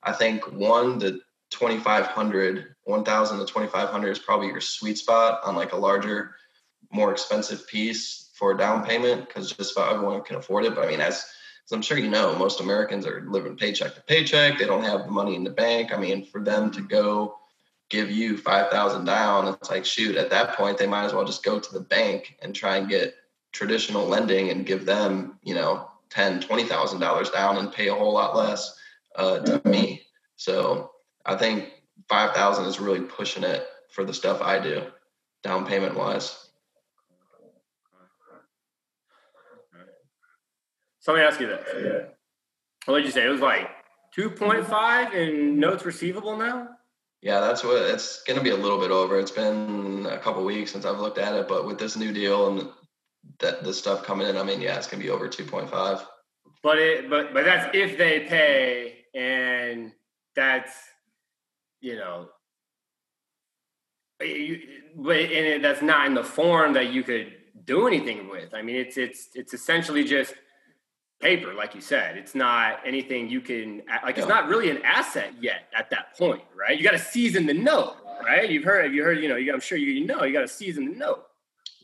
I 0.04 0.13
think 0.13 0.52
one 0.52 1.00
to 1.00 1.19
2500 1.52 2.76
1000 2.84 3.39
to 3.39 3.45
2500 3.45 4.10
is 4.10 4.19
probably 4.19 4.48
your 4.48 4.62
sweet 4.62 4.98
spot 4.98 5.41
on 5.43 5.56
like 5.56 5.74
a 5.74 5.78
larger 5.78 6.36
more 6.91 7.12
expensive 7.12 7.67
piece 7.67 8.30
for 8.36 8.52
a 8.52 8.58
down 8.58 8.86
payment 8.86 9.28
because 9.28 9.52
just 9.52 9.76
about 9.76 9.93
everyone 9.93 10.22
can 10.22 10.38
afford 10.38 10.65
it. 10.65 10.76
But 10.76 10.86
i 10.86 10.88
mean 10.88 11.02
as, 11.02 11.26
as 11.65 11.72
i'm 11.72 11.82
sure 11.82 11.98
you 11.98 12.10
know 12.10 12.36
most 12.36 12.62
americans 12.62 13.06
are 13.06 13.26
living 13.28 13.58
paycheck 13.58 13.95
to 13.95 14.02
paycheck. 14.02 14.58
They 14.58 14.65
don't 14.65 14.84
have 14.84 15.06
the 15.06 15.12
money 15.12 15.36
in 15.36 15.43
the 15.43 15.50
bank. 15.50 15.91
I 15.93 15.98
mean 15.98 16.26
for 16.26 16.41
them 16.41 16.72
to 16.72 16.82
go 16.82 17.38
give 17.89 18.12
you 18.12 18.38
5000 18.38 19.06
down 19.06 19.47
it's 19.47 19.69
like 19.69 19.84
shoot 19.84 20.15
at 20.15 20.30
that 20.30 20.56
point 20.56 20.78
they 20.78 20.88
might 20.88 21.06
as 21.06 21.13
well 21.13 21.25
just 21.25 21.43
go 21.43 21.60
to 21.60 21.73
the 21.73 21.80
bank 21.80 22.38
and 22.41 22.54
try 22.54 22.78
and 22.78 22.88
get 22.88 23.15
traditional 23.52 24.06
lending 24.06 24.49
and 24.49 24.65
give 24.65 24.86
them 24.86 25.39
you 25.43 25.56
know 25.56 25.89
ten, 26.10 26.41
twenty 26.41 26.63
thousand 26.63 26.99
dollars 26.99 27.30
down 27.30 27.58
and 27.58 27.71
pay 27.71 27.88
a 27.88 27.93
whole 27.93 28.13
lot 28.13 28.36
less 28.36 28.78
uh, 29.15 29.39
to 29.39 29.60
mm-hmm. 29.60 29.69
me. 29.69 30.02
So 30.36 30.91
I 31.25 31.36
think 31.36 31.71
five 32.08 32.34
thousand 32.34 32.65
is 32.65 32.80
really 32.80 33.02
pushing 33.02 33.43
it 33.43 33.67
for 33.89 34.04
the 34.04 34.13
stuff 34.13 34.41
I 34.41 34.60
do, 34.60 34.84
down 35.43 35.65
payment 35.65 35.95
wise. 35.95 36.47
So 40.99 41.13
let 41.13 41.19
me 41.19 41.25
ask 41.25 41.39
you 41.39 41.47
this. 41.47 42.10
What 42.86 42.97
did 42.97 43.06
you 43.06 43.12
say? 43.12 43.25
It 43.25 43.30
was 43.30 43.39
like 43.39 43.69
2.5 44.17 45.13
in 45.13 45.60
notes 45.60 45.86
receivable 45.86 46.38
now? 46.38 46.69
Yeah, 47.21 47.41
that's 47.41 47.63
what 47.63 47.82
it's 47.82 48.23
going 48.23 48.38
to 48.38 48.43
be 48.43 48.51
a 48.51 48.55
little 48.55 48.79
bit 48.79 48.91
over. 48.91 49.19
It's 49.19 49.32
been 49.32 50.05
a 50.10 50.17
couple 50.17 50.43
weeks 50.45 50.71
since 50.71 50.86
I've 50.86 50.99
looked 50.99 51.17
at 51.17 51.36
it, 51.36 51.47
but 51.47 51.65
with 51.65 51.77
this 51.77 51.97
new 51.97 52.13
deal 52.13 52.47
and 52.47 52.69
that 53.39 53.63
the 53.63 53.73
stuff 53.73 54.03
coming 54.03 54.27
in, 54.27 54.38
I 54.38 54.43
mean, 54.43 54.62
yeah, 54.62 54.77
it's 54.77 54.88
gonna 54.88 55.03
be 55.03 55.10
over 55.10 55.27
two 55.27 55.45
point 55.45 55.69
five. 55.69 56.05
But 56.63 56.77
it, 56.77 57.10
but 57.10 57.34
but 57.34 57.45
that's 57.45 57.69
if 57.73 57.97
they 57.97 58.21
pay, 58.21 59.05
and 59.13 59.91
that's 60.36 60.73
you 61.82 61.95
know, 61.95 62.29
you, 64.21 64.60
but 64.95 65.17
and 65.17 65.63
that's 65.63 65.82
not 65.82 66.08
in 66.08 66.13
the 66.13 66.23
form 66.23 66.73
that 66.73 66.91
you 66.91 67.03
could 67.03 67.34
do 67.65 67.88
anything 67.88 68.29
with. 68.29 68.53
I 68.53 68.62
mean, 68.62 68.75
it's 68.75 68.97
it's 68.97 69.29
it's 69.36 69.53
essentially 69.53 70.03
just 70.03 70.34
paper, 71.19 71.53
like 71.53 71.75
you 71.75 71.82
said. 71.82 72.17
It's 72.17 72.36
not 72.36 72.79
anything 72.86 73.29
you 73.29 73.41
can 73.41 73.84
like. 74.03 74.17
It's 74.17 74.27
not 74.27 74.47
really 74.47 74.69
an 74.69 74.82
asset 74.84 75.34
yet 75.39 75.67
at 75.77 75.89
that 75.89 76.17
point, 76.17 76.43
right? 76.58 76.77
You 76.77 76.84
got 76.84 76.91
to 76.91 76.99
season 76.99 77.45
the 77.45 77.53
note, 77.53 77.95
right? 78.23 78.49
You've 78.49 78.63
heard, 78.63 78.93
you 78.93 79.03
heard, 79.03 79.19
you 79.19 79.29
know, 79.29 79.36
you, 79.36 79.53
I'm 79.53 79.60
sure 79.60 79.77
you 79.77 80.05
know, 80.05 80.23
you 80.23 80.34
got 80.34 80.41
to 80.41 80.47
season 80.47 80.86
the 80.86 80.95
note. 80.95 81.25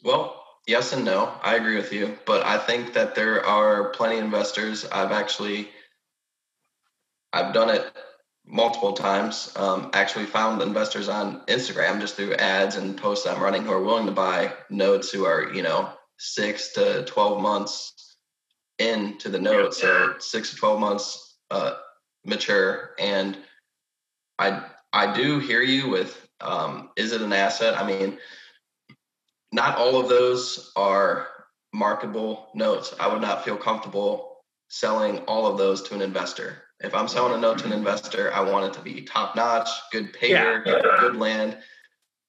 Well, 0.03 0.43
yes 0.67 0.93
and 0.93 1.03
no. 1.03 1.33
I 1.43 1.55
agree 1.55 1.75
with 1.75 1.91
you, 1.91 2.17
but 2.25 2.45
I 2.45 2.57
think 2.57 2.93
that 2.93 3.15
there 3.15 3.45
are 3.45 3.89
plenty 3.89 4.17
of 4.17 4.25
investors. 4.25 4.85
I've 4.91 5.11
actually, 5.11 5.69
I've 7.33 7.53
done 7.53 7.69
it 7.69 7.91
multiple 8.45 8.93
times. 8.93 9.51
Um, 9.55 9.89
actually, 9.93 10.25
found 10.25 10.61
investors 10.61 11.09
on 11.09 11.41
Instagram 11.47 11.99
just 11.99 12.15
through 12.15 12.35
ads 12.35 12.75
and 12.75 12.95
posts 12.95 13.25
I'm 13.27 13.41
running 13.41 13.63
who 13.63 13.71
are 13.71 13.81
willing 13.81 14.05
to 14.05 14.11
buy 14.11 14.53
notes 14.69 15.11
who 15.11 15.25
are 15.25 15.51
you 15.53 15.63
know 15.63 15.89
six 16.17 16.73
to 16.73 17.03
twelve 17.05 17.41
months 17.41 17.94
into 18.79 19.29
the 19.29 19.39
note, 19.39 19.73
so 19.73 20.15
six 20.19 20.51
to 20.51 20.55
twelve 20.55 20.79
months 20.79 21.37
uh, 21.51 21.75
mature. 22.25 22.91
And 22.99 23.37
I 24.39 24.63
I 24.91 25.13
do 25.13 25.39
hear 25.39 25.61
you 25.61 25.89
with 25.89 26.27
um, 26.41 26.89
is 26.95 27.11
it 27.11 27.21
an 27.21 27.33
asset? 27.33 27.77
I 27.77 27.85
mean, 27.85 28.17
not 29.51 29.77
all 29.77 29.99
of 29.99 30.09
those 30.09 30.71
are 30.75 31.27
marketable 31.73 32.49
notes. 32.53 32.93
I 32.99 33.07
would 33.07 33.21
not 33.21 33.43
feel 33.43 33.57
comfortable 33.57 34.37
selling 34.69 35.19
all 35.19 35.45
of 35.45 35.57
those 35.57 35.81
to 35.83 35.95
an 35.95 36.01
investor. 36.01 36.63
If 36.81 36.93
I'm 36.93 37.07
selling 37.07 37.33
a 37.33 37.37
note 37.37 37.59
to 37.59 37.65
an 37.65 37.71
investor, 37.71 38.33
I 38.33 38.41
want 38.41 38.65
it 38.65 38.73
to 38.73 38.81
be 38.81 39.01
top 39.01 39.35
notch, 39.35 39.69
good 39.91 40.11
payer, 40.13 40.63
yeah. 40.65 40.81
good 40.99 41.15
land. 41.15 41.57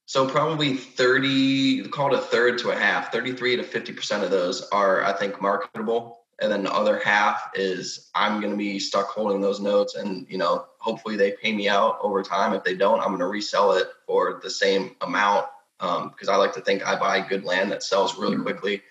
So 0.06 0.28
probably 0.28 0.76
30, 0.76 1.88
call 1.88 2.14
it 2.14 2.18
a 2.18 2.22
third 2.22 2.58
to 2.58 2.70
a 2.70 2.76
half, 2.76 3.10
33 3.10 3.56
to 3.56 3.62
50% 3.64 4.22
of 4.22 4.30
those 4.30 4.68
are, 4.70 5.02
I 5.02 5.12
think, 5.12 5.42
marketable. 5.42 6.25
And 6.40 6.52
then 6.52 6.64
the 6.64 6.72
other 6.72 6.98
half 6.98 7.50
is 7.54 8.10
I'm 8.14 8.40
going 8.40 8.52
to 8.52 8.58
be 8.58 8.78
stuck 8.78 9.08
holding 9.08 9.40
those 9.40 9.60
notes 9.60 9.94
and, 9.94 10.26
you 10.28 10.36
know, 10.36 10.66
hopefully 10.78 11.16
they 11.16 11.32
pay 11.32 11.52
me 11.52 11.68
out 11.68 11.98
over 12.02 12.22
time. 12.22 12.52
If 12.52 12.62
they 12.62 12.74
don't, 12.74 13.00
I'm 13.00 13.08
going 13.08 13.20
to 13.20 13.26
resell 13.26 13.72
it 13.72 13.88
for 14.06 14.40
the 14.42 14.50
same 14.50 14.96
amount 15.00 15.46
because 15.78 16.28
um, 16.28 16.34
I 16.34 16.36
like 16.36 16.54
to 16.54 16.60
think 16.60 16.86
I 16.86 16.98
buy 16.98 17.26
good 17.26 17.44
land 17.44 17.72
that 17.72 17.82
sells 17.82 18.18
really 18.18 18.36
quickly. 18.36 18.82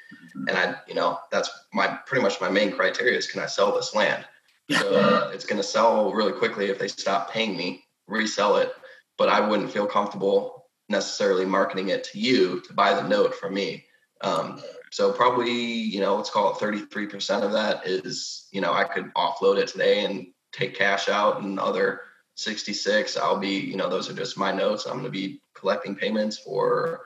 And 0.47 0.51
I, 0.51 0.75
you 0.87 0.95
know, 0.95 1.19
that's 1.31 1.49
my 1.73 1.87
pretty 2.05 2.23
much 2.23 2.41
my 2.41 2.49
main 2.49 2.71
criteria 2.71 3.17
is 3.17 3.27
can 3.27 3.41
I 3.41 3.45
sell 3.45 3.73
this 3.75 3.95
land? 3.95 4.25
So 4.71 5.29
it's 5.33 5.45
going 5.45 5.61
to 5.61 5.67
sell 5.67 6.11
really 6.13 6.33
quickly 6.33 6.69
if 6.69 6.79
they 6.79 6.87
stop 6.87 7.31
paying 7.31 7.55
me, 7.55 7.83
resell 8.07 8.57
it. 8.57 8.73
But 9.17 9.29
I 9.29 9.39
wouldn't 9.39 9.71
feel 9.71 9.85
comfortable 9.85 10.65
necessarily 10.89 11.45
marketing 11.45 11.89
it 11.89 12.03
to 12.05 12.19
you 12.19 12.61
to 12.61 12.73
buy 12.73 12.93
the 12.93 13.07
note 13.07 13.35
from 13.35 13.53
me. 13.53 13.85
Um, 14.21 14.61
so 14.95 15.11
probably, 15.11 15.51
you 15.51 15.99
know, 15.99 16.15
let's 16.15 16.29
call 16.29 16.53
it 16.53 16.57
33% 16.57 17.43
of 17.43 17.51
that 17.51 17.85
is, 17.85 18.47
you 18.53 18.61
know, 18.61 18.71
I 18.71 18.85
could 18.85 19.13
offload 19.15 19.57
it 19.57 19.67
today 19.67 20.05
and 20.05 20.27
take 20.53 20.73
cash 20.73 21.09
out 21.09 21.41
and 21.41 21.59
other 21.59 21.99
66, 22.35 23.17
I'll 23.17 23.37
be, 23.37 23.59
you 23.59 23.75
know, 23.75 23.89
those 23.89 24.09
are 24.09 24.13
just 24.13 24.37
my 24.37 24.53
notes. 24.53 24.85
I'm 24.85 24.93
going 24.93 25.03
to 25.03 25.09
be 25.09 25.41
collecting 25.53 25.97
payments 25.97 26.37
for 26.37 27.01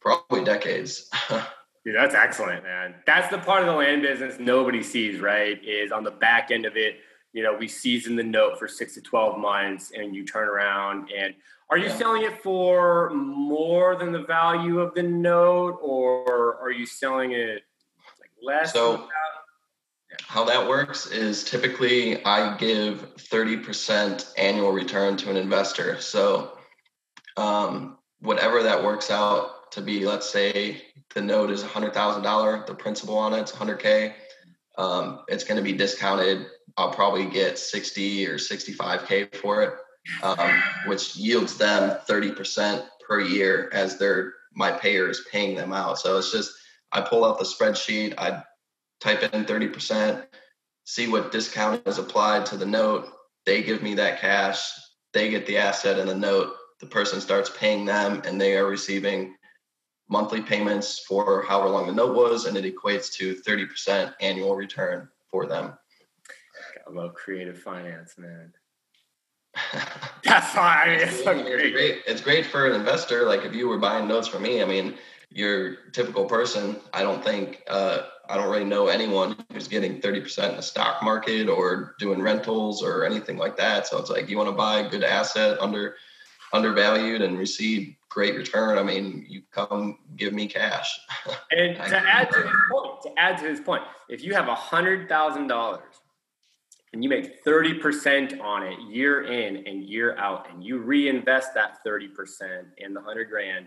probably 0.00 0.42
decades. 0.42 1.08
Dude, 1.84 1.94
that's 1.94 2.16
excellent, 2.16 2.64
man. 2.64 2.96
That's 3.06 3.28
the 3.28 3.38
part 3.38 3.60
of 3.60 3.68
the 3.68 3.74
land 3.74 4.02
business 4.02 4.40
nobody 4.40 4.82
sees, 4.82 5.20
right? 5.20 5.64
Is 5.64 5.92
on 5.92 6.02
the 6.02 6.10
back 6.10 6.50
end 6.50 6.66
of 6.66 6.76
it, 6.76 6.96
you 7.32 7.44
know, 7.44 7.54
we 7.54 7.68
season 7.68 8.16
the 8.16 8.24
note 8.24 8.58
for 8.58 8.66
six 8.66 8.94
to 8.94 9.00
12 9.00 9.38
months 9.38 9.92
and 9.96 10.12
you 10.12 10.26
turn 10.26 10.48
around 10.48 11.08
and 11.16 11.34
are 11.72 11.78
you 11.78 11.86
yeah. 11.86 11.96
selling 11.96 12.22
it 12.22 12.42
for 12.42 13.08
more 13.14 13.96
than 13.96 14.12
the 14.12 14.24
value 14.24 14.80
of 14.80 14.94
the 14.94 15.02
note 15.02 15.78
or 15.80 16.58
are 16.60 16.70
you 16.70 16.84
selling 16.84 17.32
it 17.32 17.62
like 18.20 18.28
less? 18.42 18.74
So, 18.74 19.08
how 20.20 20.44
that 20.44 20.68
works 20.68 21.06
is 21.06 21.42
typically 21.44 22.22
I 22.26 22.58
give 22.58 23.16
30% 23.16 24.34
annual 24.36 24.70
return 24.70 25.16
to 25.16 25.30
an 25.30 25.38
investor. 25.38 25.98
So, 25.98 26.58
um, 27.38 27.96
whatever 28.20 28.62
that 28.62 28.84
works 28.84 29.10
out 29.10 29.72
to 29.72 29.80
be, 29.80 30.04
let's 30.04 30.28
say 30.28 30.82
the 31.14 31.22
note 31.22 31.50
is 31.50 31.64
$100,000, 31.64 32.66
the 32.66 32.74
principal 32.74 33.16
on 33.16 33.32
it's 33.32 33.52
100K. 33.52 34.12
Um, 34.76 35.20
it's 35.26 35.44
going 35.44 35.56
to 35.56 35.64
be 35.64 35.72
discounted. 35.72 36.48
I'll 36.76 36.92
probably 36.92 37.24
get 37.24 37.58
60 37.58 38.26
or 38.26 38.34
65K 38.34 39.34
for 39.36 39.62
it, 39.62 39.72
um, 40.22 40.62
which 40.86 41.16
yields 41.16 41.56
them 41.56 41.98
30% 42.08 42.86
per 43.06 43.20
year 43.20 43.70
as 43.72 43.98
their 43.98 44.34
my 44.54 44.70
payer 44.70 45.08
is 45.08 45.26
paying 45.30 45.56
them 45.56 45.72
out. 45.72 45.98
So 45.98 46.18
it's 46.18 46.30
just 46.30 46.52
I 46.92 47.00
pull 47.00 47.24
out 47.24 47.38
the 47.38 47.44
spreadsheet, 47.44 48.14
I 48.18 48.42
type 49.00 49.22
in 49.22 49.44
30%, 49.44 50.24
see 50.84 51.08
what 51.08 51.32
discount 51.32 51.86
is 51.86 51.98
applied 51.98 52.46
to 52.46 52.56
the 52.56 52.66
note. 52.66 53.08
They 53.46 53.62
give 53.62 53.82
me 53.82 53.94
that 53.94 54.20
cash, 54.20 54.70
they 55.12 55.30
get 55.30 55.46
the 55.46 55.58
asset 55.58 55.98
and 55.98 56.08
the 56.08 56.14
note. 56.14 56.54
The 56.80 56.86
person 56.86 57.20
starts 57.20 57.50
paying 57.56 57.84
them, 57.84 58.22
and 58.24 58.40
they 58.40 58.56
are 58.56 58.66
receiving 58.66 59.36
monthly 60.08 60.42
payments 60.42 61.04
for 61.06 61.42
however 61.42 61.68
long 61.68 61.86
the 61.86 61.92
note 61.92 62.16
was, 62.16 62.46
and 62.46 62.56
it 62.56 62.64
equates 62.64 63.12
to 63.14 63.36
30% 63.36 64.12
annual 64.20 64.56
return 64.56 65.08
for 65.30 65.46
them. 65.46 65.78
I 66.86 66.90
love 66.90 67.14
creative 67.14 67.58
finance, 67.58 68.18
man. 68.18 68.52
That's 70.24 70.54
why 70.54 70.84
mean, 70.86 71.00
it's, 71.00 71.22
so 71.22 71.42
great. 71.42 71.72
great. 71.72 72.02
It's 72.06 72.20
great 72.20 72.46
for 72.46 72.66
an 72.66 72.74
investor. 72.74 73.24
Like 73.26 73.44
if 73.44 73.54
you 73.54 73.68
were 73.68 73.78
buying 73.78 74.08
notes 74.08 74.28
from 74.28 74.42
me, 74.42 74.62
I 74.62 74.64
mean, 74.64 74.94
your 75.30 75.76
typical 75.92 76.24
person, 76.24 76.76
I 76.92 77.02
don't 77.02 77.22
think, 77.22 77.62
uh, 77.68 78.02
I 78.28 78.36
don't 78.36 78.50
really 78.50 78.64
know 78.64 78.88
anyone 78.88 79.36
who's 79.52 79.68
getting 79.68 80.00
30% 80.00 80.50
in 80.50 80.56
the 80.56 80.62
stock 80.62 81.02
market 81.02 81.48
or 81.48 81.94
doing 81.98 82.22
rentals 82.22 82.82
or 82.82 83.04
anything 83.04 83.36
like 83.36 83.56
that. 83.56 83.86
So 83.86 83.98
it's 83.98 84.10
like 84.10 84.28
you 84.28 84.36
want 84.36 84.48
to 84.48 84.54
buy 84.54 84.80
a 84.80 84.88
good 84.88 85.04
asset 85.04 85.58
under 85.60 85.96
undervalued 86.52 87.22
and 87.22 87.38
receive 87.38 87.96
great 88.08 88.36
return, 88.36 88.78
I 88.78 88.82
mean, 88.82 89.24
you 89.28 89.42
come 89.50 89.98
give 90.16 90.32
me 90.32 90.46
cash. 90.46 91.00
and 91.50 91.76
to 91.76 91.96
add 91.96 92.30
to 92.30 92.42
his 92.42 92.56
point, 92.70 93.02
to 93.02 93.10
add 93.18 93.38
to 93.38 93.48
his 93.48 93.60
point, 93.60 93.82
if 94.08 94.22
you 94.22 94.34
have 94.34 94.48
a 94.48 94.54
hundred 94.54 95.08
thousand 95.08 95.46
dollars 95.46 95.80
and 96.92 97.02
you 97.02 97.08
make 97.08 97.44
30% 97.44 98.40
on 98.40 98.64
it 98.64 98.78
year 98.90 99.24
in 99.24 99.66
and 99.66 99.84
year 99.84 100.16
out, 100.18 100.50
and 100.50 100.62
you 100.62 100.78
reinvest 100.78 101.54
that 101.54 101.78
30% 101.86 102.08
in 102.78 102.92
the 102.92 103.00
hundred 103.00 103.30
grand 103.30 103.66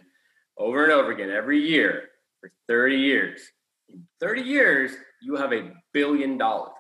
over 0.58 0.84
and 0.84 0.94
over 0.94 1.12
again 1.12 1.30
every 1.30 1.60
year 1.60 2.10
for 2.40 2.52
30 2.68 2.96
years. 2.96 3.42
In 3.90 4.04
30 4.20 4.42
years, 4.42 4.92
you 5.22 5.36
have 5.36 5.54
a 5.54 5.72
billion 5.94 6.38
dollars. 6.38 6.74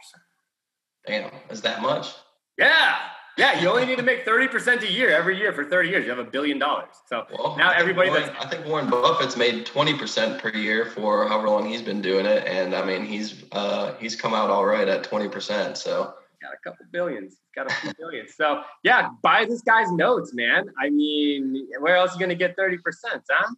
Damn, 1.07 1.31
is 1.49 1.61
that 1.61 1.81
much? 1.81 2.13
Yeah. 2.57 2.95
Yeah, 3.37 3.59
you 3.59 3.69
only 3.69 3.85
need 3.85 3.97
to 3.97 4.03
make 4.03 4.25
30% 4.25 4.83
a 4.83 4.89
year 4.89 5.09
every 5.09 5.37
year 5.37 5.51
for 5.51 5.65
30 5.65 5.89
years. 5.89 6.05
You 6.05 6.11
have 6.11 6.25
a 6.25 6.29
billion 6.29 6.57
dollars. 6.57 6.95
So 7.09 7.25
well, 7.37 7.57
now 7.57 7.71
everybody 7.71 8.09
Warren, 8.09 8.29
I 8.39 8.47
think 8.47 8.65
Warren 8.65 8.89
Buffett's 8.89 9.35
made 9.35 9.65
20% 9.65 10.39
per 10.39 10.49
year 10.51 10.85
for 10.85 11.27
however 11.27 11.49
long 11.49 11.67
he's 11.67 11.81
been 11.81 12.01
doing 12.01 12.25
it. 12.25 12.47
And 12.47 12.73
I 12.73 12.85
mean, 12.85 13.05
he's 13.05 13.43
uh, 13.51 13.95
he's 13.99 14.15
come 14.15 14.33
out 14.33 14.49
all 14.49 14.65
right 14.65 14.87
at 14.87 15.03
20%. 15.03 15.75
So 15.75 16.13
got 16.45 16.53
a 16.53 16.57
couple 16.63 16.85
billions. 16.91 17.37
Got 17.55 17.71
a 17.71 17.75
few 17.75 17.93
billions. 17.97 18.35
So 18.35 18.61
yeah, 18.83 19.09
buy 19.21 19.45
this 19.45 19.61
guy's 19.61 19.91
notes, 19.91 20.33
man. 20.33 20.65
I 20.79 20.89
mean, 20.89 21.67
where 21.79 21.95
else 21.95 22.15
are 22.15 22.19
you 22.19 22.27
to 22.27 22.35
get 22.35 22.57
30%, 22.57 22.77
huh? 23.29 23.53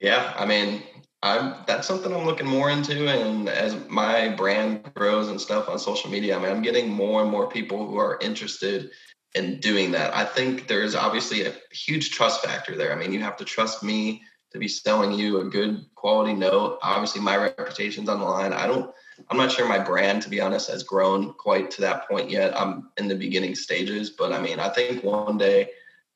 Yeah, 0.00 0.34
I 0.36 0.44
mean, 0.44 0.82
I'm 1.22 1.54
that's 1.66 1.86
something 1.86 2.14
I'm 2.14 2.26
looking 2.26 2.46
more 2.46 2.70
into, 2.70 3.08
and 3.08 3.48
as 3.48 3.76
my 3.88 4.28
brand 4.28 4.92
grows 4.94 5.28
and 5.28 5.40
stuff 5.40 5.68
on 5.68 5.78
social 5.78 6.10
media, 6.10 6.36
I 6.36 6.40
mean, 6.40 6.50
I'm 6.50 6.62
getting 6.62 6.90
more 6.90 7.22
and 7.22 7.30
more 7.30 7.48
people 7.48 7.86
who 7.86 7.96
are 7.98 8.18
interested 8.20 8.90
in 9.34 9.58
doing 9.60 9.92
that. 9.92 10.14
I 10.14 10.24
think 10.24 10.68
there 10.68 10.82
is 10.82 10.94
obviously 10.94 11.46
a 11.46 11.52
huge 11.72 12.10
trust 12.10 12.44
factor 12.44 12.76
there. 12.76 12.92
I 12.92 12.96
mean, 12.96 13.12
you 13.12 13.20
have 13.20 13.36
to 13.38 13.44
trust 13.44 13.82
me 13.82 14.22
to 14.52 14.58
be 14.58 14.68
selling 14.68 15.12
you 15.12 15.40
a 15.40 15.44
good 15.44 15.84
quality 15.94 16.34
note. 16.34 16.78
Obviously, 16.82 17.22
my 17.22 17.36
reputation's 17.36 18.08
on 18.08 18.20
the 18.20 18.26
line. 18.26 18.52
I 18.52 18.66
don't. 18.66 18.90
I'm 19.30 19.36
not 19.36 19.52
sure 19.52 19.68
my 19.68 19.78
brand, 19.78 20.22
to 20.22 20.30
be 20.30 20.40
honest, 20.40 20.70
has 20.70 20.82
grown 20.82 21.32
quite 21.34 21.70
to 21.72 21.80
that 21.82 22.08
point 22.08 22.30
yet. 22.30 22.58
I'm 22.58 22.90
in 22.96 23.08
the 23.08 23.14
beginning 23.14 23.54
stages, 23.54 24.10
but 24.10 24.32
I 24.32 24.40
mean, 24.40 24.60
I 24.60 24.68
think 24.68 25.02
one 25.02 25.38
day 25.38 25.70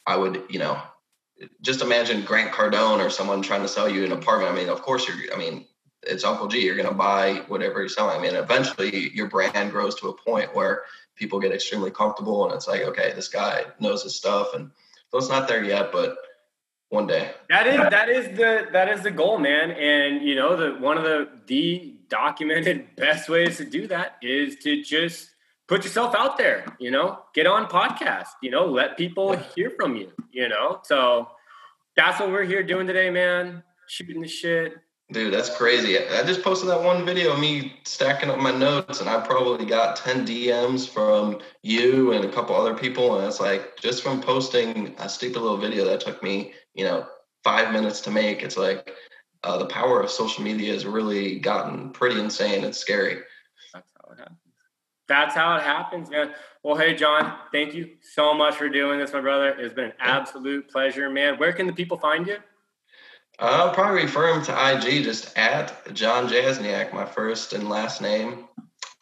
I 0.07 0.17
would, 0.17 0.45
you 0.49 0.59
know, 0.59 0.81
just 1.63 1.83
imagine 1.83 2.25
Grant 2.25 2.53
Cardone 2.53 3.05
or 3.05 3.11
someone 3.11 3.43
trying 3.43 3.63
to 3.63 3.69
sell 3.69 3.89
you 3.89 4.05
an 4.05 4.13
apartment. 4.13 4.53
I 4.53 4.55
mean, 4.55 4.69
of 4.69 4.83
course 4.83 5.09
you're. 5.09 5.35
I 5.35 5.39
mean, 5.39 5.67
it's 6.03 6.25
Uncle 6.25 6.49
G. 6.49 6.65
You're 6.65 6.77
going 6.77 6.89
to 6.89 6.95
buy 6.95 7.43
whatever 7.49 7.81
you're 7.81 7.89
selling. 7.89 8.19
I 8.19 8.23
mean, 8.23 8.35
eventually 8.35 9.11
your 9.15 9.29
brand 9.29 9.71
grows 9.71 9.95
to 9.97 10.09
a 10.09 10.15
point 10.15 10.55
where 10.55 10.83
people 11.17 11.41
get 11.41 11.53
extremely 11.53 11.91
comfortable, 11.91 12.45
and 12.45 12.55
it's 12.55 12.69
like, 12.69 12.83
okay, 12.83 13.13
this 13.15 13.29
guy 13.29 13.65
knows 13.79 14.03
his 14.03 14.17
stuff, 14.17 14.55
and 14.55 14.71
so 15.11 15.19
it's 15.19 15.29
not 15.29 15.49
there 15.49 15.65
yet, 15.65 15.93
but 15.93 16.17
one 16.91 17.07
day. 17.07 17.31
That 17.49 17.67
is 17.67 17.77
that 17.77 18.09
is 18.09 18.37
the 18.37 18.69
that 18.73 18.89
is 18.89 19.03
the 19.03 19.11
goal, 19.11 19.39
man. 19.39 19.71
And 19.71 20.23
you 20.23 20.35
know, 20.35 20.57
the 20.57 20.79
one 20.79 20.99
of 20.99 21.05
the 21.05 21.29
the 21.47 21.97
documented 22.11 22.89
best 22.97 23.29
ways 23.29 23.57
to 23.57 23.65
do 23.65 23.87
that 23.87 24.17
is 24.21 24.57
to 24.57 24.83
just 24.83 25.31
put 25.69 25.85
yourself 25.85 26.15
out 26.15 26.37
there, 26.37 26.67
you 26.79 26.91
know, 26.91 27.21
get 27.33 27.47
on 27.47 27.67
podcast, 27.67 28.27
you 28.43 28.51
know, 28.51 28.67
let 28.67 28.99
people 28.99 29.37
hear 29.55 29.73
from 29.79 29.97
you, 29.97 30.11
you 30.33 30.49
know. 30.49 30.81
So 30.83 31.29
that's 31.97 32.21
what 32.21 32.31
we're 32.31 32.45
here 32.45 32.63
doing 32.63 32.87
today, 32.87 33.09
man. 33.09 33.63
Shooting 33.87 34.21
the 34.21 34.29
shit. 34.29 34.75
Dude, 35.13 35.35
that's 35.35 35.57
crazy. 35.57 35.99
I 35.99 36.23
just 36.23 36.43
posted 36.43 36.69
that 36.69 36.83
one 36.83 37.05
video 37.05 37.33
of 37.33 37.41
me 37.41 37.81
stacking 37.85 38.31
up 38.31 38.39
my 38.39 38.53
notes, 38.53 39.01
and 39.01 39.09
I 39.09 39.21
probably 39.21 39.67
got 39.67 39.97
10 39.97 40.25
DMs 40.25 40.89
from 40.89 41.41
you 41.63 42.13
and 42.13 42.25
a 42.25 42.31
couple 42.31 42.55
other 42.55 42.75
people. 42.75 43.19
And 43.19 43.27
it's 43.27 43.41
like, 43.41 43.77
just 43.81 44.05
from 44.05 44.21
posting 44.21 44.95
a 44.99 45.09
stupid 45.09 45.41
little 45.41 45.57
video 45.57 45.85
that 45.87 46.01
took 46.01 46.23
me, 46.23 46.53
you 46.75 46.85
know, 46.85 47.07
five 47.43 47.73
minutes 47.73 48.01
to 48.03 48.11
make, 48.13 48.43
it's 48.43 48.57
like 48.57 48.93
uh, 49.45 49.59
the 49.59 49.67
power 49.67 50.01
of 50.01 50.11
social 50.11 50.45
media 50.45 50.73
has 50.73 50.85
really 50.85 51.39
gotten 51.39 51.91
pretty 51.91 52.21
insane. 52.21 52.65
It's 52.65 52.79
scary. 52.79 53.19
That's 53.73 53.91
how 53.97 54.13
it 54.13 54.19
happens, 54.19 54.39
That's 55.09 55.35
how 55.35 55.57
it 55.57 55.63
happens, 55.63 56.11
man. 56.11 56.33
Well, 56.63 56.77
hey, 56.77 56.95
Jon, 56.95 57.33
thank 57.53 57.75
you 57.75 57.91
so 58.03 58.35
much 58.35 58.57
for 58.57 58.69
doing 58.69 58.99
this, 58.99 59.13
my 59.13 59.21
brother. 59.21 59.49
It's 59.49 59.75
been 59.75 59.87
an 59.87 59.93
absolute 59.99 60.71
pleasure, 60.71 61.09
man. 61.09 61.39
Where 61.39 61.53
can 61.53 61.67
the 61.67 61.73
people 61.73 61.97
find 61.97 62.27
you? 62.27 62.37
I'll 63.39 63.73
probably 63.73 64.03
refer 64.03 64.35
them 64.35 64.45
to 64.45 64.53
IG 64.53 65.03
just 65.03 65.37
at 65.39 65.95
Jon 65.95 66.29
Jasniak, 66.29 66.93
my 66.93 67.07
first 67.07 67.55
and 67.55 67.71
last 67.71 68.03
name. 68.03 68.47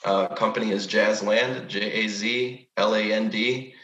Uh, 0.04 0.28
company 0.28 0.70
is 0.70 0.86
Jazland, 0.86 1.66
J 1.66 2.04
A 2.04 2.08
Z 2.08 2.68
L 2.76 2.94
A 2.94 3.12
N 3.12 3.28
D. 3.28 3.74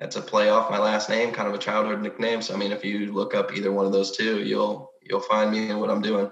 That's 0.00 0.16
a 0.16 0.20
play 0.20 0.48
off 0.48 0.70
my 0.70 0.78
last 0.78 1.08
name, 1.08 1.32
kind 1.32 1.46
of 1.46 1.54
a 1.54 1.58
childhood 1.58 2.02
nickname. 2.02 2.42
So 2.42 2.54
I 2.54 2.56
mean, 2.56 2.72
if 2.72 2.84
you 2.84 3.12
look 3.12 3.36
up 3.36 3.54
either 3.56 3.70
one 3.70 3.86
of 3.86 3.92
those 3.92 4.16
two, 4.16 4.42
you'll 4.42 4.89
you'll 5.10 5.20
find 5.20 5.50
me 5.50 5.68
and 5.70 5.80
what 5.80 5.90
I'm 5.90 6.00
doing. 6.00 6.30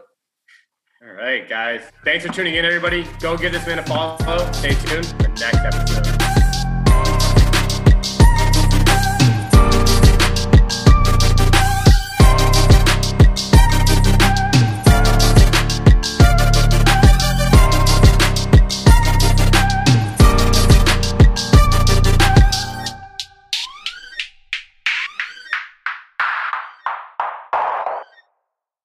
All 1.03 1.15
right, 1.15 1.49
guys. 1.49 1.83
Thanks 2.05 2.25
for 2.27 2.33
tuning 2.33 2.55
in, 2.55 2.65
everybody. 2.65 3.07
Go 3.21 3.37
give 3.37 3.53
this 3.53 3.67
man 3.67 3.79
a 3.79 3.83
follow. 3.85 4.51
Stay 4.53 4.75
tuned 4.87 5.07
for 5.07 5.29
next 5.29 5.59
episode. 5.59 6.08